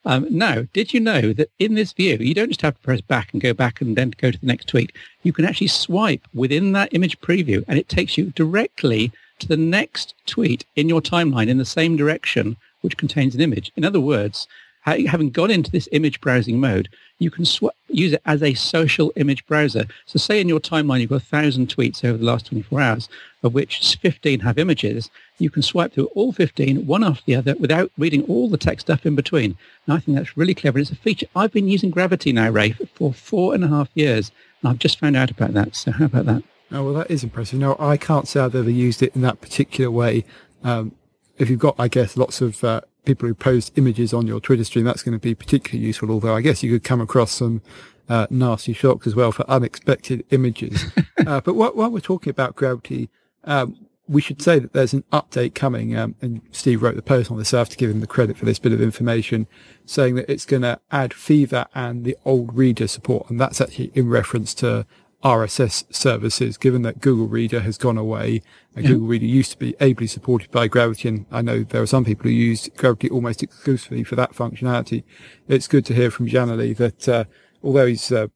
Um, 0.05 0.27
now, 0.29 0.63
did 0.73 0.93
you 0.93 0.99
know 0.99 1.31
that 1.33 1.49
in 1.59 1.75
this 1.75 1.93
view, 1.93 2.17
you 2.17 2.33
don't 2.33 2.49
just 2.49 2.61
have 2.61 2.75
to 2.75 2.81
press 2.81 3.01
back 3.01 3.31
and 3.31 3.41
go 3.41 3.53
back 3.53 3.79
and 3.79 3.95
then 3.95 4.13
go 4.17 4.31
to 4.31 4.37
the 4.39 4.47
next 4.47 4.67
tweet. 4.67 4.91
You 5.21 5.31
can 5.31 5.45
actually 5.45 5.67
swipe 5.67 6.27
within 6.33 6.73
that 6.73 6.93
image 6.93 7.21
preview, 7.21 7.63
and 7.67 7.79
it 7.79 7.87
takes 7.87 8.17
you 8.17 8.31
directly 8.31 9.11
to 9.43 9.47
the 9.47 9.57
next 9.57 10.15
tweet 10.25 10.65
in 10.75 10.89
your 10.89 11.01
timeline 11.01 11.47
in 11.47 11.57
the 11.57 11.65
same 11.65 11.95
direction, 11.95 12.57
which 12.81 12.97
contains 12.97 13.35
an 13.35 13.41
image. 13.41 13.71
In 13.75 13.85
other 13.85 13.99
words, 13.99 14.47
having 14.83 15.29
gone 15.29 15.51
into 15.51 15.71
this 15.71 15.87
image 15.91 16.19
browsing 16.19 16.59
mode, 16.59 16.89
you 17.19 17.31
can 17.31 17.45
sw- 17.45 17.75
use 17.87 18.13
it 18.13 18.21
as 18.25 18.43
a 18.43 18.53
social 18.53 19.13
image 19.15 19.45
browser. 19.45 19.85
So 20.05 20.19
say 20.19 20.41
in 20.41 20.49
your 20.49 20.59
timeline 20.59 20.99
you've 20.99 21.09
got 21.09 21.17
a 21.17 21.25
thousand 21.25 21.69
tweets 21.69 22.03
over 22.03 22.17
the 22.17 22.25
last 22.25 22.47
24 22.47 22.81
hours, 22.81 23.09
of 23.43 23.53
which 23.53 23.95
15 24.01 24.41
have 24.41 24.57
images. 24.57 25.09
You 25.39 25.49
can 25.49 25.61
swipe 25.61 25.93
through 25.93 26.07
all 26.07 26.33
15, 26.33 26.85
one 26.85 27.03
after 27.03 27.23
the 27.25 27.35
other, 27.35 27.55
without 27.55 27.91
reading 27.97 28.23
all 28.23 28.49
the 28.49 28.57
text 28.57 28.87
stuff 28.87 29.05
in 29.05 29.15
between. 29.15 29.57
And 29.85 29.95
I 29.95 29.99
think 29.99 30.17
that's 30.17 30.37
really 30.37 30.55
clever. 30.55 30.79
It's 30.79 30.91
a 30.91 30.95
feature. 30.95 31.27
I've 31.35 31.53
been 31.53 31.67
using 31.67 31.89
Gravity 31.89 32.33
now, 32.33 32.49
Ray, 32.49 32.71
for 32.95 33.13
four 33.13 33.53
and 33.53 33.63
a 33.63 33.67
half 33.67 33.89
years. 33.93 34.31
And 34.61 34.69
I've 34.69 34.79
just 34.79 34.99
found 34.99 35.15
out 35.15 35.31
about 35.31 35.53
that. 35.53 35.75
So 35.75 35.91
how 35.91 36.05
about 36.05 36.25
that? 36.25 36.43
Oh, 36.73 36.83
well, 36.85 36.93
that 36.95 37.11
is 37.11 37.23
impressive. 37.23 37.59
No, 37.59 37.75
I 37.79 37.97
can't 37.97 38.27
say 38.27 38.39
I've 38.39 38.55
ever 38.55 38.69
used 38.69 39.03
it 39.03 39.15
in 39.15 39.21
that 39.21 39.39
particular 39.41 39.91
way. 39.91 40.25
Um, 40.63 40.95
if 41.37 41.47
you've 41.49 41.59
got, 41.59 41.75
I 41.77 41.87
guess, 41.87 42.17
lots 42.17 42.41
of 42.41 42.63
uh, 42.63 42.81
people 43.05 43.27
who 43.27 43.35
post 43.35 43.71
images 43.77 44.11
on 44.11 44.25
your 44.25 44.39
Twitter 44.39 44.63
stream, 44.63 44.83
that's 44.83 45.03
going 45.03 45.13
to 45.13 45.19
be 45.19 45.35
particularly 45.35 45.85
useful. 45.85 46.09
Although 46.09 46.35
I 46.35 46.41
guess 46.41 46.63
you 46.63 46.71
could 46.71 46.83
come 46.83 46.99
across 46.99 47.31
some 47.31 47.61
uh, 48.09 48.25
nasty 48.31 48.73
shocks 48.73 49.05
as 49.05 49.15
well 49.15 49.31
for 49.31 49.47
unexpected 49.47 50.25
images. 50.31 50.85
uh, 51.27 51.41
but 51.41 51.53
while, 51.53 51.71
while, 51.73 51.91
we're 51.91 51.99
talking 51.99 52.31
about 52.31 52.55
Gravity, 52.55 53.09
um, 53.43 53.87
we 54.07 54.21
should 54.21 54.41
say 54.41 54.57
that 54.57 54.73
there's 54.73 54.93
an 54.93 55.03
update 55.13 55.53
coming, 55.53 55.95
um, 55.95 56.15
and 56.21 56.41
Steve 56.51 56.81
wrote 56.81 56.95
the 56.95 57.03
post 57.03 57.29
on 57.29 57.37
this. 57.37 57.49
So 57.49 57.57
I 57.57 57.59
have 57.59 57.69
to 57.69 57.77
give 57.77 57.91
him 57.91 57.99
the 57.99 58.07
credit 58.07 58.35
for 58.35 58.45
this 58.45 58.59
bit 58.59 58.73
of 58.73 58.81
information, 58.81 59.47
saying 59.85 60.15
that 60.15 60.29
it's 60.29 60.45
going 60.45 60.63
to 60.63 60.79
add 60.91 61.13
Fever 61.13 61.67
and 61.75 62.03
the 62.03 62.17
old 62.25 62.55
Reader 62.55 62.87
support, 62.87 63.29
and 63.29 63.39
that's 63.39 63.61
actually 63.61 63.91
in 63.93 64.09
reference 64.09 64.53
to 64.55 64.85
RSS 65.23 65.85
services, 65.89 66.57
given 66.57 66.81
that 66.81 66.99
Google 66.99 67.27
Reader 67.27 67.61
has 67.61 67.77
gone 67.77 67.97
away. 67.97 68.41
And 68.75 68.83
yeah. 68.83 68.91
Google 68.91 69.07
Reader 69.07 69.25
used 69.25 69.51
to 69.51 69.57
be 69.57 69.75
ably 69.79 70.07
supported 70.07 70.51
by 70.51 70.67
Gravity, 70.67 71.07
and 71.09 71.25
I 71.31 71.41
know 71.41 71.63
there 71.63 71.81
are 71.81 71.87
some 71.87 72.03
people 72.03 72.25
who 72.25 72.31
use 72.31 72.69
Gravity 72.75 73.09
almost 73.09 73.41
exclusively 73.41 74.03
for 74.03 74.15
that 74.15 74.33
functionality. 74.33 75.03
It's 75.47 75.67
good 75.67 75.85
to 75.85 75.93
hear 75.93 76.11
from 76.11 76.27
Jan 76.27 76.49
Ole 76.49 76.73
that 76.73 77.07
uh, 77.07 77.23
although 77.63 77.85
he's 77.85 78.11
uh, 78.11 78.27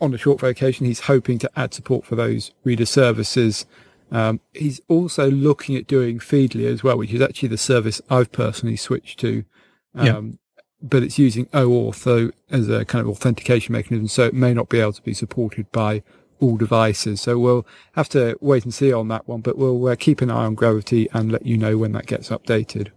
on 0.00 0.12
a 0.12 0.18
short 0.18 0.40
vacation, 0.40 0.86
he's 0.86 1.00
hoping 1.00 1.38
to 1.38 1.50
add 1.56 1.72
support 1.72 2.04
for 2.04 2.14
those 2.14 2.52
reader 2.64 2.86
services. 2.86 3.66
Um, 4.10 4.40
he's 4.52 4.80
also 4.88 5.30
looking 5.30 5.76
at 5.76 5.86
doing 5.86 6.18
Feedly 6.18 6.66
as 6.66 6.82
well, 6.82 6.98
which 6.98 7.12
is 7.12 7.20
actually 7.20 7.48
the 7.48 7.58
service 7.58 8.00
I've 8.10 8.32
personally 8.32 8.76
switched 8.76 9.18
to. 9.20 9.44
Um, 9.94 10.06
yeah. 10.06 10.20
But 10.80 11.02
it's 11.02 11.18
using 11.18 11.46
OAuth 11.46 12.32
as 12.50 12.68
a 12.68 12.84
kind 12.84 13.02
of 13.04 13.08
authentication 13.08 13.72
mechanism, 13.72 14.06
so 14.08 14.24
it 14.24 14.34
may 14.34 14.54
not 14.54 14.68
be 14.68 14.80
able 14.80 14.92
to 14.92 15.02
be 15.02 15.14
supported 15.14 15.70
by 15.72 16.02
all 16.40 16.56
devices. 16.56 17.20
So 17.20 17.38
we'll 17.38 17.66
have 17.92 18.08
to 18.10 18.36
wait 18.40 18.64
and 18.64 18.72
see 18.72 18.92
on 18.92 19.08
that 19.08 19.26
one, 19.26 19.40
but 19.40 19.58
we'll 19.58 19.88
uh, 19.88 19.96
keep 19.96 20.20
an 20.20 20.30
eye 20.30 20.44
on 20.44 20.54
Gravity 20.54 21.08
and 21.12 21.32
let 21.32 21.44
you 21.44 21.56
know 21.56 21.76
when 21.76 21.92
that 21.92 22.06
gets 22.06 22.28
updated. 22.28 22.90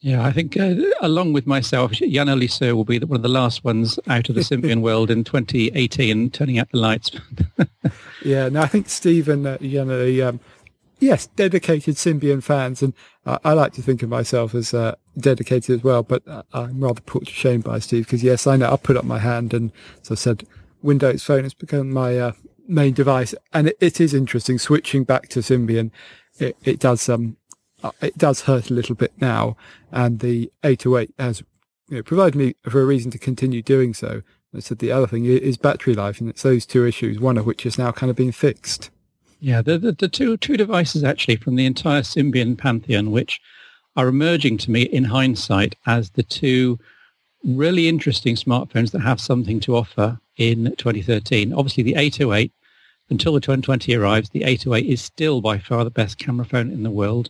Yeah, 0.00 0.24
I 0.24 0.32
think 0.32 0.56
uh, 0.56 0.74
along 1.00 1.32
with 1.32 1.46
myself, 1.46 1.92
Jan 1.92 2.26
Lisseux 2.26 2.74
will 2.74 2.84
be 2.84 2.98
the, 2.98 3.06
one 3.06 3.18
of 3.18 3.22
the 3.22 3.28
last 3.28 3.62
ones 3.62 4.00
out 4.08 4.28
of 4.28 4.34
the 4.34 4.40
Symbian 4.40 4.80
world 4.82 5.12
in 5.12 5.22
2018, 5.22 6.30
turning 6.30 6.58
out 6.58 6.68
the 6.72 6.78
lights. 6.78 7.12
yeah, 8.24 8.48
no, 8.48 8.62
I 8.62 8.66
think 8.66 8.88
Steve 8.88 9.28
and 9.28 9.46
uh, 9.46 9.58
Jan 9.58 10.20
um, 10.22 10.40
yes, 11.02 11.26
dedicated 11.26 11.96
Symbian 11.96 12.42
fans, 12.42 12.82
and 12.82 12.94
uh, 13.26 13.38
I 13.44 13.52
like 13.52 13.72
to 13.74 13.82
think 13.82 14.02
of 14.02 14.08
myself 14.08 14.54
as 14.54 14.72
uh, 14.72 14.94
dedicated 15.18 15.76
as 15.76 15.84
well, 15.84 16.02
but 16.02 16.26
uh, 16.26 16.42
I'm 16.52 16.80
rather 16.80 17.00
put 17.00 17.26
to 17.26 17.32
shame 17.32 17.60
by 17.60 17.80
Steve 17.80 18.06
because, 18.06 18.22
yes, 18.22 18.46
I 18.46 18.56
know 18.56 18.72
I 18.72 18.76
put 18.76 18.96
up 18.96 19.04
my 19.04 19.18
hand, 19.18 19.52
and 19.52 19.72
as 20.00 20.10
I 20.10 20.14
said, 20.14 20.46
Windows 20.82 21.22
Phone 21.22 21.42
has 21.42 21.54
become 21.54 21.92
my 21.92 22.18
uh, 22.18 22.32
main 22.66 22.94
device, 22.94 23.34
and 23.52 23.68
it, 23.68 23.76
it 23.80 24.00
is 24.00 24.14
interesting 24.14 24.58
switching 24.58 25.04
back 25.04 25.28
to 25.28 25.40
Symbian. 25.40 25.90
It, 26.38 26.56
it 26.64 26.78
does 26.78 27.08
um, 27.08 27.36
uh, 27.82 27.90
it 28.00 28.16
does 28.16 28.42
hurt 28.42 28.70
a 28.70 28.74
little 28.74 28.94
bit 28.94 29.12
now, 29.20 29.56
and 29.90 30.20
the 30.20 30.50
808 30.62 31.12
has 31.18 31.42
you 31.88 31.96
know, 31.96 32.02
provided 32.02 32.36
me 32.36 32.54
for 32.68 32.80
a 32.80 32.84
reason 32.84 33.10
to 33.10 33.18
continue 33.18 33.60
doing 33.60 33.92
so. 33.92 34.22
I 34.54 34.60
said 34.60 34.78
the 34.78 34.92
other 34.92 35.06
thing 35.06 35.24
is 35.24 35.56
battery 35.56 35.94
life, 35.94 36.20
and 36.20 36.28
it's 36.28 36.42
those 36.42 36.66
two 36.66 36.86
issues, 36.86 37.18
one 37.18 37.38
of 37.38 37.46
which 37.46 37.66
is 37.66 37.78
now 37.78 37.90
kind 37.90 38.10
of 38.10 38.16
being 38.16 38.32
fixed. 38.32 38.90
Yeah, 39.44 39.60
the, 39.60 39.76
the, 39.76 39.90
the 39.90 40.08
two 40.08 40.36
two 40.36 40.56
devices 40.56 41.02
actually 41.02 41.34
from 41.34 41.56
the 41.56 41.66
entire 41.66 42.02
Symbian 42.02 42.56
pantheon, 42.56 43.10
which 43.10 43.40
are 43.96 44.06
emerging 44.06 44.58
to 44.58 44.70
me 44.70 44.82
in 44.82 45.02
hindsight 45.02 45.74
as 45.84 46.10
the 46.10 46.22
two 46.22 46.78
really 47.42 47.88
interesting 47.88 48.36
smartphones 48.36 48.92
that 48.92 49.00
have 49.00 49.20
something 49.20 49.58
to 49.58 49.74
offer 49.74 50.20
in 50.36 50.76
2013. 50.76 51.52
Obviously, 51.52 51.82
the 51.82 51.96
808 51.96 52.52
until 53.10 53.32
the 53.32 53.40
2020 53.40 53.96
arrives, 53.96 54.30
the 54.30 54.44
808 54.44 54.86
is 54.86 55.02
still 55.02 55.40
by 55.40 55.58
far 55.58 55.82
the 55.82 55.90
best 55.90 56.18
camera 56.18 56.46
phone 56.46 56.70
in 56.70 56.84
the 56.84 56.90
world. 56.92 57.28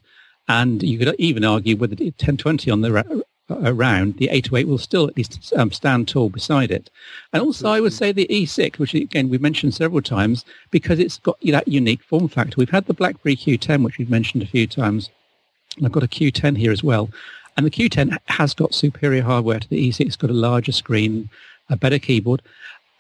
And 0.49 0.83
you 0.83 0.99
could 0.99 1.17
even 1.19 1.47
argue 1.47 1.77
with 1.77 1.97
the 1.97 2.05
1020 2.05 2.71
on 2.71 2.83
the 2.83 3.25
around, 3.63 4.17
the 4.17 4.29
808 4.29 4.69
will 4.69 4.79
still 4.79 5.09
at 5.09 5.17
least 5.17 5.53
um, 5.57 5.71
stand 5.73 6.09
tall 6.09 6.29
beside 6.29 6.71
it. 6.71 6.91
And 7.33 7.43
also, 7.43 7.69
I 7.69 7.81
would 7.81 7.93
say 7.93 8.13
the 8.13 8.27
E6, 8.31 8.79
which 8.79 8.95
again 8.95 9.29
we've 9.29 9.41
mentioned 9.41 9.75
several 9.75 10.03
times, 10.03 10.45
because 10.71 10.99
it's 10.99 11.19
got 11.19 11.39
that 11.43 11.69
unique 11.69 12.03
form 12.03 12.29
factor. 12.29 12.55
We've 12.57 12.71
had 12.71 12.87
the 12.87 12.95
BlackBerry 12.95 13.37
Q10, 13.37 13.85
which 13.85 13.99
we've 13.99 14.11
mentioned 14.11 14.43
a 14.43 14.47
few 14.47 14.67
times. 14.67 15.11
I've 15.85 15.93
got 15.93 16.03
a 16.03 16.09
Q10 16.09 16.59
here 16.59 16.73
as 16.73 16.85
well. 16.85 17.11
And 17.57 17.67
the 17.67 17.71
Q10 17.71 18.17
has 18.27 18.55
got 18.55 18.75
superior 18.75 19.23
hardware 19.23 19.61
to 19.61 19.69
the 19.69 19.89
E6. 19.89 20.01
It's 20.01 20.17
got 20.17 20.31
a 20.31 20.35
larger 20.35 20.73
screen, 20.73 21.29
a 21.69 21.77
better 21.77 21.99
keyboard 21.99 22.43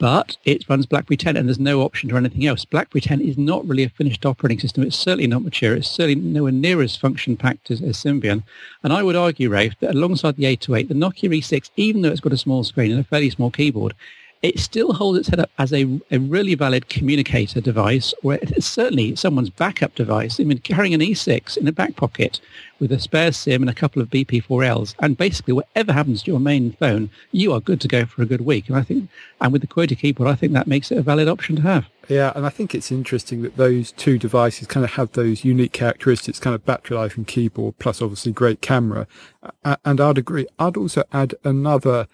but 0.03 0.37
it 0.45 0.69
runs 0.69 0.85
BlackBerry 0.85 1.17
10 1.17 1.37
and 1.37 1.49
there's 1.49 1.61
no 1.61 1.81
option 1.81 2.11
or 2.11 2.17
anything 2.17 2.45
else. 2.45 2.65
BlackBerry 2.65 3.01
10 3.01 3.21
is 3.21 3.39
not 3.39 3.65
really 3.65 3.85
a 3.85 3.89
finished 3.89 4.27
operating 4.27 4.59
system. 4.59 4.83
It's 4.83 4.97
certainly 4.97 5.29
not 5.29 5.45
mature. 5.45 5.77
It's 5.77 5.89
certainly 5.89 6.17
nowhere 6.17 6.51
near 6.51 6.83
as 6.83 6.97
function 6.97 7.37
packed 7.37 7.71
as, 7.71 7.81
as 7.81 7.99
Symbian. 7.99 8.43
And 8.83 8.93
I 8.93 9.05
would 9.05 9.15
argue, 9.15 9.49
Rafe, 9.49 9.79
that 9.79 9.95
alongside 9.95 10.35
the 10.35 10.47
808, 10.47 10.89
the 10.89 10.95
Nokia 10.95 11.39
E6, 11.39 11.71
even 11.77 12.03
though 12.03 12.11
it's 12.11 12.19
got 12.19 12.33
a 12.33 12.37
small 12.37 12.65
screen 12.65 12.91
and 12.91 12.99
a 12.99 13.05
fairly 13.05 13.31
small 13.31 13.53
keyboard, 13.53 13.95
it 14.43 14.59
still 14.59 14.93
holds 14.93 15.21
its 15.21 15.29
head 15.29 15.39
up 15.39 15.51
as 15.59 15.73
a, 15.73 16.01
a 16.11 16.19
really 16.19 16.57
valid 16.57 16.89
communicator 16.89 17.61
device, 17.61 18.13
or 18.25 18.35
it's 18.35 18.67
certainly 18.67 19.15
someone's 19.15 19.51
backup 19.51 19.95
device. 19.95 20.41
I 20.41 20.45
mean, 20.45 20.59
carrying 20.59 20.95
an 20.95 21.01
E6 21.01 21.57
in 21.57 21.69
a 21.69 21.73
back 21.73 21.95
pocket 21.95 22.41
with 22.81 22.91
a 22.91 22.99
spare 22.99 23.31
SIM 23.31 23.63
and 23.63 23.71
a 23.71 23.75
couple 23.75 24.03
of 24.03 24.11
BP4Ls, 24.11 24.97
and 24.99 25.17
basically 25.17 25.55
whatever 25.55 25.93
happens 25.93 26.25
to 26.25 26.31
your 26.33 26.41
main 26.41 26.73
phone, 26.73 27.09
you 27.31 27.53
are 27.53 27.61
good 27.61 27.81
to 27.83 27.89
go 27.89 28.05
for 28.05 28.23
a 28.23 28.27
good 28.27 28.41
week. 28.41 28.69
And 28.69 28.77
I 28.77 28.83
think, 28.83 29.09
and 29.41 29.53
with 29.53 29.63
the 29.63 29.69
QWERTY 29.69 29.97
keyboard, 29.97 30.29
I 30.29 30.35
think 30.35 30.53
that 30.55 30.67
makes 30.67 30.91
it 30.91 30.99
a 30.99 31.03
valid 31.03 31.29
option 31.29 31.55
to 31.57 31.63
have. 31.63 31.87
Yeah, 32.09 32.33
and 32.35 32.45
I 32.45 32.49
think 32.49 32.75
it's 32.75 32.91
interesting 32.91 33.43
that 33.43 33.57
those 33.57 33.93
two 33.93 34.19
devices 34.19 34.67
kind 34.67 34.83
of 34.83 34.93
have 34.93 35.13
those 35.13 35.45
unique 35.45 35.73
characteristics, 35.73 36.41
kind 36.41 36.55
of 36.55 36.67
battery 36.67 36.97
life 36.97 37.17
and 37.17 37.27
keyboard, 37.27 37.79
plus 37.79 38.03
obviously 38.03 38.33
great 38.33 38.61
camera. 38.61 39.07
And 39.85 40.01
I'd 40.01 40.19
agree. 40.19 40.49
I'd 40.59 40.77
also 40.77 41.05
add 41.13 41.37
another 41.45 42.09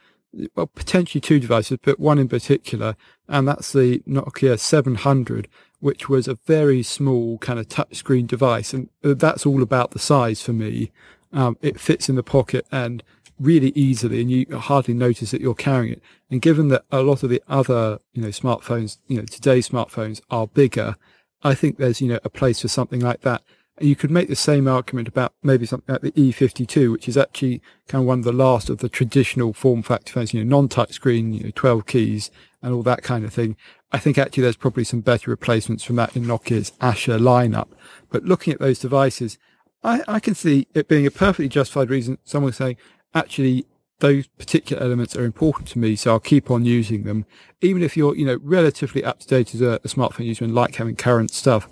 well, 0.55 0.67
potentially 0.67 1.21
two 1.21 1.41
devices, 1.41 1.79
but 1.83 1.99
one 1.99 2.19
in 2.19 2.29
particular, 2.29 2.97
and 3.29 3.49
that's 3.49 3.73
the 3.73 4.01
Nokia 4.01 4.59
700, 4.59 5.49
which 5.81 6.09
was 6.09 6.29
a 6.29 6.35
very 6.47 6.83
small 6.83 7.39
kind 7.39 7.59
of 7.59 7.69
touchscreen 7.69 8.27
device. 8.27 8.75
And 8.75 8.89
that's 9.03 9.47
all 9.47 9.63
about 9.63 9.93
the 9.93 9.99
size 9.99 10.43
for 10.43 10.53
me. 10.53 10.91
Um, 11.33 11.57
it 11.61 11.81
fits 11.81 12.09
in 12.09 12.17
the 12.17 12.23
pocket 12.23 12.67
and 12.73 13.03
really 13.39 13.73
easily, 13.75 14.21
and 14.21 14.31
you 14.31 14.47
hardly 14.57 14.95
notice 14.95 15.31
that 15.31 15.41
you're 15.41 15.55
carrying 15.55 15.93
it. 15.93 16.03
And 16.31 16.43
given 16.43 16.69
that 16.69 16.85
a 16.91 17.03
lot 17.03 17.23
of 17.23 17.31
the 17.31 17.43
other, 17.49 18.01
you 18.13 18.23
know, 18.23 18.29
smartphones, 18.29 18.99
you 19.07 19.17
know, 19.17 19.25
today's 19.25 19.69
smartphones 19.69 20.21
are 20.31 20.47
bigger, 20.47 20.97
I 21.43 21.55
think 21.55 21.79
there's, 21.79 22.01
you 22.01 22.09
know, 22.09 22.19
a 22.25 22.31
place 22.31 22.61
for 22.61 22.69
something 22.69 23.01
like 23.01 23.21
that 23.21 23.43
you 23.83 23.97
could 23.97 24.11
make 24.11 24.29
the 24.29 24.37
same 24.37 24.69
argument 24.69 25.09
about 25.09 25.33
maybe 25.43 25.67
something 25.67 25.93
like 25.93 26.03
the 26.03 26.13
E52, 26.13 26.93
which 26.93 27.09
is 27.09 27.17
actually 27.17 27.63
kind 27.87 28.03
of 28.03 28.07
one 28.07 28.21
of 28.21 28.25
the 28.25 28.33
last 28.33 28.71
of 28.71 28.79
the 28.79 28.89
traditional 28.89 29.53
form 29.53 29.83
factor 29.83 30.13
phones, 30.13 30.33
you 30.33 30.43
know, 30.43 30.49
non-touch 30.49 30.93
screen, 30.93 31.33
you 31.33 31.45
know, 31.45 31.51
12 31.55 31.87
keys 31.87 32.31
and 32.63 32.73
all 32.75 32.83
that 32.83 33.03
kind 33.03 33.25
of 33.25 33.33
thing. 33.33 33.57
I 33.93 33.99
think 33.99 34.19
actually 34.19 34.43
there's 34.43 34.57
probably 34.57 34.85
some 34.85 35.01
better 35.01 35.31
replacements 35.31 35.85
from 35.85 35.97
that 35.97 36.17
in 36.17 36.25
Nokia's 36.25 36.73
Asha 36.81 37.19
lineup. 37.19 37.69
But 38.11 38.25
looking 38.25 38.53
at 38.53 38.61
those 38.61 38.79
devices, 38.79 39.39
I, 39.83 40.03
I 40.09 40.21
can 40.21 40.35
see 40.35 40.67
it 40.75 40.89
being 40.89 41.07
a 41.07 41.11
perfectly 41.11 41.49
justified 41.49 41.91
reason. 41.91 42.19
Someone 42.25 42.53
saying, 42.53 42.77
actually, 43.15 43.67
those 44.01 44.27
particular 44.27 44.83
elements 44.83 45.17
are 45.17 45.25
important 45.25 45.69
to 45.69 45.79
me, 45.79 45.97
so 45.97 46.13
I'll 46.13 46.21
keep 46.21 46.51
on 46.51 46.65
using 46.65 47.03
them. 47.05 47.27
Even 47.61 47.83
if 47.83 47.97
you're, 47.97 48.15
you 48.15 48.27
know, 48.27 48.39
relatively 48.43 49.05
up 49.05 49.21
to 49.21 49.27
date 49.27 49.55
as 49.55 49.61
a, 49.61 49.81
a 49.85 49.89
smartphone 49.89 50.27
user 50.27 50.45
and 50.45 50.55
like 50.55 50.77
having 50.77 50.97
current 50.97 51.31
stuff, 51.31 51.69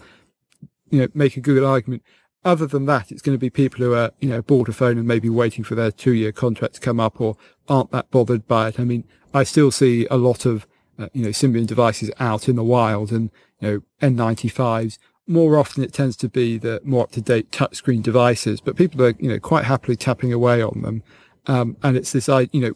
you 0.91 1.01
know, 1.01 1.09
make 1.15 1.37
a 1.37 1.41
good 1.41 1.63
argument. 1.63 2.03
Other 2.45 2.67
than 2.67 2.87
that, 2.87 3.11
it's 3.11 3.23
going 3.23 3.35
to 3.35 3.41
be 3.41 3.51
people 3.51 3.85
who 3.85 3.95
are, 3.95 4.13
you 4.21 4.29
know, 4.29 4.41
bought 4.41 4.69
a 4.69 4.73
phone 4.73 4.99
and 4.99 5.09
maybe 5.09 5.29
waiting 5.29 5.65
for 5.65 5.75
their 5.75 5.91
two 5.91 6.13
year 6.13 6.31
contract 6.31 6.75
to 6.75 6.81
come 6.81 7.01
up 7.01 7.21
or 7.21 7.37
aren't 7.69 7.91
that 7.91 8.11
bothered 8.11 8.47
by 8.47 8.69
it. 8.69 8.79
I 8.79 8.85
mean, 8.85 9.05
I 9.35 9.43
still 9.43 9.71
see 9.71 10.07
a 10.11 10.17
lot 10.17 10.47
of, 10.47 10.67
uh, 10.99 11.09
you 11.13 11.25
know, 11.25 11.31
Symbian 11.31 11.67
devices 11.67 12.11
out 12.21 12.49
in 12.49 12.57
the 12.57 12.63
wild 12.63 13.11
and, 13.11 13.31
you 13.61 13.83
know, 14.01 14.09
N95s. 14.09 14.99
More 15.27 15.59
often 15.59 15.83
it 15.83 15.93
tends 15.93 16.17
to 16.19 16.29
be 16.29 16.57
the 16.57 16.81
more 16.85 17.03
up 17.03 17.11
to 17.13 17.21
date 17.21 17.51
touchscreen 17.51 18.01
devices, 18.01 18.61
but 18.61 18.77
people 18.77 19.03
are, 19.03 19.15
you 19.19 19.29
know, 19.29 19.41
quite 19.41 19.65
happily 19.65 19.97
tapping 19.97 20.33
away 20.33 20.63
on 20.63 20.83
them. 20.83 21.03
Um, 21.47 21.77
and 21.83 21.97
it's 21.97 22.13
this, 22.13 22.29
I, 22.29 22.49
you 22.53 22.61
know, 22.61 22.75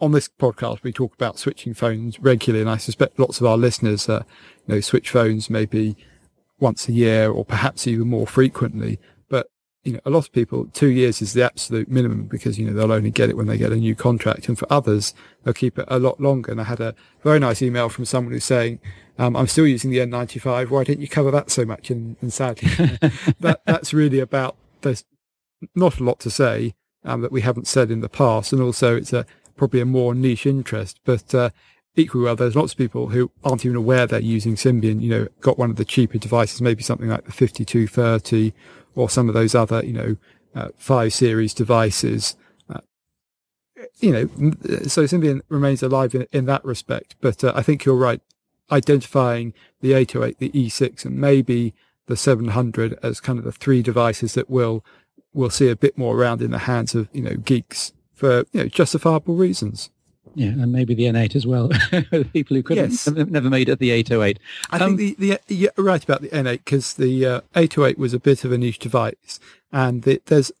on 0.00 0.12
this 0.12 0.28
podcast, 0.28 0.82
we 0.82 0.92
talk 0.92 1.14
about 1.14 1.38
switching 1.38 1.74
phones 1.74 2.18
regularly, 2.20 2.60
and 2.60 2.70
I 2.70 2.76
suspect 2.76 3.18
lots 3.18 3.40
of 3.40 3.46
our 3.46 3.56
listeners, 3.56 4.08
uh, 4.08 4.24
you 4.66 4.74
know, 4.74 4.80
switch 4.80 5.10
phones 5.10 5.48
maybe 5.48 5.96
once 6.58 6.88
a 6.88 6.92
year 6.92 7.30
or 7.30 7.44
perhaps 7.44 7.86
even 7.86 8.08
more 8.08 8.26
frequently. 8.26 8.98
But, 9.28 9.48
you 9.84 9.94
know, 9.94 10.00
a 10.04 10.10
lot 10.10 10.26
of 10.26 10.32
people, 10.32 10.66
two 10.72 10.88
years 10.88 11.20
is 11.20 11.32
the 11.32 11.44
absolute 11.44 11.88
minimum 11.88 12.24
because, 12.24 12.58
you 12.58 12.66
know, 12.66 12.72
they'll 12.72 12.92
only 12.92 13.10
get 13.10 13.28
it 13.30 13.36
when 13.36 13.46
they 13.46 13.58
get 13.58 13.72
a 13.72 13.76
new 13.76 13.94
contract. 13.94 14.48
And 14.48 14.58
for 14.58 14.66
others, 14.70 15.14
they'll 15.42 15.54
keep 15.54 15.78
it 15.78 15.84
a 15.88 15.98
lot 15.98 16.20
longer. 16.20 16.50
And 16.50 16.60
I 16.60 16.64
had 16.64 16.80
a 16.80 16.94
very 17.22 17.38
nice 17.38 17.62
email 17.62 17.88
from 17.88 18.04
someone 18.04 18.32
who's 18.32 18.44
saying, 18.44 18.80
um, 19.18 19.36
I'm 19.36 19.46
still 19.46 19.66
using 19.66 19.90
the 19.90 19.98
N95. 19.98 20.70
Why 20.70 20.84
didn't 20.84 21.00
you 21.00 21.08
cover 21.08 21.30
that 21.30 21.50
so 21.50 21.64
much? 21.64 21.90
And, 21.90 22.16
and 22.20 22.32
sadly, 22.32 22.70
that, 23.40 23.60
that's 23.64 23.92
really 23.94 24.20
about, 24.20 24.56
there's 24.82 25.04
not 25.74 26.00
a 26.00 26.04
lot 26.04 26.20
to 26.20 26.30
say 26.30 26.74
um, 27.04 27.22
that 27.22 27.32
we 27.32 27.40
haven't 27.40 27.66
said 27.66 27.90
in 27.90 28.00
the 28.00 28.08
past. 28.08 28.52
And 28.52 28.60
also 28.60 28.96
it's 28.96 29.12
a, 29.12 29.24
probably 29.56 29.80
a 29.80 29.86
more 29.86 30.14
niche 30.14 30.46
interest, 30.46 31.00
but, 31.04 31.34
uh, 31.34 31.50
equally 31.96 32.24
well, 32.24 32.36
there's 32.36 32.54
lots 32.54 32.72
of 32.72 32.78
people 32.78 33.08
who 33.08 33.30
aren't 33.42 33.64
even 33.64 33.76
aware 33.76 34.06
they're 34.06 34.20
using 34.20 34.54
Symbian, 34.54 35.00
you 35.00 35.10
know, 35.10 35.28
got 35.40 35.58
one 35.58 35.70
of 35.70 35.76
the 35.76 35.84
cheaper 35.84 36.18
devices, 36.18 36.60
maybe 36.60 36.82
something 36.82 37.08
like 37.08 37.24
the 37.24 37.32
5230 37.32 38.52
or 38.94 39.10
some 39.10 39.28
of 39.28 39.34
those 39.34 39.54
other, 39.54 39.84
you 39.84 39.92
know, 39.92 40.16
uh, 40.54 40.68
five 40.76 41.12
series 41.12 41.54
devices. 41.54 42.36
Uh, 42.68 42.80
you 43.98 44.12
know, 44.12 44.26
so 44.86 45.04
Symbian 45.04 45.40
remains 45.48 45.82
alive 45.82 46.14
in, 46.14 46.26
in 46.32 46.44
that 46.46 46.64
respect. 46.64 47.16
But 47.20 47.42
uh, 47.42 47.52
I 47.54 47.62
think 47.62 47.84
you're 47.84 47.96
right, 47.96 48.20
identifying 48.70 49.54
the 49.80 49.94
808, 49.94 50.38
the 50.38 50.50
E6, 50.50 51.04
and 51.04 51.16
maybe 51.18 51.74
the 52.06 52.16
700 52.16 52.98
as 53.02 53.20
kind 53.20 53.38
of 53.38 53.44
the 53.44 53.52
three 53.52 53.82
devices 53.82 54.34
that 54.34 54.48
will 54.48 54.84
will 55.32 55.50
see 55.50 55.68
a 55.68 55.76
bit 55.76 55.98
more 55.98 56.16
around 56.16 56.40
in 56.40 56.50
the 56.50 56.60
hands 56.60 56.94
of 56.94 57.08
you 57.12 57.20
know 57.20 57.34
geeks 57.34 57.92
for 58.14 58.44
you 58.52 58.62
know 58.62 58.68
justifiable 58.68 59.34
reasons. 59.34 59.90
Yeah, 60.36 60.48
and 60.48 60.70
maybe 60.70 60.94
the 60.94 61.04
N8 61.04 61.34
as 61.34 61.46
well. 61.46 61.70
People 62.34 62.56
who 62.56 62.62
couldn't 62.62 62.90
yes. 62.90 63.08
never 63.08 63.48
made 63.48 63.70
it 63.70 63.78
the 63.78 63.90
808. 63.90 64.38
I 64.70 64.78
um, 64.78 64.98
think 64.98 65.16
the, 65.18 65.38
the 65.46 65.54
you're 65.54 65.72
right 65.78 66.04
about 66.04 66.20
the 66.20 66.28
N8 66.28 66.58
because 66.58 66.92
the 66.92 67.24
uh, 67.24 67.40
808 67.56 67.96
was 67.96 68.12
a 68.12 68.20
bit 68.20 68.44
of 68.44 68.52
a 68.52 68.58
niche 68.58 68.78
device, 68.78 69.40
and 69.72 70.02
the, 70.02 70.20
there's 70.26 70.52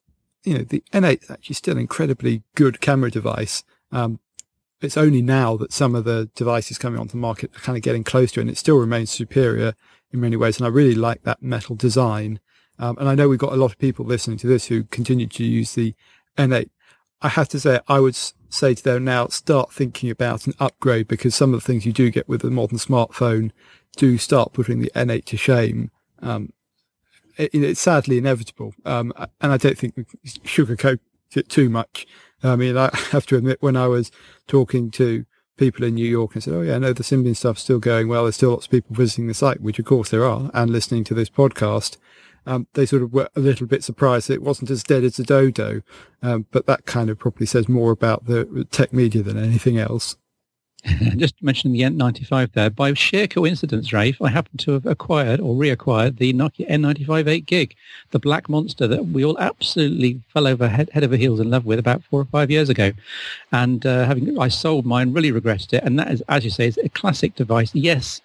you 0.44 0.56
know 0.56 0.64
the 0.64 0.82
N8 0.94 1.24
is 1.24 1.30
actually 1.30 1.56
still 1.56 1.74
an 1.74 1.80
incredibly 1.80 2.42
good 2.54 2.80
camera 2.80 3.10
device. 3.10 3.64
Um, 3.92 4.18
it's 4.80 4.96
only 4.96 5.20
now 5.20 5.58
that 5.58 5.74
some 5.74 5.94
of 5.94 6.04
the 6.04 6.30
devices 6.34 6.78
coming 6.78 6.98
onto 6.98 7.12
the 7.12 7.18
market 7.18 7.54
are 7.54 7.60
kind 7.60 7.76
of 7.76 7.82
getting 7.82 8.02
close 8.02 8.32
to 8.32 8.40
it, 8.40 8.44
and 8.44 8.50
it 8.50 8.56
still 8.56 8.78
remains 8.78 9.10
superior 9.10 9.74
in 10.10 10.20
many 10.20 10.36
ways. 10.36 10.56
And 10.56 10.64
I 10.64 10.70
really 10.70 10.94
like 10.94 11.22
that 11.24 11.42
metal 11.42 11.76
design. 11.76 12.40
Um, 12.78 12.96
and 12.96 13.10
I 13.10 13.14
know 13.14 13.28
we've 13.28 13.38
got 13.38 13.52
a 13.52 13.56
lot 13.56 13.72
of 13.72 13.78
people 13.78 14.06
listening 14.06 14.38
to 14.38 14.46
this 14.46 14.66
who 14.66 14.84
continue 14.84 15.26
to 15.26 15.44
use 15.44 15.74
the 15.74 15.94
N8. 16.38 16.70
I 17.20 17.28
have 17.28 17.48
to 17.50 17.60
say, 17.60 17.80
I 17.88 18.00
would 18.00 18.16
say 18.48 18.74
to 18.74 18.82
them 18.82 19.04
now, 19.04 19.28
start 19.28 19.72
thinking 19.72 20.10
about 20.10 20.46
an 20.46 20.54
upgrade 20.58 21.08
because 21.08 21.34
some 21.34 21.54
of 21.54 21.60
the 21.60 21.66
things 21.66 21.86
you 21.86 21.92
do 21.92 22.10
get 22.10 22.28
with 22.28 22.44
a 22.44 22.50
modern 22.50 22.78
smartphone 22.78 23.50
do 23.96 24.18
start 24.18 24.52
putting 24.52 24.80
the 24.80 24.90
N8 24.94 25.24
to 25.26 25.36
shame. 25.36 25.90
Um, 26.20 26.52
it, 27.36 27.54
it's 27.54 27.80
sadly 27.80 28.18
inevitable. 28.18 28.74
Um, 28.84 29.12
and 29.40 29.52
I 29.52 29.56
don't 29.56 29.78
think 29.78 29.96
we 29.96 30.04
sugarcoat 30.44 31.00
it 31.34 31.48
too 31.48 31.68
much. 31.68 32.06
I 32.42 32.56
mean, 32.56 32.76
I 32.76 32.90
have 33.10 33.26
to 33.26 33.36
admit, 33.36 33.58
when 33.60 33.76
I 33.76 33.86
was 33.86 34.10
talking 34.46 34.90
to 34.92 35.26
people 35.56 35.84
in 35.84 35.94
New 35.94 36.08
York 36.08 36.34
and 36.34 36.42
said, 36.42 36.54
oh 36.54 36.62
yeah, 36.62 36.78
know 36.78 36.92
the 36.92 37.02
Symbian 37.02 37.36
stuff's 37.36 37.62
still 37.62 37.78
going 37.78 38.08
well. 38.08 38.24
There's 38.24 38.36
still 38.36 38.50
lots 38.50 38.66
of 38.66 38.70
people 38.70 38.94
visiting 38.94 39.26
the 39.26 39.34
site, 39.34 39.60
which 39.60 39.78
of 39.78 39.86
course 39.86 40.10
there 40.10 40.24
are, 40.24 40.50
and 40.52 40.70
listening 40.70 41.04
to 41.04 41.14
this 41.14 41.30
podcast 41.30 41.96
um, 42.46 42.66
they 42.74 42.86
sort 42.86 43.02
of 43.02 43.12
were 43.12 43.28
a 43.36 43.40
little 43.40 43.66
bit 43.66 43.84
surprised 43.84 44.30
it 44.30 44.42
wasn't 44.42 44.70
as 44.70 44.82
dead 44.82 45.04
as 45.04 45.18
a 45.18 45.24
dodo. 45.24 45.82
Um, 46.22 46.46
but 46.50 46.66
that 46.66 46.86
kind 46.86 47.10
of 47.10 47.18
probably 47.18 47.46
says 47.46 47.68
more 47.68 47.90
about 47.90 48.26
the 48.26 48.66
tech 48.70 48.92
media 48.92 49.22
than 49.22 49.36
anything 49.36 49.78
else. 49.78 50.16
Just 51.16 51.42
mentioning 51.42 51.72
the 51.72 51.82
N95 51.82 52.52
there, 52.52 52.70
by 52.70 52.92
sheer 52.94 53.26
coincidence, 53.26 53.92
Rafe, 53.92 54.20
I 54.22 54.28
happen 54.28 54.56
to 54.58 54.72
have 54.72 54.86
acquired 54.86 55.40
or 55.40 55.54
reacquired 55.54 56.18
the 56.18 56.32
Nokia 56.32 56.70
N95 56.70 57.26
8 57.26 57.46
gig, 57.46 57.74
the 58.10 58.18
black 58.18 58.48
monster 58.48 58.86
that 58.86 59.06
we 59.06 59.24
all 59.24 59.38
absolutely 59.38 60.22
fell 60.32 60.46
over 60.46 60.68
head, 60.68 60.90
head 60.92 61.02
over 61.02 61.16
heels 61.16 61.40
in 61.40 61.50
love 61.50 61.64
with 61.64 61.80
about 61.80 62.04
four 62.04 62.20
or 62.20 62.26
five 62.26 62.50
years 62.50 62.68
ago. 62.68 62.92
And 63.50 63.84
uh, 63.84 64.04
having 64.04 64.38
I 64.38 64.48
sold 64.48 64.86
mine, 64.86 65.12
really 65.12 65.32
regretted 65.32 65.72
it. 65.72 65.82
And 65.82 65.98
that 65.98 66.10
is, 66.10 66.22
as 66.28 66.44
you 66.44 66.50
say, 66.50 66.68
is 66.68 66.78
a 66.78 66.88
classic 66.90 67.34
device. 67.34 67.74
Yes, 67.74 68.20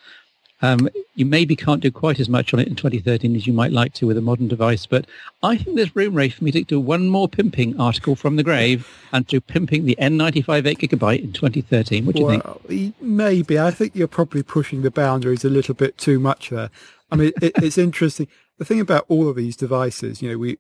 um, 0.62 0.90
you 1.16 1.26
maybe 1.26 1.56
can't 1.56 1.82
do 1.82 1.92
quite 1.92 2.20
as 2.20 2.30
much 2.30 2.54
on 2.54 2.60
it 2.60 2.68
in 2.68 2.76
2013 2.76 3.36
as 3.36 3.48
you 3.48 3.54
might 3.54 3.72
like 3.72 3.94
to 3.96 4.08
with 4.08 4.18
a 4.18 4.22
modern 4.22 4.48
device, 4.48 4.86
but 4.86 5.06
I 5.42 5.58
think 5.58 5.76
there's 5.76 5.96
room, 5.96 6.14
Rafe, 6.14 6.36
for 6.36 6.44
me 6.44 6.52
to 6.52 6.64
do 6.64 6.80
one 6.80 7.08
more 7.08 7.28
pimping 7.28 7.80
article 7.80 8.16
from 8.16 8.36
the 8.36 8.44
grave 8.44 8.88
and 9.12 9.26
do 9.26 9.42
pimping 9.42 9.86
the 9.86 9.98
N95 10.00 10.66
8 10.66 10.78
gigabyte 10.80 11.24
in 11.24 11.34
2013. 11.34 12.06
What 12.06 12.16
do 12.16 12.22
you 12.22 12.30
think? 12.30 12.96
Maybe. 13.02 13.60
I 13.60 13.72
think 13.72 13.96
you're 13.96 14.08
probably 14.08 14.44
pushing 14.44 14.82
the 14.84 14.92
boundaries 14.92 15.44
a 15.44 15.50
little 15.50 15.74
bit 15.74 15.98
too 15.98 16.20
much 16.20 16.50
there. 16.50 16.70
I 17.12 17.16
mean, 17.16 17.32
it, 17.42 17.54
it's 17.58 17.78
interesting. 17.78 18.28
The 18.58 18.66
thing 18.66 18.80
about 18.80 19.06
all 19.08 19.28
of 19.28 19.36
these 19.36 19.56
devices, 19.56 20.22
you 20.22 20.30
know, 20.30 20.38
we 20.38 20.60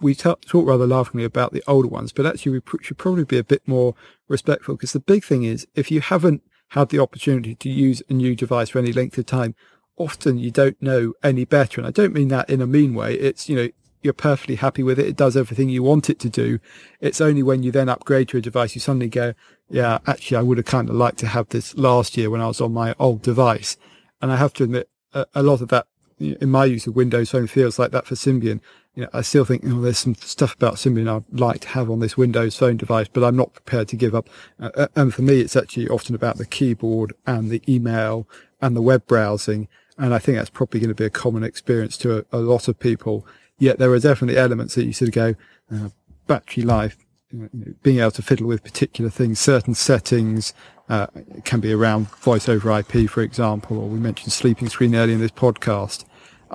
we 0.00 0.14
talk, 0.14 0.46
talk 0.46 0.66
rather 0.66 0.86
laughingly 0.86 1.24
about 1.24 1.52
the 1.52 1.62
older 1.66 1.88
ones, 1.88 2.10
but 2.10 2.24
actually 2.24 2.52
we 2.52 2.62
should 2.80 2.96
probably 2.96 3.24
be 3.24 3.36
a 3.36 3.44
bit 3.44 3.60
more 3.66 3.94
respectful 4.28 4.76
because 4.76 4.94
the 4.94 5.00
big 5.00 5.24
thing 5.24 5.42
is 5.44 5.66
if 5.74 5.90
you 5.90 6.00
haven't 6.00 6.42
had 6.68 6.88
the 6.88 6.98
opportunity 6.98 7.54
to 7.54 7.68
use 7.70 8.02
a 8.08 8.14
new 8.14 8.34
device 8.34 8.70
for 8.70 8.78
any 8.78 8.92
length 8.92 9.18
of 9.18 9.26
time, 9.26 9.54
often 9.96 10.38
you 10.38 10.50
don't 10.50 10.80
know 10.82 11.14
any 11.22 11.44
better. 11.44 11.80
And 11.80 11.86
I 11.86 11.90
don't 11.90 12.12
mean 12.12 12.28
that 12.28 12.50
in 12.50 12.60
a 12.60 12.66
mean 12.66 12.94
way. 12.94 13.14
It's, 13.14 13.48
you 13.48 13.56
know, 13.56 13.68
you're 14.02 14.12
perfectly 14.12 14.56
happy 14.56 14.82
with 14.82 14.98
it. 14.98 15.06
It 15.06 15.16
does 15.16 15.36
everything 15.36 15.68
you 15.70 15.82
want 15.82 16.10
it 16.10 16.18
to 16.20 16.28
do. 16.28 16.58
It's 17.00 17.20
only 17.20 17.42
when 17.42 17.62
you 17.62 17.70
then 17.70 17.88
upgrade 17.88 18.28
to 18.30 18.36
a 18.36 18.40
device, 18.40 18.74
you 18.74 18.80
suddenly 18.80 19.08
go, 19.08 19.34
yeah, 19.70 19.98
actually, 20.06 20.36
I 20.36 20.42
would 20.42 20.58
have 20.58 20.66
kind 20.66 20.90
of 20.90 20.96
liked 20.96 21.18
to 21.18 21.26
have 21.28 21.48
this 21.48 21.74
last 21.76 22.16
year 22.16 22.28
when 22.28 22.42
I 22.42 22.46
was 22.46 22.60
on 22.60 22.72
my 22.72 22.94
old 22.98 23.22
device. 23.22 23.78
And 24.20 24.30
I 24.30 24.36
have 24.36 24.52
to 24.54 24.64
admit, 24.64 24.90
a, 25.14 25.26
a 25.34 25.42
lot 25.42 25.62
of 25.62 25.68
that 25.68 25.86
in 26.18 26.50
my 26.50 26.64
use 26.64 26.86
of 26.86 26.96
Windows 26.96 27.30
Phone 27.30 27.46
feels 27.46 27.78
like 27.78 27.90
that 27.90 28.06
for 28.06 28.14
Symbian 28.14 28.60
you 28.94 29.02
know, 29.02 29.08
I 29.12 29.22
still 29.22 29.44
think 29.44 29.62
oh, 29.66 29.80
there's 29.80 29.98
some 29.98 30.14
stuff 30.14 30.54
about 30.54 30.74
Symbian 30.74 31.08
I'd 31.08 31.38
like 31.38 31.60
to 31.62 31.68
have 31.68 31.90
on 31.90 31.98
this 31.98 32.16
Windows 32.16 32.56
Phone 32.56 32.76
device, 32.76 33.08
but 33.12 33.24
I'm 33.24 33.36
not 33.36 33.52
prepared 33.52 33.88
to 33.88 33.96
give 33.96 34.14
up. 34.14 34.28
Uh, 34.60 34.70
uh, 34.76 34.86
and 34.94 35.12
for 35.12 35.22
me, 35.22 35.40
it's 35.40 35.56
actually 35.56 35.88
often 35.88 36.14
about 36.14 36.38
the 36.38 36.46
keyboard 36.46 37.12
and 37.26 37.50
the 37.50 37.62
email 37.68 38.28
and 38.60 38.76
the 38.76 38.82
web 38.82 39.06
browsing. 39.06 39.68
And 39.98 40.14
I 40.14 40.18
think 40.18 40.38
that's 40.38 40.50
probably 40.50 40.80
going 40.80 40.88
to 40.88 40.94
be 40.94 41.04
a 41.04 41.10
common 41.10 41.42
experience 41.42 41.96
to 41.98 42.18
a, 42.18 42.24
a 42.32 42.38
lot 42.38 42.68
of 42.68 42.78
people. 42.78 43.26
Yet 43.58 43.78
there 43.78 43.90
are 43.92 43.98
definitely 43.98 44.38
elements 44.38 44.74
that 44.76 44.84
you 44.84 44.92
sort 44.92 45.08
of 45.08 45.14
go, 45.14 45.34
uh, 45.72 45.88
battery 46.26 46.62
life, 46.62 46.96
you 47.32 47.50
know, 47.52 47.74
being 47.82 47.98
able 47.98 48.12
to 48.12 48.22
fiddle 48.22 48.46
with 48.46 48.62
particular 48.62 49.10
things, 49.10 49.40
certain 49.40 49.74
settings, 49.74 50.54
uh, 50.88 51.06
can 51.44 51.60
be 51.60 51.72
around 51.72 52.08
voice 52.16 52.48
over 52.48 52.70
IP, 52.78 53.08
for 53.08 53.22
example, 53.22 53.78
or 53.78 53.88
we 53.88 53.98
mentioned 53.98 54.32
sleeping 54.32 54.68
screen 54.68 54.94
earlier 54.94 55.14
in 55.14 55.20
this 55.20 55.30
podcast 55.30 56.04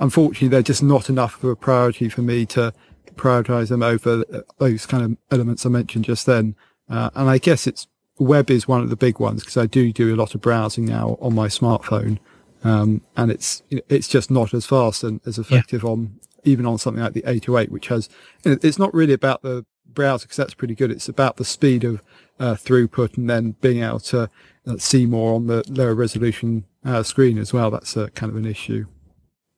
unfortunately, 0.00 0.48
they're 0.48 0.62
just 0.62 0.82
not 0.82 1.08
enough 1.08 1.42
of 1.42 1.50
a 1.50 1.56
priority 1.56 2.08
for 2.08 2.22
me 2.22 2.46
to 2.46 2.72
prioritize 3.14 3.68
them 3.68 3.82
over 3.82 4.24
those 4.58 4.86
kind 4.86 5.04
of 5.04 5.16
elements 5.30 5.64
I 5.64 5.68
mentioned 5.68 6.06
just 6.06 6.26
then. 6.26 6.56
Uh, 6.88 7.10
and 7.14 7.28
I 7.28 7.38
guess 7.38 7.66
it's 7.66 7.86
web 8.18 8.50
is 8.50 8.66
one 8.66 8.80
of 8.80 8.90
the 8.90 8.96
big 8.96 9.20
ones 9.20 9.42
because 9.42 9.56
I 9.56 9.66
do 9.66 9.92
do 9.92 10.14
a 10.14 10.16
lot 10.16 10.34
of 10.34 10.40
browsing 10.40 10.86
now 10.86 11.18
on 11.20 11.34
my 11.34 11.46
smartphone. 11.46 12.18
Um, 12.64 13.02
and 13.16 13.30
it's, 13.30 13.62
it's 13.70 14.08
just 14.08 14.30
not 14.30 14.52
as 14.52 14.66
fast 14.66 15.04
and 15.04 15.20
as 15.26 15.38
effective 15.38 15.82
yeah. 15.82 15.90
on, 15.90 16.20
even 16.44 16.66
on 16.66 16.78
something 16.78 17.02
like 17.02 17.12
the 17.12 17.24
808, 17.26 17.70
which 17.70 17.88
has, 17.88 18.08
it's 18.44 18.78
not 18.78 18.92
really 18.92 19.12
about 19.12 19.42
the 19.42 19.64
browser 19.86 20.24
because 20.24 20.36
that's 20.36 20.54
pretty 20.54 20.74
good. 20.74 20.90
It's 20.90 21.08
about 21.08 21.36
the 21.36 21.44
speed 21.44 21.84
of 21.84 22.02
uh, 22.40 22.54
throughput 22.54 23.16
and 23.16 23.30
then 23.30 23.52
being 23.60 23.84
able 23.84 24.00
to 24.00 24.28
uh, 24.66 24.76
see 24.78 25.06
more 25.06 25.34
on 25.34 25.46
the 25.46 25.62
lower 25.68 25.94
resolution 25.94 26.64
uh, 26.84 27.02
screen 27.02 27.38
as 27.38 27.52
well. 27.52 27.70
That's 27.70 27.96
a 27.96 28.10
kind 28.10 28.30
of 28.30 28.36
an 28.36 28.46
issue. 28.46 28.86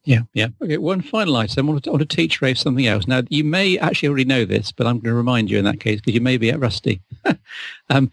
Yeah, 0.05 0.22
yeah. 0.35 0.49
Okay, 0.61 0.78
one 0.78 1.01
final 1.01 1.37
item. 1.37 1.68
I 1.68 1.70
want 1.70 1.85
to, 1.85 1.91
I 1.91 1.93
want 1.93 2.09
to 2.09 2.16
teach 2.16 2.43
Rafe 2.43 2.59
something 2.59 2.87
else. 2.87 3.07
Now, 3.07 3.22
you 3.28 3.45
may 3.45 3.78
actually 3.78 4.09
already 4.09 4.24
know 4.24 4.45
this, 4.45 4.72
but 4.72 4.87
I'm 4.87 4.99
going 4.99 5.12
to 5.12 5.14
remind 5.14 5.49
you 5.49 5.59
in 5.59 5.64
that 5.64 5.78
case 5.78 6.01
because 6.01 6.14
you 6.14 6.20
may 6.20 6.37
be 6.39 6.51
at 6.51 6.59
rusty. 6.59 7.01
um, 7.91 8.11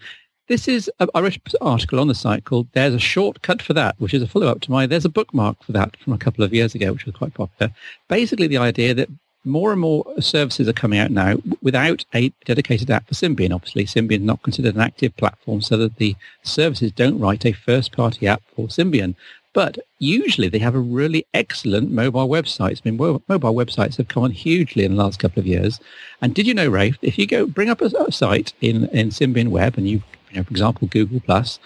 this 0.47 0.67
is, 0.67 0.89
a, 0.99 1.07
I 1.15 1.21
wrote 1.21 1.35
an 1.35 1.41
article 1.61 1.99
on 1.99 2.07
the 2.07 2.13
site 2.13 2.45
called 2.45 2.67
There's 2.73 2.93
a 2.93 2.99
Shortcut 2.99 3.61
for 3.61 3.73
That, 3.73 3.95
which 3.97 4.13
is 4.13 4.21
a 4.21 4.27
follow-up 4.27 4.61
to 4.61 4.71
my 4.71 4.85
There's 4.85 5.05
a 5.05 5.09
Bookmark 5.09 5.63
for 5.63 5.71
That 5.71 5.97
from 5.97 6.13
a 6.13 6.17
couple 6.19 6.43
of 6.43 6.53
years 6.53 6.75
ago, 6.75 6.93
which 6.93 7.05
was 7.05 7.15
quite 7.15 7.33
popular. 7.33 7.73
Basically, 8.07 8.45
the 8.45 8.57
idea 8.57 8.93
that 8.93 9.09
more 9.45 9.71
and 9.71 9.81
more 9.81 10.05
services 10.19 10.67
are 10.67 10.73
coming 10.73 10.99
out 10.99 11.11
now 11.11 11.37
without 11.61 12.05
a 12.13 12.29
dedicated 12.45 12.89
app 12.91 13.07
for 13.07 13.13
Symbian. 13.13 13.53
Obviously, 13.53 13.85
Symbian 13.85 14.19
is 14.19 14.21
not 14.21 14.43
considered 14.43 14.75
an 14.75 14.81
active 14.81 15.15
platform, 15.17 15.61
so 15.61 15.77
that 15.77 15.95
the 15.97 16.15
services 16.43 16.91
don't 16.91 17.19
write 17.19 17.45
a 17.45 17.53
first-party 17.53 18.27
app 18.27 18.41
for 18.55 18.67
Symbian. 18.67 19.15
But 19.53 19.79
usually 19.97 20.47
they 20.47 20.59
have 20.59 20.75
a 20.75 20.79
really 20.79 21.25
excellent 21.33 21.91
mobile 21.91 22.29
website. 22.29 22.81
I 22.85 22.89
mean, 22.89 22.97
mobile 22.97 23.55
websites 23.55 23.97
have 23.97 24.07
come 24.07 24.23
on 24.23 24.31
hugely 24.31 24.83
in 24.83 24.95
the 24.95 25.03
last 25.03 25.19
couple 25.19 25.39
of 25.39 25.47
years. 25.47 25.79
And 26.21 26.35
did 26.35 26.45
you 26.45 26.53
know, 26.53 26.69
Rafe, 26.69 26.97
if 27.01 27.17
you 27.17 27.25
go 27.25 27.47
bring 27.47 27.69
up 27.69 27.81
a, 27.81 28.11
site 28.11 28.53
in, 28.61 28.85
in 28.89 29.09
Symbian 29.09 29.49
Web 29.49 29.77
and 29.77 29.89
you, 29.89 30.03
you 30.29 30.37
know, 30.37 30.43
for 30.43 30.51
example, 30.51 30.87
Google 30.87 31.19
Plus, 31.19 31.59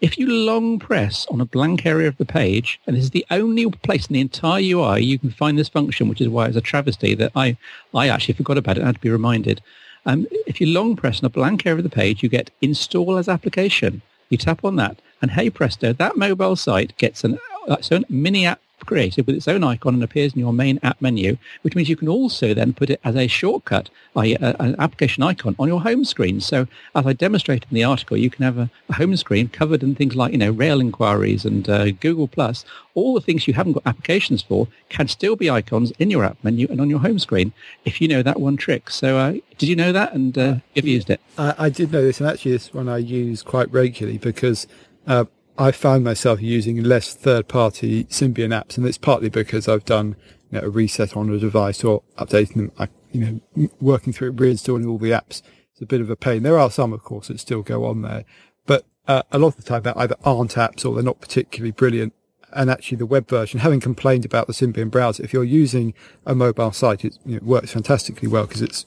if 0.00 0.16
you 0.18 0.26
long 0.26 0.78
press 0.78 1.26
on 1.26 1.40
a 1.40 1.44
blank 1.44 1.84
area 1.84 2.08
of 2.08 2.16
the 2.16 2.24
page, 2.24 2.80
and 2.86 2.96
this 2.96 3.04
is 3.04 3.10
the 3.10 3.26
only 3.30 3.70
place 3.70 4.06
in 4.06 4.14
the 4.14 4.20
entire 4.20 4.62
UI 4.62 5.02
you 5.02 5.18
can 5.18 5.30
find 5.30 5.58
this 5.58 5.68
function, 5.68 6.08
which 6.08 6.20
is 6.20 6.28
why 6.28 6.46
it's 6.46 6.56
a 6.56 6.62
travesty 6.62 7.14
that 7.14 7.32
I, 7.36 7.56
I 7.94 8.08
actually 8.08 8.34
forgot 8.34 8.58
about 8.58 8.78
it. 8.78 8.82
I 8.82 8.86
had 8.86 8.94
to 8.96 9.00
be 9.00 9.10
reminded. 9.10 9.60
Um, 10.06 10.26
if 10.46 10.60
you 10.60 10.66
long 10.66 10.96
press 10.96 11.20
on 11.20 11.26
a 11.26 11.30
blank 11.30 11.66
area 11.66 11.78
of 11.78 11.84
the 11.84 11.90
page, 11.90 12.22
you 12.22 12.28
get 12.28 12.50
install 12.62 13.18
as 13.18 13.28
application. 13.28 14.00
You 14.30 14.38
tap 14.38 14.64
on 14.64 14.76
that 14.76 14.98
and 15.20 15.32
hey 15.32 15.50
presto, 15.50 15.92
that 15.92 16.16
mobile 16.16 16.56
site 16.56 16.96
gets 16.96 17.24
an 17.24 17.38
its 17.78 17.92
own 17.92 18.04
mini 18.08 18.46
app 18.46 18.60
created 18.84 19.26
with 19.26 19.36
its 19.36 19.48
own 19.48 19.62
icon 19.62 19.94
and 19.94 20.02
appears 20.02 20.32
in 20.32 20.40
your 20.40 20.52
main 20.52 20.78
app 20.82 21.00
menu, 21.00 21.36
which 21.62 21.74
means 21.74 21.88
you 21.88 21.96
can 21.96 22.08
also 22.08 22.54
then 22.54 22.72
put 22.72 22.90
it 22.90 23.00
as 23.04 23.16
a 23.16 23.26
shortcut, 23.26 23.90
i.e. 24.16 24.36
an 24.40 24.74
application 24.78 25.22
icon 25.22 25.54
on 25.58 25.68
your 25.68 25.80
home 25.82 26.04
screen. 26.04 26.40
So 26.40 26.66
as 26.94 27.06
I 27.06 27.12
demonstrated 27.12 27.70
in 27.70 27.74
the 27.74 27.84
article, 27.84 28.16
you 28.16 28.30
can 28.30 28.44
have 28.44 28.58
a, 28.58 28.70
a 28.88 28.94
home 28.94 29.16
screen 29.16 29.48
covered 29.48 29.82
in 29.82 29.94
things 29.94 30.16
like, 30.16 30.32
you 30.32 30.38
know, 30.38 30.50
rail 30.50 30.80
inquiries 30.80 31.44
and 31.44 31.68
uh, 31.68 31.90
Google 31.92 32.28
Plus. 32.28 32.64
All 32.94 33.14
the 33.14 33.20
things 33.20 33.46
you 33.46 33.54
haven't 33.54 33.74
got 33.74 33.86
applications 33.86 34.42
for 34.42 34.68
can 34.88 35.08
still 35.08 35.36
be 35.36 35.48
icons 35.48 35.92
in 35.98 36.10
your 36.10 36.24
app 36.24 36.38
menu 36.42 36.66
and 36.70 36.80
on 36.80 36.90
your 36.90 36.98
home 37.00 37.18
screen 37.18 37.52
if 37.84 38.00
you 38.00 38.08
know 38.08 38.22
that 38.22 38.40
one 38.40 38.56
trick. 38.56 38.90
So 38.90 39.18
uh, 39.18 39.32
did 39.58 39.68
you 39.68 39.76
know 39.76 39.92
that 39.92 40.12
and 40.12 40.36
uh, 40.36 40.54
have 40.74 40.86
you 40.86 40.94
used 40.94 41.10
it? 41.10 41.20
I, 41.38 41.54
I, 41.58 41.68
did 41.68 41.92
know 41.92 42.02
this, 42.02 42.20
and 42.20 42.28
actually 42.28 42.52
this 42.52 42.74
one 42.74 42.88
I 42.88 42.98
use 42.98 43.42
quite 43.42 43.70
regularly 43.72 44.18
because 44.18 44.66
uh, 45.06 45.24
I 45.60 45.72
found 45.72 46.04
myself 46.04 46.40
using 46.40 46.82
less 46.82 47.12
third-party 47.12 48.04
Symbian 48.04 48.48
apps, 48.48 48.78
and 48.78 48.86
it's 48.86 48.96
partly 48.96 49.28
because 49.28 49.68
I've 49.68 49.84
done 49.84 50.16
you 50.50 50.58
know, 50.58 50.66
a 50.66 50.70
reset 50.70 51.14
on 51.14 51.28
a 51.28 51.38
device 51.38 51.84
or 51.84 52.02
updating 52.16 52.54
them. 52.54 52.72
I, 52.78 52.88
you 53.12 53.42
know, 53.54 53.68
working 53.78 54.14
through 54.14 54.32
reinstalling 54.32 54.88
all 54.88 54.96
the 54.96 55.10
apps 55.10 55.42
is 55.74 55.82
a 55.82 55.86
bit 55.86 56.00
of 56.00 56.08
a 56.08 56.16
pain. 56.16 56.44
There 56.44 56.58
are 56.58 56.70
some, 56.70 56.94
of 56.94 57.02
course, 57.02 57.28
that 57.28 57.40
still 57.40 57.60
go 57.60 57.84
on 57.84 58.00
there, 58.00 58.24
but 58.64 58.86
uh, 59.06 59.22
a 59.32 59.38
lot 59.38 59.48
of 59.48 59.56
the 59.56 59.62
time 59.62 59.82
they 59.82 59.92
either 59.96 60.16
aren't 60.24 60.54
apps 60.54 60.86
or 60.86 60.94
they're 60.94 61.04
not 61.04 61.20
particularly 61.20 61.72
brilliant. 61.72 62.14
And 62.54 62.70
actually, 62.70 62.96
the 62.96 63.04
web 63.04 63.28
version, 63.28 63.60
having 63.60 63.80
complained 63.80 64.24
about 64.24 64.46
the 64.46 64.54
Symbian 64.54 64.90
browser, 64.90 65.22
if 65.22 65.34
you're 65.34 65.44
using 65.44 65.92
a 66.24 66.34
mobile 66.34 66.72
site, 66.72 67.04
it 67.04 67.18
you 67.26 67.34
know, 67.34 67.44
works 67.44 67.72
fantastically 67.72 68.28
well 68.28 68.46
because 68.46 68.62
it's 68.62 68.86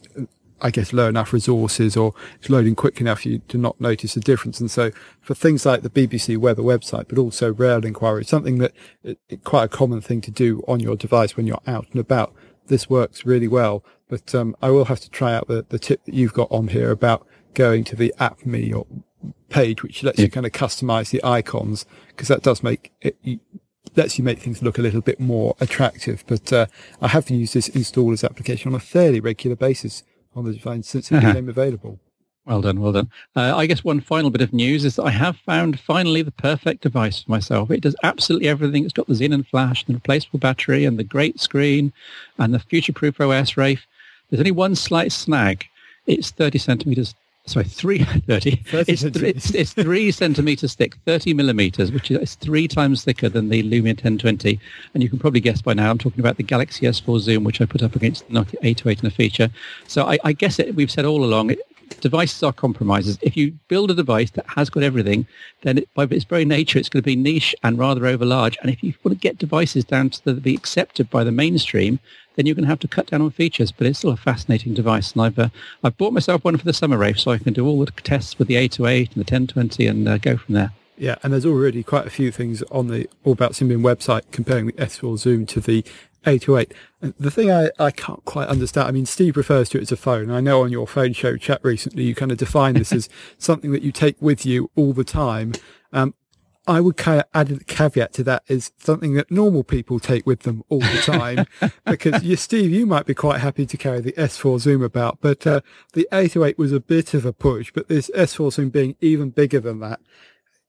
I 0.64 0.72
guess, 0.72 0.94
low 0.94 1.10
enough 1.10 1.34
resources 1.34 1.98
or 1.98 2.14
it's 2.40 2.50
loading 2.50 2.74
quick 2.74 3.02
enough 3.02 3.22
for 3.22 3.30
you 3.30 3.40
to 3.50 3.58
not 3.58 3.80
notice 3.82 4.14
the 4.14 4.22
difference. 4.22 4.62
And 4.62 4.72
so 4.72 4.92
for 5.22 5.36
things 5.36 5.66
like 5.66 5.82
the 5.82 5.90
BBC 5.90 6.38
weather 6.38 6.64
website, 6.64 7.10
but 7.10 7.18
also 7.18 7.54
rail 7.54 7.86
inquiry, 7.86 8.24
something 8.24 8.60
that 8.60 8.72
it, 9.04 9.20
it, 9.28 9.44
quite 9.44 9.66
a 9.66 9.68
common 9.68 10.00
thing 10.00 10.22
to 10.22 10.32
do 10.32 10.64
on 10.66 10.80
your 10.80 10.96
device 10.96 11.36
when 11.36 11.46
you're 11.46 11.62
out 11.68 11.88
and 11.92 12.00
about. 12.00 12.34
This 12.68 12.90
works 12.90 13.26
really 13.26 13.50
well, 13.50 13.84
but 14.08 14.34
um, 14.34 14.56
I 14.62 14.70
will 14.70 14.86
have 14.86 15.02
to 15.02 15.10
try 15.10 15.34
out 15.34 15.50
the, 15.50 15.66
the 15.68 15.78
tip 15.78 16.06
that 16.06 16.14
you've 16.14 16.34
got 16.34 16.50
on 16.50 16.70
here 16.70 16.92
about 16.92 17.28
going 17.54 17.84
to 17.84 17.98
the 17.98 18.14
app 18.20 18.46
me 18.46 18.72
or 18.72 18.88
page, 19.50 19.84
which 19.84 20.02
lets 20.02 20.18
yeah. 20.18 20.26
you 20.26 20.32
kind 20.32 20.46
of 20.46 20.54
customize 20.54 21.10
the 21.10 21.24
icons 21.26 21.86
because 22.08 22.30
that 22.30 22.42
does 22.42 22.64
make 22.64 22.94
it, 23.02 23.18
lets 23.96 24.18
you 24.18 24.24
make 24.24 24.40
things 24.40 24.62
look 24.62 24.78
a 24.78 24.82
little 24.82 25.02
bit 25.02 25.20
more 25.20 25.56
attractive. 25.60 26.24
But 26.26 26.54
uh, 26.54 26.68
I 27.02 27.10
have 27.10 27.30
used 27.30 27.54
this 27.54 27.68
installers 27.70 28.24
application 28.24 28.72
on 28.72 28.76
a 28.76 28.80
fairly 28.80 29.20
regular 29.20 29.58
basis 29.58 30.04
on 30.36 30.46
the 30.46 30.54
device 30.54 30.88
since 30.88 31.12
it 31.12 31.16
uh-huh. 31.18 31.34
became 31.34 31.50
available. 31.58 32.00
Well 32.46 32.62
done, 32.62 32.82
well 32.82 32.92
done. 32.92 33.10
Uh, 33.38 33.56
I 33.56 33.66
guess 33.68 33.86
one 33.86 34.02
final 34.02 34.30
bit 34.30 34.42
of 34.42 34.52
news 34.52 34.84
is 34.84 34.98
that 34.98 35.04
I 35.04 35.12
have 35.12 35.38
found 35.38 35.80
finally 35.80 36.22
the 36.22 36.32
perfect 36.32 36.82
device 36.82 37.24
for 37.24 37.32
myself. 37.32 37.72
It 37.72 37.82
does 37.82 37.96
absolutely 38.04 38.50
everything. 38.50 38.84
It's 38.84 38.92
got 38.92 39.08
the 39.08 39.14
Xenon 39.14 39.48
Flash, 39.48 39.86
the 39.86 39.94
replaceable 39.94 40.40
battery, 40.40 40.84
and 40.84 41.00
the 41.00 41.06
great 41.06 41.40
screen, 41.40 41.94
and 42.38 42.54
the 42.54 42.60
future-proof 42.60 43.22
OS, 43.22 43.56
Rafe. 43.56 43.88
There's 44.30 44.42
only 44.42 44.52
one 44.52 44.76
slight 44.76 45.14
snag. 45.14 45.66
It's 46.06 46.32
30 46.32 46.58
centimeters 46.58 47.16
sorry, 47.46 47.66
three 47.66 48.04
thirty. 48.28 48.56
30 48.58 48.92
it's, 48.92 49.04
it's, 49.04 49.50
it's, 49.52 49.74
three 49.74 50.12
centimeters 50.12 50.76
thick, 50.76 50.96
30 51.06 51.34
millimeters, 51.34 51.92
which 51.92 52.12
is 52.12 52.36
three 52.36 52.68
times 52.68 53.04
thicker 53.04 53.30
than 53.30 53.50
the 53.50 53.64
Lumia 53.64 53.94
1020. 53.94 54.60
And 54.94 55.04
you 55.04 55.10
can 55.10 55.20
probably 55.20 55.40
guess 55.40 55.62
by 55.62 55.74
now, 55.74 55.90
I'm 55.90 55.98
talking 55.98 56.20
about 56.20 56.38
the 56.38 56.44
Galaxy 56.44 56.86
S4 56.86 57.20
Zoom, 57.20 57.44
which 57.44 57.62
I 57.62 57.66
put 57.66 57.84
up 57.84 57.96
against 57.96 58.28
the 58.28 58.34
Nokia 58.34 58.56
808 58.62 59.00
in 59.02 59.06
a 59.08 59.12
feature. 59.12 59.50
So 59.88 60.06
I, 60.06 60.18
I 60.24 60.34
guess 60.34 60.60
it, 60.60 60.76
we've 60.76 60.92
said 60.92 61.06
all 61.06 61.24
along, 61.24 61.52
it, 61.52 61.60
devices 62.02 62.44
are 62.44 62.54
compromises. 62.54 63.18
If 63.22 63.38
you 63.38 63.54
build 63.68 63.92
a 63.92 63.94
device 63.94 64.32
that 64.32 64.46
has 64.48 64.70
got 64.70 64.84
everything, 64.84 65.28
then 65.62 65.80
it, 65.80 65.94
by 65.94 66.04
its 66.04 66.26
very 66.26 66.46
nature, 66.46 66.80
it's 66.80 66.90
going 66.90 67.02
to 67.02 67.06
be 67.06 67.16
niche 67.16 67.56
and 67.64 67.78
rather 67.78 68.06
over 68.06 68.26
large. 68.26 68.58
And 68.62 68.70
if 68.70 68.84
you 68.84 68.94
want 69.04 69.18
to 69.18 69.22
get 69.22 69.38
devices 69.38 69.86
down 69.86 70.10
to 70.12 70.34
be 70.34 70.54
accepted 70.54 71.10
by 71.10 71.24
the 71.24 71.32
mainstream, 71.32 72.00
then 72.36 72.46
you're 72.46 72.56
going 72.56 72.66
to 72.66 72.70
have 72.70 72.80
to 72.80 72.88
cut 72.88 73.08
down 73.08 73.22
on 73.22 73.32
features. 73.32 73.72
But 73.72 73.88
it's 73.88 74.00
still 74.00 74.12
a 74.12 74.18
fascinating 74.18 74.74
device, 74.74 75.14
and 75.14 75.22
I've 75.22 75.40
uh, 75.40 75.50
I've 75.84 75.98
bought 75.98 76.14
myself 76.14 76.44
one 76.44 76.58
for 76.58 76.66
the 76.66 76.74
summer, 76.74 76.98
Rafe, 76.98 77.20
so 77.20 77.32
I 77.32 77.38
can 77.38 77.54
do 77.54 77.66
all 77.68 77.80
the 77.84 77.92
tests 77.92 78.40
with 78.40 78.48
the 78.48 78.56
808 78.56 79.16
and 79.16 79.26
the 79.26 79.32
1020 79.32 79.88
and 79.88 80.08
uh, 80.08 80.18
go 80.18 80.38
from 80.38 80.56
there. 80.56 80.72
Yeah, 80.98 81.16
and 81.24 81.34
there's 81.34 81.46
already 81.46 81.84
quite 81.84 82.06
a 82.06 82.12
few 82.12 82.32
things 82.32 82.62
on 82.64 82.88
the 82.88 83.10
All 83.24 83.34
About 83.34 83.54
Symbian 83.54 83.82
website 83.82 84.22
comparing 84.32 84.68
the 84.68 84.74
S4 84.74 85.18
Zoom 85.18 85.46
to 85.48 85.60
the 85.60 85.84
808. 86.26 86.74
And 87.02 87.14
the 87.20 87.32
thing 87.32 87.52
I, 87.52 87.70
I 87.80 87.92
can't 87.92 88.24
quite 88.26 88.48
understand, 88.48 88.88
I 88.88 88.92
mean, 88.92 89.06
Steve 89.06 89.38
refers 89.38 89.70
to 89.70 89.78
it 89.78 89.82
as 89.82 89.92
a 89.92 89.98
phone. 89.98 90.32
I 90.32 90.40
know 90.40 90.64
on 90.64 90.72
your 90.72 90.88
phone 90.88 91.14
show 91.14 91.38
chat 91.38 91.60
recently, 91.64 92.04
you 92.04 92.16
kind 92.16 92.32
of 92.32 92.38
define 92.38 92.76
this 92.76 92.92
as 92.92 93.10
something 93.38 93.72
that 93.72 93.82
you 93.82 93.92
take 93.92 94.22
with 94.22 94.46
you 94.46 94.72
all 94.76 94.94
the 94.94 95.04
time. 95.04 95.54
Um, 95.92 96.14
I 96.66 96.80
would 96.80 96.96
kind 96.96 97.20
of 97.20 97.26
add 97.34 97.52
a 97.52 97.60
caveat 97.66 98.14
to 98.14 98.24
that 98.24 98.44
is 98.48 98.72
something 98.78 99.16
that 99.16 99.30
normal 99.30 99.66
people 99.66 100.00
take 100.00 100.26
with 100.26 100.42
them 100.42 100.64
all 100.70 100.80
the 100.80 101.02
time, 101.04 101.46
because 101.86 102.24
you, 102.24 102.38
Steve, 102.38 102.72
you 102.72 102.86
might 102.86 103.06
be 103.06 103.14
quite 103.14 103.42
happy 103.42 103.66
to 103.66 103.78
carry 103.78 104.00
the 104.00 104.14
S4 104.14 104.60
Zoom 104.60 104.82
about, 104.82 105.18
but 105.20 105.46
uh, 105.46 105.60
the 105.92 106.08
808 106.14 106.58
was 106.58 106.72
a 106.72 106.80
bit 106.80 107.14
of 107.14 107.26
a 107.26 107.34
push. 107.34 107.72
But 107.74 107.90
this 107.90 108.10
S4 108.16 108.54
Zoom 108.54 108.70
being 108.70 108.96
even 109.02 109.32
bigger 109.32 109.60
than 109.60 109.82
that, 109.82 110.00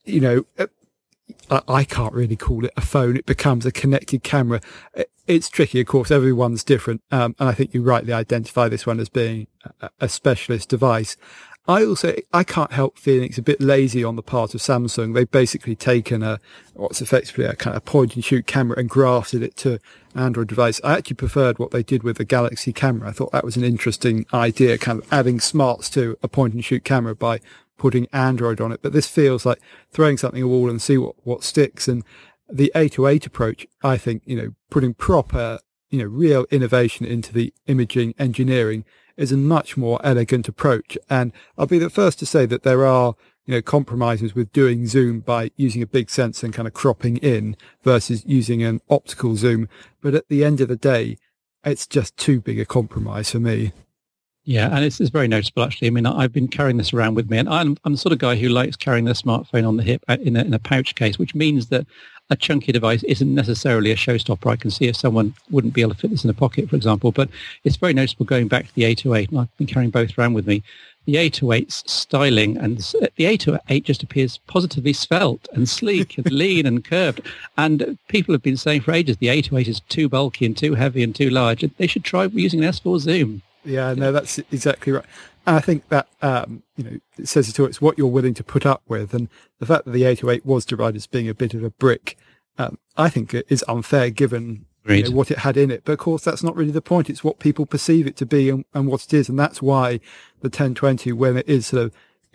you 0.05 0.21
know, 0.21 0.47
uh, 0.59 0.67
I, 1.51 1.85
can't 1.85 2.13
really 2.13 2.37
call 2.37 2.65
it 2.65 2.73
a 2.77 2.81
phone. 2.81 3.17
It 3.17 3.27
becomes 3.27 3.65
a 3.65 3.73
connected 3.73 4.23
camera. 4.23 4.61
It's 5.27 5.49
tricky, 5.49 5.81
of 5.81 5.87
course. 5.87 6.11
Everyone's 6.11 6.65
different, 6.65 7.03
um, 7.11 7.35
and 7.39 7.49
I 7.49 7.53
think 7.53 7.73
you 7.73 7.83
rightly 7.83 8.13
identify 8.13 8.69
this 8.69 8.87
one 8.87 9.01
as 9.01 9.09
being 9.09 9.47
a, 9.81 9.91
a 10.01 10.09
specialist 10.09 10.69
device. 10.69 11.17
I 11.67 11.83
also 11.83 12.15
I 12.33 12.45
can't 12.45 12.73
help 12.73 12.99
feeling 12.99 13.31
it's 13.31 13.39
a 13.39 13.43
bit 13.43 13.61
lazy 13.61 14.05
on 14.05 14.17
the 14.17 14.23
part 14.23 14.55
of 14.55 14.61
Samsung. 14.61 15.15
They've 15.15 15.31
basically 15.31 15.75
taken 15.75 16.23
a 16.23 16.39
what's 16.75 17.01
effectively 17.01 17.47
a 17.47 17.57
kind 17.57 17.75
of 17.75 17.85
point 17.87 18.15
and 18.17 18.25
shoot 18.25 18.47
camera 18.47 18.79
and 18.79 18.89
grafted 18.89 19.43
it 19.43 19.57
to 19.57 19.79
Android 20.15 20.49
device. 20.49 20.79
I 20.85 20.99
actually 20.99 21.17
preferred 21.17 21.59
what 21.59 21.71
they 21.71 21.83
did 21.83 22.03
with 22.03 22.19
the 22.19 22.25
Galaxy 22.27 22.75
camera. 22.75 23.09
I 23.09 23.13
thought 23.13 23.33
that 23.33 23.45
was 23.45 23.57
an 23.57 23.65
interesting 23.65 24.27
idea, 24.35 24.77
kind 24.77 24.99
of 25.03 25.11
adding 25.11 25.41
smarts 25.41 25.89
to 25.91 26.19
a 26.23 26.29
point 26.29 26.53
and 26.53 26.63
shoot 26.63 26.85
camera 26.85 27.17
by 27.17 27.41
putting 27.77 28.07
Android 28.13 28.61
on 28.61 28.73
it. 28.73 28.81
But 28.83 28.93
this 28.93 29.09
feels 29.09 29.45
like 29.45 29.61
throwing 29.91 30.17
something 30.17 30.41
at 30.41 30.45
a 30.45 30.49
wall 30.49 30.71
and 30.71 30.81
see 30.81 30.99
what, 30.99 31.17
what 31.25 31.45
sticks. 31.45 31.89
And 31.89 32.05
the 32.49 32.73
808 32.75 33.27
approach, 33.27 33.67
I 33.83 33.97
think, 33.97 34.23
you 34.27 34.37
know, 34.37 34.55
putting 34.71 34.95
proper, 34.95 35.59
you 35.91 35.99
know, 35.99 36.07
real 36.07 36.47
innovation 36.51 37.07
into 37.07 37.33
the 37.33 37.53
imaging 37.67 38.15
engineering 38.19 38.85
is 39.17 39.33
a 39.33 39.37
much 39.37 39.77
more 39.77 40.01
elegant 40.05 40.49
approach. 40.49 40.99
And 41.09 41.33
I'll 41.57 41.67
be 41.67 41.79
the 41.79 41.91
first 41.91 42.19
to 42.21 42.27
say 42.27 42.47
that 42.47 42.63
there 42.63 42.85
are, 42.85 43.15
you 43.47 43.55
know, 43.55 43.63
compromises 43.63 44.35
with 44.35 44.53
doing 44.53 44.87
zoom 44.87 45.21
by 45.21 45.51
using 45.57 45.83
a 45.83 45.87
big 45.87 46.11
sensor 46.11 46.47
and 46.47 46.55
kind 46.55 46.67
of 46.67 46.75
cropping 46.75 47.19
in 47.19 47.57
versus 47.83 48.25
using 48.27 48.63
an 48.63 48.81
optical 48.91 49.37
zoom. 49.37 49.69
But 50.01 50.15
at 50.15 50.29
the 50.29 50.45
end 50.45 50.61
of 50.61 50.69
the 50.69 50.77
day, 50.77 51.19
it's 51.65 51.87
just 51.87 52.17
too 52.17 52.41
big 52.41 52.59
a 52.59 52.65
compromise 52.65 53.31
for 53.31 53.41
me. 53.41 53.73
Yeah, 54.47 54.69
and 54.75 54.85
it's, 54.85 55.01
it's 55.01 55.11
very 55.11 55.27
noticeable 55.27 55.63
actually. 55.63 55.89
I 55.89 55.91
mean, 55.91 56.07
I've 56.07 56.33
been 56.33 56.49
carrying 56.49 56.77
this 56.77 56.93
around 56.93 57.15
with 57.15 57.31
me, 57.31 57.39
and 57.39 57.49
I'm, 57.49 57.79
I'm 57.85 57.93
the 57.93 57.99
sort 57.99 58.13
of 58.13 58.19
guy 58.19 58.37
who 58.37 58.49
likes 58.49 58.77
carrying 58.77 59.07
their 59.07 59.15
smartphone 59.15 59.67
on 59.67 59.79
the 59.79 59.83
hip 59.83 60.05
uh, 60.07 60.19
in 60.21 60.37
a, 60.37 60.43
in 60.43 60.53
a 60.53 60.59
pouch 60.59 60.95
case, 60.95 61.19
which 61.19 61.35
means 61.35 61.69
that 61.69 61.87
a 62.31 62.37
chunky 62.37 62.73
device 62.73 63.03
isn't 63.05 63.35
necessarily 63.35 63.91
a 63.91 63.97
showstopper. 63.97 64.51
I 64.51 64.57
can 64.57 64.71
see 64.71 64.87
if 64.87 64.97
someone 64.97 65.35
wouldn't 65.51 65.75
be 65.75 65.81
able 65.81 65.95
to 65.95 66.01
fit 66.01 66.11
this 66.11 66.25
in 66.25 66.31
a 66.31 66.35
pocket, 66.35 66.69
for 66.69 66.77
example, 66.77 67.11
but 67.11 67.29
it's 67.65 67.77
very 67.77 67.95
noticeable 67.95 68.27
going 68.27 68.49
back 68.49 68.67
to 68.67 68.75
the 68.75 68.85
808, 68.85 69.31
and 69.31 69.41
I've 69.41 69.57
been 69.57 69.67
carrying 69.67 69.91
both 69.91 70.19
around 70.19 70.35
with 70.35 70.47
me. 70.47 70.63
The 71.07 71.17
808's 71.17 71.85
styling 71.91 72.57
and 72.57 72.79
the 73.17 73.27
808 73.27 73.85
just 73.85 74.03
appears 74.03 74.39
positively 74.47 74.95
svelte 74.95 75.47
and 75.53 75.69
sleek 75.69 76.17
and 76.17 76.31
lean 76.33 76.65
and 76.65 76.83
curved. 76.83 77.21
And 77.59 77.99
people 78.09 78.33
have 78.35 78.43
been 78.43 78.57
saying 78.57 78.83
for 78.83 78.93
ages 78.93 79.19
the 79.19 79.29
808 79.29 79.69
is 79.69 79.81
too 79.81 80.09
bulky 80.09 80.47
and 80.47 80.57
too 80.57 80.75
heavy 80.75 81.03
and 81.03 81.15
too 81.15 81.29
large. 81.29 81.63
They 81.77 81.87
should 81.87 82.05
try 82.05 82.25
using 82.25 82.65
an 82.65 82.71
S4 82.71 83.01
Zoom. 83.01 83.43
Yeah, 83.65 83.95
no, 83.95 84.13
that's 84.13 84.39
exactly 84.51 84.93
right. 84.93 85.05
And 85.47 85.57
I 85.57 85.61
think 85.61 85.89
that, 85.89 86.09
um, 86.23 86.63
you 86.77 86.85
know, 86.85 86.99
it 87.19 87.29
says 87.29 87.49
it 87.49 87.61
all. 87.61 87.67
It's 87.67 87.81
what 87.81 87.99
you're 87.99 88.07
willing 88.07 88.35
to 88.35 88.45
put 88.45 88.65
up 88.65 88.83
with. 88.89 89.13
And 89.15 89.29
the 89.59 89.67
fact 89.67 89.85
that 89.85 89.91
the 89.91 90.05
808 90.05 90.47
was 90.47 90.65
derived 90.65 90.97
as 90.97 91.07
being 91.07 91.29
a 91.29 91.35
bit 91.35 91.55
of 91.55 91.63
a 91.63 91.71
brick, 91.71 92.17
um, 92.59 92.79
I 92.97 93.09
think 93.09 93.35
it 93.35 93.47
is 93.49 93.65
unfair 93.69 94.11
given 94.11 94.67
you 94.87 95.05
know, 95.05 95.11
what 95.17 95.31
it 95.31 95.39
had 95.39 95.57
in 95.57 95.71
it. 95.71 95.83
But 95.85 95.93
of 95.93 95.99
course, 95.99 96.25
that's 96.25 96.43
not 96.43 96.57
really 96.57 96.71
the 96.71 96.83
point. 96.83 97.11
It's 97.11 97.25
what 97.25 97.39
people 97.39 97.67
perceive 97.67 98.07
it 98.07 98.17
to 98.17 98.27
be 98.27 98.49
and, 98.49 98.65
and 98.73 98.87
what 98.87 99.05
it 99.05 99.13
is. 99.13 99.29
And 99.29 99.39
that's 99.39 99.61
why 99.61 100.01
the 100.41 100.49
1020, 100.49 101.13
when 101.13 101.37
it 101.37 101.49
is 101.49 101.67
sort 101.67 101.85
of 101.85 101.93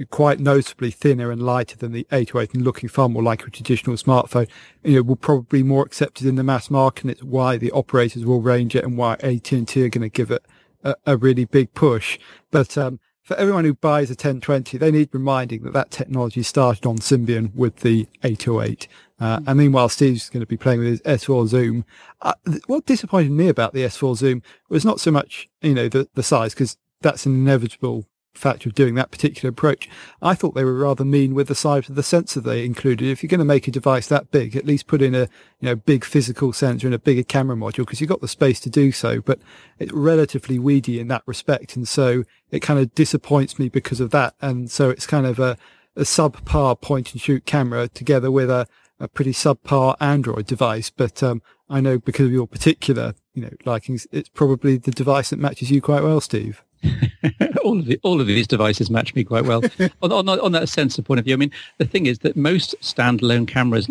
quite 0.09 0.39
noticeably 0.39 0.91
thinner 0.91 1.32
and 1.32 1.43
lighter 1.43 1.77
than 1.77 1.91
the 1.91 2.07
808 2.11 2.53
and 2.53 2.63
looking 2.63 2.89
far 2.89 3.09
more 3.09 3.23
like 3.23 3.45
a 3.45 3.49
traditional 3.49 3.95
smartphone, 3.97 4.47
you 4.84 4.95
know, 4.95 5.01
will 5.01 5.15
probably 5.15 5.59
be 5.59 5.63
more 5.63 5.84
accepted 5.84 6.27
in 6.27 6.36
the 6.36 6.43
mass 6.43 6.69
market. 6.69 7.03
And 7.03 7.11
it's 7.11 7.23
why 7.23 7.57
the 7.57 7.71
operators 7.71 8.23
will 8.23 8.41
range 8.41 8.75
it 8.75 8.84
and 8.84 8.97
why 8.97 9.13
AT&T 9.15 9.84
are 9.84 9.89
going 9.89 10.01
to 10.01 10.09
give 10.09 10.32
it 10.32 10.45
a, 10.84 10.95
a 11.05 11.17
really 11.17 11.45
big 11.45 11.73
push. 11.73 12.19
But 12.51 12.77
um, 12.77 12.99
for 13.30 13.36
everyone 13.38 13.63
who 13.63 13.75
buys 13.75 14.09
a 14.09 14.13
1020, 14.13 14.77
they 14.77 14.91
need 14.91 15.09
reminding 15.11 15.63
that 15.63 15.73
that 15.73 15.91
technology 15.91 16.41
started 16.41 16.86
on 16.86 16.97
Symbian 16.97 17.53
with 17.53 17.77
the 17.77 18.07
808. 18.23 18.88
Uh, 19.19 19.39
and 19.45 19.59
meanwhile, 19.59 19.89
Steve's 19.89 20.30
going 20.30 20.41
to 20.41 20.47
be 20.47 20.57
playing 20.57 20.80
with 20.80 20.88
his 20.88 21.01
S4 21.01 21.47
Zoom. 21.47 21.86
Uh, 22.21 22.34
what 22.67 22.86
disappointed 22.86 23.32
me 23.32 23.47
about 23.47 23.73
the 23.73 23.84
S4 23.84 24.15
Zoom 24.15 24.41
was 24.69 24.86
not 24.86 24.99
so 24.99 25.11
much, 25.11 25.47
you 25.61 25.73
know, 25.73 25.89
the, 25.89 26.07
the 26.15 26.23
size, 26.23 26.53
because 26.53 26.77
that's 27.01 27.25
an 27.25 27.36
inevitable 27.36 28.05
manufacturer 28.40 28.72
doing 28.72 28.96
that 28.96 29.12
particular 29.12 29.50
approach. 29.50 29.90
I 30.22 30.34
thought 30.34 30.56
they 30.56 30.64
were 30.64 30.74
rather 30.74 31.06
mean 31.06 31.34
with 31.34 31.48
the 31.48 31.56
size 31.56 31.90
of 31.90 31.96
the 31.96 32.04
sensor 32.04 32.40
they 32.40 32.66
included. 32.66 33.08
If 33.08 33.22
you're 33.22 33.30
going 33.30 33.40
to 33.40 33.46
make 33.46 33.68
a 33.68 33.72
device 33.72 34.08
that 34.08 34.32
big, 34.32 34.56
at 34.56 34.66
least 34.66 34.88
put 34.88 35.02
in 35.02 35.14
a 35.14 35.30
you 35.60 35.68
know 35.68 35.76
big 35.76 36.06
physical 36.06 36.54
sensor 36.54 36.88
and 36.88 36.94
a 36.94 37.00
bigger 37.00 37.24
camera 37.24 37.56
module 37.56 37.80
because 37.80 38.00
you've 38.00 38.10
got 38.10 38.22
the 38.22 38.28
space 38.28 38.60
to 38.62 38.70
do 38.70 38.92
so. 38.92 39.22
But 39.22 39.40
it's 39.78 39.92
relatively 39.92 40.60
weedy 40.60 41.00
in 41.00 41.08
that 41.10 41.24
respect, 41.26 41.76
and 41.76 41.88
so 41.88 42.24
it 42.52 42.62
kind 42.62 42.80
of 42.80 42.94
disappoints 42.96 43.60
me 43.60 43.70
because 43.70 44.00
of 44.00 44.12
that. 44.12 44.36
And 44.42 44.72
so 44.72 44.90
it's 44.90 45.06
kind 45.06 45.26
of 45.26 45.40
a, 45.40 45.58
a 45.96 46.02
subpar 46.02 46.80
point 46.80 47.12
and 47.12 47.22
shoot 47.22 47.46
camera 47.46 47.88
together 47.88 48.32
with 48.32 48.50
a 48.50 48.68
a 49.02 49.08
pretty 49.08 49.32
subpar 49.32 49.96
Android 50.02 50.46
device, 50.46 50.90
but 50.90 51.24
um, 51.24 51.42
I 51.70 51.80
know 51.80 52.00
because 52.00 52.26
of 52.26 52.34
your 52.34 52.48
particular, 52.48 53.14
you 53.34 53.44
know, 53.44 53.52
likings, 53.64 54.06
it's 54.12 54.28
probably 54.28 54.76
the 54.76 54.92
device 54.92 55.30
that 55.30 55.40
matches 55.40 55.72
you 55.72 55.82
quite 55.82 56.04
well, 56.04 56.20
Steve. 56.20 56.66
all 57.64 57.80
of 57.80 57.86
the, 57.86 57.99
all 58.03 58.22
of 58.22 58.28
these 58.28 58.47
devices 58.47 58.89
match 58.89 59.16
me 59.16 59.24
quite 59.24 59.45
well. 59.45 59.62
on, 60.01 60.12
on, 60.12 60.30
on, 60.30 60.51
that 60.51 60.70
sensor 60.70 61.01
point 61.01 61.20
of 61.20 61.26
view, 61.26 61.34
I 61.34 61.38
mean, 61.38 61.51
the 61.78 61.86
thing 61.86 62.05
is 62.05 62.20
that 62.20 62.36
most 62.36 62.76
standalone 62.82 63.47
cameras 63.47 63.89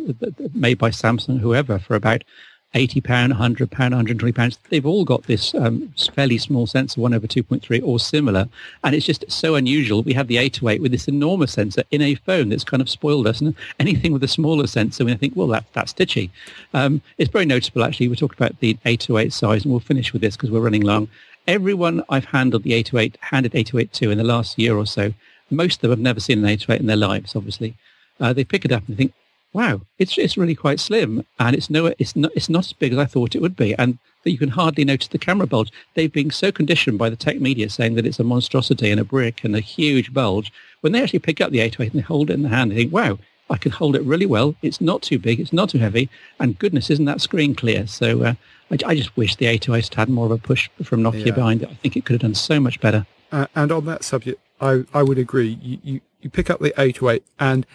made 0.55 0.79
by 0.79 0.91
Samsung, 0.91 1.41
whoever, 1.41 1.79
for 1.79 1.95
about 1.95 2.25
eighty 2.75 3.01
pound, 3.01 3.33
hundred 3.33 3.71
pound, 3.71 3.95
hundred 3.95 4.19
twenty 4.19 4.33
pounds. 4.33 4.59
They've 4.69 4.85
all 4.85 5.05
got 5.05 5.25
this 5.25 5.55
um, 5.55 5.93
fairly 6.14 6.39
small 6.39 6.66
sensor, 6.66 7.01
one 7.01 7.14
over 7.14 7.27
two 7.27 7.43
point 7.43 7.62
three 7.62 7.81
or 7.81 7.99
similar, 7.99 8.49
and 8.85 8.95
it's 8.95 9.07
just 9.07 9.31
so 9.31 9.55
unusual. 9.55 10.03
We 10.03 10.12
have 10.14 10.29
the 10.29 10.39
eight 10.39 10.55
to 10.55 10.69
eight 10.69 10.83
with 10.83 10.93
this 10.93 11.09
enormous 11.09 11.53
sensor 11.53 11.85
in 11.91 12.03
a 12.03 12.14
phone 12.14 12.49
that's 12.49 12.64
kind 12.64 12.81
of 12.81 12.89
spoiled 12.89 13.27
us. 13.27 13.41
And 13.41 13.55
anything 13.79 14.12
with 14.12 14.23
a 14.23 14.29
smaller 14.29 14.66
sensor, 14.66 15.05
we 15.05 15.14
think, 15.14 15.35
well, 15.37 15.49
that 15.49 15.64
that's 15.73 15.93
stitchy. 15.93 16.31
Um, 16.75 17.01
it's 17.16 17.31
very 17.31 17.47
noticeable 17.47 17.85
actually. 17.85 18.09
We 18.09 18.16
talked 18.16 18.39
about 18.39 18.59
the 18.61 18.77
eight 18.85 19.01
to 19.01 19.19
eight 19.19 19.33
size, 19.33 19.64
and 19.64 19.73
we'll 19.73 19.81
finish 19.81 20.12
with 20.12 20.23
this 20.23 20.37
because 20.37 20.51
we're 20.51 20.61
running 20.61 20.83
long. 20.83 21.09
Everyone 21.49 22.05
I've 22.11 22.27
handled 22.27 22.63
the 22.63 22.75
eight 22.75 22.87
to 22.87 22.99
eight, 22.99 23.17
handed 23.23 23.55
eight 23.55 23.73
to 23.73 24.11
in 24.11 24.19
the 24.19 24.23
last 24.23 24.59
year 24.59 24.77
or 24.77 24.85
so, 24.85 25.15
most 25.51 25.77
of 25.77 25.81
them 25.81 25.93
have 25.93 25.99
never 25.99 26.21
seen 26.21 26.41
an 26.41 26.45
eight 26.45 26.61
to 26.61 26.73
eight 26.73 26.81
in 26.81 26.87
their 26.87 26.95
lives. 26.95 27.35
Obviously, 27.35 27.75
uh, 28.21 28.35
they 28.35 28.45
pick 28.45 28.67
it 28.67 28.71
up 28.71 28.87
and 28.87 28.99
think, 28.99 29.15
wow, 29.55 29.81
it's 29.99 30.19
it's 30.19 30.37
really 30.37 30.55
quite 30.55 30.79
slim, 30.79 31.25
and 31.41 31.57
it's 31.57 31.71
it's 31.71 32.15
not, 32.15 32.33
it's 32.37 32.51
not 32.51 32.67
as 32.67 32.75
big 32.75 32.93
as 32.93 32.99
I 32.99 33.07
thought 33.07 33.35
it 33.35 33.41
would 33.41 33.57
be, 33.57 33.75
and 33.77 33.99
that 34.25 34.31
you 34.31 34.37
can 34.37 34.51
hardly 34.51 34.85
notice 34.85 35.09
the 35.09 35.17
camera 35.17 35.47
bulge. 35.47 35.73
They've 35.95 36.13
been 36.13 36.31
so 36.31 36.53
conditioned 36.53 36.99
by 36.99 37.09
the 37.09 37.17
tech 37.17 37.41
media 37.41 37.71
saying 37.71 37.95
that 37.95 38.05
it's 38.05 38.21
a 38.21 38.25
monstrosity 38.25 38.91
and 38.91 39.01
a 39.01 39.05
brick 39.05 39.43
and 39.43 39.57
a 39.57 39.61
huge 39.61 40.13
bulge. 40.13 40.53
When 40.83 40.93
they 40.93 41.03
actually 41.03 41.21
pick 41.21 41.41
up 41.41 41.51
the 41.51 41.61
808 41.61 41.93
and 41.95 42.03
they 42.03 42.07
hold 42.07 42.29
it 42.29 42.35
in 42.35 42.43
the 42.43 42.51
hand, 42.51 42.73
they 42.73 42.77
think, 42.77 42.93
wow, 42.93 43.19
I 43.51 43.57
can 43.57 43.73
hold 43.73 43.97
it 43.97 44.03
really 44.03 44.27
well. 44.27 44.55
It's 44.63 44.81
not 44.81 45.03
too 45.03 45.19
big, 45.19 45.41
it's 45.41 45.53
not 45.53 45.71
too 45.71 45.79
heavy, 45.79 46.09
and 46.39 46.59
goodness, 46.59 46.91
isn't 46.91 47.05
that 47.07 47.21
screen 47.21 47.55
clear? 47.55 47.87
So 47.87 48.23
uh, 48.23 48.35
I, 48.71 48.79
I, 48.87 48.95
just 48.95 49.17
wish 49.17 49.37
the 49.37 49.47
808 49.47 49.95
had 49.95 50.09
more 50.09 50.27
of 50.27 50.33
a 50.33 50.39
push 50.39 50.69
from 50.83 51.03
Nokia 51.03 51.27
yeah. 51.27 51.35
behind 51.35 51.63
it. 51.63 51.71
I 51.71 51.75
think 51.75 51.97
it 51.97 52.05
could 52.05 52.15
have 52.15 52.23
done 52.23 52.35
so 52.35 52.61
much 52.61 52.81
better. 52.81 53.07
Uh, 53.33 53.47
and 53.55 53.73
on 53.73 53.87
that 53.87 54.05
subject, 54.05 54.41
I, 54.61 54.85
I 54.93 55.03
would 55.03 55.19
agree. 55.19 55.59
You, 55.63 55.79
you, 55.83 56.01
you 56.21 56.31
pick 56.31 56.51
up 56.51 56.61
the 56.61 56.79
808 56.81 57.25
and 57.39 57.67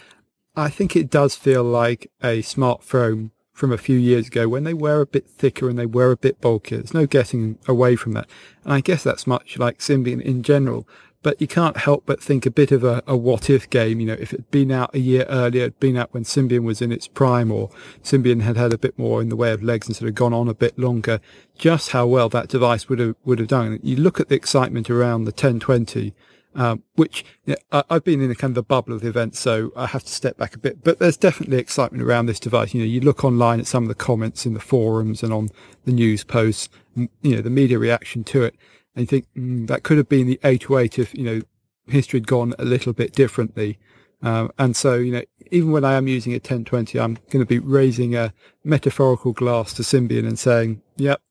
I 0.55 0.69
think 0.69 0.95
it 0.95 1.09
does 1.09 1.35
feel 1.35 1.63
like 1.63 2.11
a 2.21 2.41
smartphone 2.41 3.31
from 3.53 3.71
a 3.71 3.77
few 3.77 3.97
years 3.97 4.27
ago 4.27 4.47
when 4.47 4.63
they 4.63 4.73
were 4.73 5.01
a 5.01 5.05
bit 5.05 5.27
thicker 5.27 5.69
and 5.69 5.77
they 5.77 5.85
were 5.85 6.11
a 6.11 6.17
bit 6.17 6.41
bulkier. 6.41 6.79
There's 6.79 6.93
no 6.93 7.05
getting 7.05 7.57
away 7.67 7.95
from 7.95 8.13
that. 8.13 8.27
And 8.63 8.73
I 8.73 8.81
guess 8.81 9.03
that's 9.03 9.27
much 9.27 9.57
like 9.57 9.79
Symbian 9.79 10.21
in 10.21 10.43
general. 10.43 10.87
But 11.23 11.41
you 11.41 11.47
can't 11.47 11.77
help 11.77 12.03
but 12.05 12.21
think 12.21 12.45
a 12.45 12.51
bit 12.51 12.71
of 12.71 12.83
a, 12.83 13.01
a 13.07 13.17
what 13.17 13.49
if 13.49 13.69
game. 13.69 13.99
You 13.99 14.07
know, 14.07 14.13
if 14.19 14.33
it 14.33 14.41
had 14.41 14.51
been 14.51 14.71
out 14.71 14.93
a 14.93 14.99
year 14.99 15.25
earlier, 15.29 15.63
it'd 15.63 15.79
been 15.79 15.97
out 15.97 16.13
when 16.13 16.23
Symbian 16.23 16.63
was 16.63 16.81
in 16.81 16.91
its 16.91 17.07
prime 17.07 17.51
or 17.51 17.69
Symbian 18.03 18.41
had 18.41 18.57
had 18.57 18.73
a 18.73 18.77
bit 18.77 18.99
more 18.99 19.21
in 19.21 19.29
the 19.29 19.35
way 19.35 19.51
of 19.51 19.63
legs 19.63 19.87
and 19.87 19.95
sort 19.95 20.09
of 20.09 20.15
gone 20.15 20.33
on 20.33 20.47
a 20.47 20.53
bit 20.53 20.77
longer, 20.77 21.19
just 21.57 21.91
how 21.91 22.05
well 22.05 22.29
that 22.29 22.49
device 22.49 22.87
would 22.89 22.99
have, 22.99 23.15
would 23.25 23.39
have 23.39 23.47
done. 23.47 23.79
You 23.81 23.95
look 23.95 24.19
at 24.19 24.29
the 24.29 24.35
excitement 24.35 24.89
around 24.89 25.23
the 25.23 25.31
1020 25.31 26.13
um, 26.55 26.83
which 26.95 27.25
you 27.45 27.55
know, 27.71 27.83
I, 27.89 27.95
have 27.95 28.03
been 28.03 28.21
in 28.21 28.29
a 28.29 28.35
kind 28.35 28.51
of 28.51 28.55
the 28.55 28.63
bubble 28.63 28.93
of 28.93 29.01
the 29.01 29.09
event, 29.09 29.35
so 29.35 29.71
I 29.75 29.87
have 29.87 30.03
to 30.03 30.11
step 30.11 30.37
back 30.37 30.55
a 30.55 30.59
bit. 30.59 30.83
But 30.83 30.99
there's 30.99 31.17
definitely 31.17 31.57
excitement 31.57 32.03
around 32.03 32.27
this 32.27 32.39
device. 32.39 32.73
You 32.73 32.81
know, 32.81 32.87
you 32.87 33.01
look 33.01 33.23
online 33.23 33.59
at 33.59 33.67
some 33.67 33.83
of 33.83 33.89
the 33.89 33.95
comments 33.95 34.45
in 34.45 34.53
the 34.53 34.59
forums 34.59 35.23
and 35.23 35.33
on 35.33 35.49
the 35.85 35.91
news 35.91 36.23
posts, 36.23 36.69
you 36.95 37.35
know, 37.35 37.41
the 37.41 37.49
media 37.49 37.79
reaction 37.79 38.23
to 38.25 38.43
it, 38.43 38.55
and 38.95 39.03
you 39.03 39.07
think 39.07 39.27
mm, 39.35 39.67
that 39.67 39.83
could 39.83 39.97
have 39.97 40.09
been 40.09 40.27
the 40.27 40.39
808 40.43 40.99
if 40.99 41.13
you 41.13 41.23
know 41.23 41.41
history 41.87 42.19
had 42.19 42.27
gone 42.27 42.53
a 42.59 42.65
little 42.65 42.93
bit 42.93 43.13
differently. 43.13 43.77
Um, 44.21 44.51
and 44.57 44.75
so, 44.75 44.95
you 44.95 45.11
know, 45.11 45.23
even 45.51 45.71
when 45.71 45.83
I 45.83 45.93
am 45.93 46.07
using 46.07 46.31
a 46.31 46.35
1020, 46.35 46.97
I'm 46.97 47.15
going 47.29 47.43
to 47.43 47.45
be 47.45 47.59
raising 47.59 48.15
a 48.15 48.33
metaphorical 48.63 49.33
glass 49.33 49.73
to 49.73 49.81
Symbian 49.81 50.25
and 50.25 50.39
saying, 50.39 50.81
"Yep, 50.97 51.21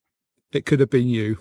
it 0.53 0.67
could 0.67 0.81
have 0.81 0.91
been 0.91 1.09
you." 1.09 1.39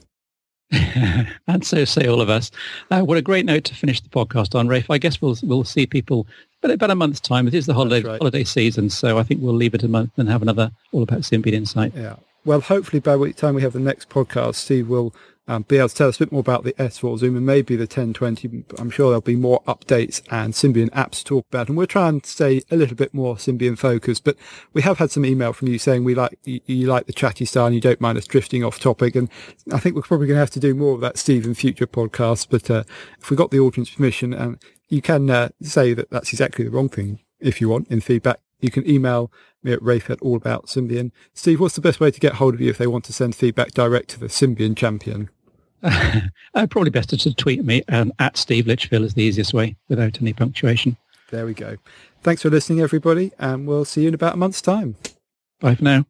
and 0.72 1.66
so 1.66 1.84
say 1.84 2.08
all 2.08 2.22
of 2.22 2.30
us. 2.30 2.50
Uh, 2.90 3.02
what 3.02 3.18
a 3.18 3.22
great 3.22 3.46
note 3.46 3.66
to 3.66 3.76
finish 3.76 4.00
the 4.00 4.08
podcast 4.08 4.58
on, 4.58 4.70
Rafe. 4.70 4.90
I 4.90 4.98
guess 4.98 5.22
we'll 5.22 5.38
we'll 5.44 5.66
see 5.66 5.86
people 5.86 6.26
but 6.62 6.72
about 6.72 6.92
a 6.92 6.96
month's 6.96 7.20
time. 7.20 7.48
It 7.48 7.54
is 7.54 7.66
the 7.66 7.74
holiday 7.74 8.02
right. 8.02 8.20
holiday 8.20 8.46
season, 8.46 8.90
so 8.90 9.18
I 9.18 9.24
think 9.24 9.42
we'll 9.42 9.54
leave 9.54 9.74
it 9.74 9.84
a 9.84 9.90
month 9.90 10.12
and 10.18 10.30
have 10.30 10.42
another 10.42 10.72
all 10.94 11.04
about 11.04 11.22
Symbian 11.22 11.54
Insight. 11.54 11.94
Yeah. 11.96 12.16
Well, 12.46 12.62
hopefully 12.62 13.00
by 13.02 13.18
the 13.18 13.34
time 13.34 13.56
we 13.56 13.62
have 13.62 13.74
the 13.74 13.80
next 13.80 14.10
podcast, 14.10 14.56
Steve 14.56 14.88
will 14.88 15.14
um, 15.52 15.64
be 15.64 15.78
able 15.78 15.90
to 15.90 15.96
tell 15.96 16.08
us 16.08 16.16
a 16.16 16.20
bit 16.20 16.32
more 16.32 16.40
about 16.40 16.64
the 16.64 16.72
S4 16.74 17.20
Zoom 17.20 17.36
and 17.36 17.46
maybe 17.46 17.76
the 17.76 17.82
1020. 17.82 18.64
I'm 18.78 18.90
sure 18.90 19.10
there'll 19.10 19.20
be 19.20 19.36
more 19.36 19.62
updates 19.64 20.22
and 20.32 20.54
Symbian 20.54 20.90
apps 20.92 21.18
to 21.18 21.26
talk 21.26 21.46
about. 21.50 21.68
And 21.68 21.78
we're 21.78 21.86
trying 21.86 22.22
to 22.22 22.30
stay 22.30 22.62
a 22.72 22.78
little 22.78 22.96
bit 22.96 23.14
more 23.14 23.36
Symbian 23.36 23.78
focused, 23.78 24.24
but 24.24 24.38
we 24.72 24.82
have 24.82 24.98
had 24.98 25.12
some 25.12 25.26
email 25.26 25.52
from 25.52 25.68
you 25.68 25.78
saying 25.78 26.06
we 26.06 26.16
like, 26.16 26.40
you, 26.46 26.62
you 26.68 26.88
like 26.88 27.06
the 27.06 27.12
chatty 27.12 27.44
style 27.44 27.66
and 27.66 27.76
you 27.76 27.82
don't 27.82 28.00
mind 28.00 28.18
us 28.18 28.26
drifting 28.26 28.64
off 28.64 28.80
topic. 28.80 29.14
And 29.14 29.30
I 29.74 29.80
think 29.80 29.98
we're 29.98 30.04
probably 30.04 30.28
going 30.28 30.38
to 30.38 30.42
have 30.42 30.52
to 30.52 30.60
do 30.62 30.74
more 30.74 30.96
of 30.96 31.02
that, 31.02 31.18
Steve, 31.18 31.46
in 31.46 31.54
future 31.54 31.88
podcasts. 31.88 32.48
But, 32.50 32.72
uh, 32.72 32.84
if 33.20 33.30
we 33.30 33.36
got 33.36 33.52
the 33.52 33.60
audience 33.60 33.90
permission 33.90 34.34
and 34.34 34.58
you 34.88 35.02
can, 35.02 35.30
uh, 35.30 35.50
say 35.62 35.94
that 35.94 36.12
that's 36.12 36.32
exactly 36.32 36.64
the 36.64 36.72
wrong 36.72 36.88
thing 36.88 37.20
if 37.42 37.60
you 37.60 37.68
want 37.68 37.90
in 37.90 38.00
feedback, 38.00 38.40
you 38.62 38.72
can 38.72 38.90
email 38.90 39.30
me 39.64 39.74
at 39.74 39.84
Rafe 39.84 40.10
at 40.10 40.22
All 40.22 40.38
About 40.38 40.68
Symbian. 40.68 41.12
Steve, 41.34 41.60
what's 41.60 41.76
the 41.76 41.82
best 41.82 42.00
way 42.00 42.10
to 42.10 42.20
get 42.22 42.36
hold 42.36 42.54
of 42.54 42.62
you 42.62 42.70
if 42.70 42.78
they 42.78 42.88
want 42.88 43.04
to 43.06 43.14
send 43.14 43.36
feedback 43.36 43.72
direct 43.72 44.12
to 44.12 44.20
the 44.20 44.28
Symbian 44.28 44.78
champion? 44.78 45.30
uh, 46.54 46.68
probably 46.68 46.90
best 46.90 47.10
to 47.10 47.34
tweet 47.36 47.64
me 47.64 47.84
um, 47.90 48.12
at 48.20 48.38
Steve 48.38 48.68
Litchfield 48.68 49.04
is 49.04 49.14
the 49.14 49.24
easiest 49.24 49.54
way 49.54 49.76
without 49.90 50.22
any 50.22 50.34
punctuation. 50.34 50.98
There 51.30 51.46
we 51.46 51.54
go. 51.54 51.78
Thanks 52.24 52.42
for 52.42 52.50
listening, 52.50 52.82
everybody, 52.82 53.32
and 53.40 53.68
we'll 53.68 53.86
see 53.86 54.02
you 54.02 54.10
in 54.10 54.14
about 54.14 54.36
a 54.36 54.38
month's 54.38 54.62
time. 54.62 54.96
Bye 55.60 55.76
for 55.76 55.84
now. 55.84 56.06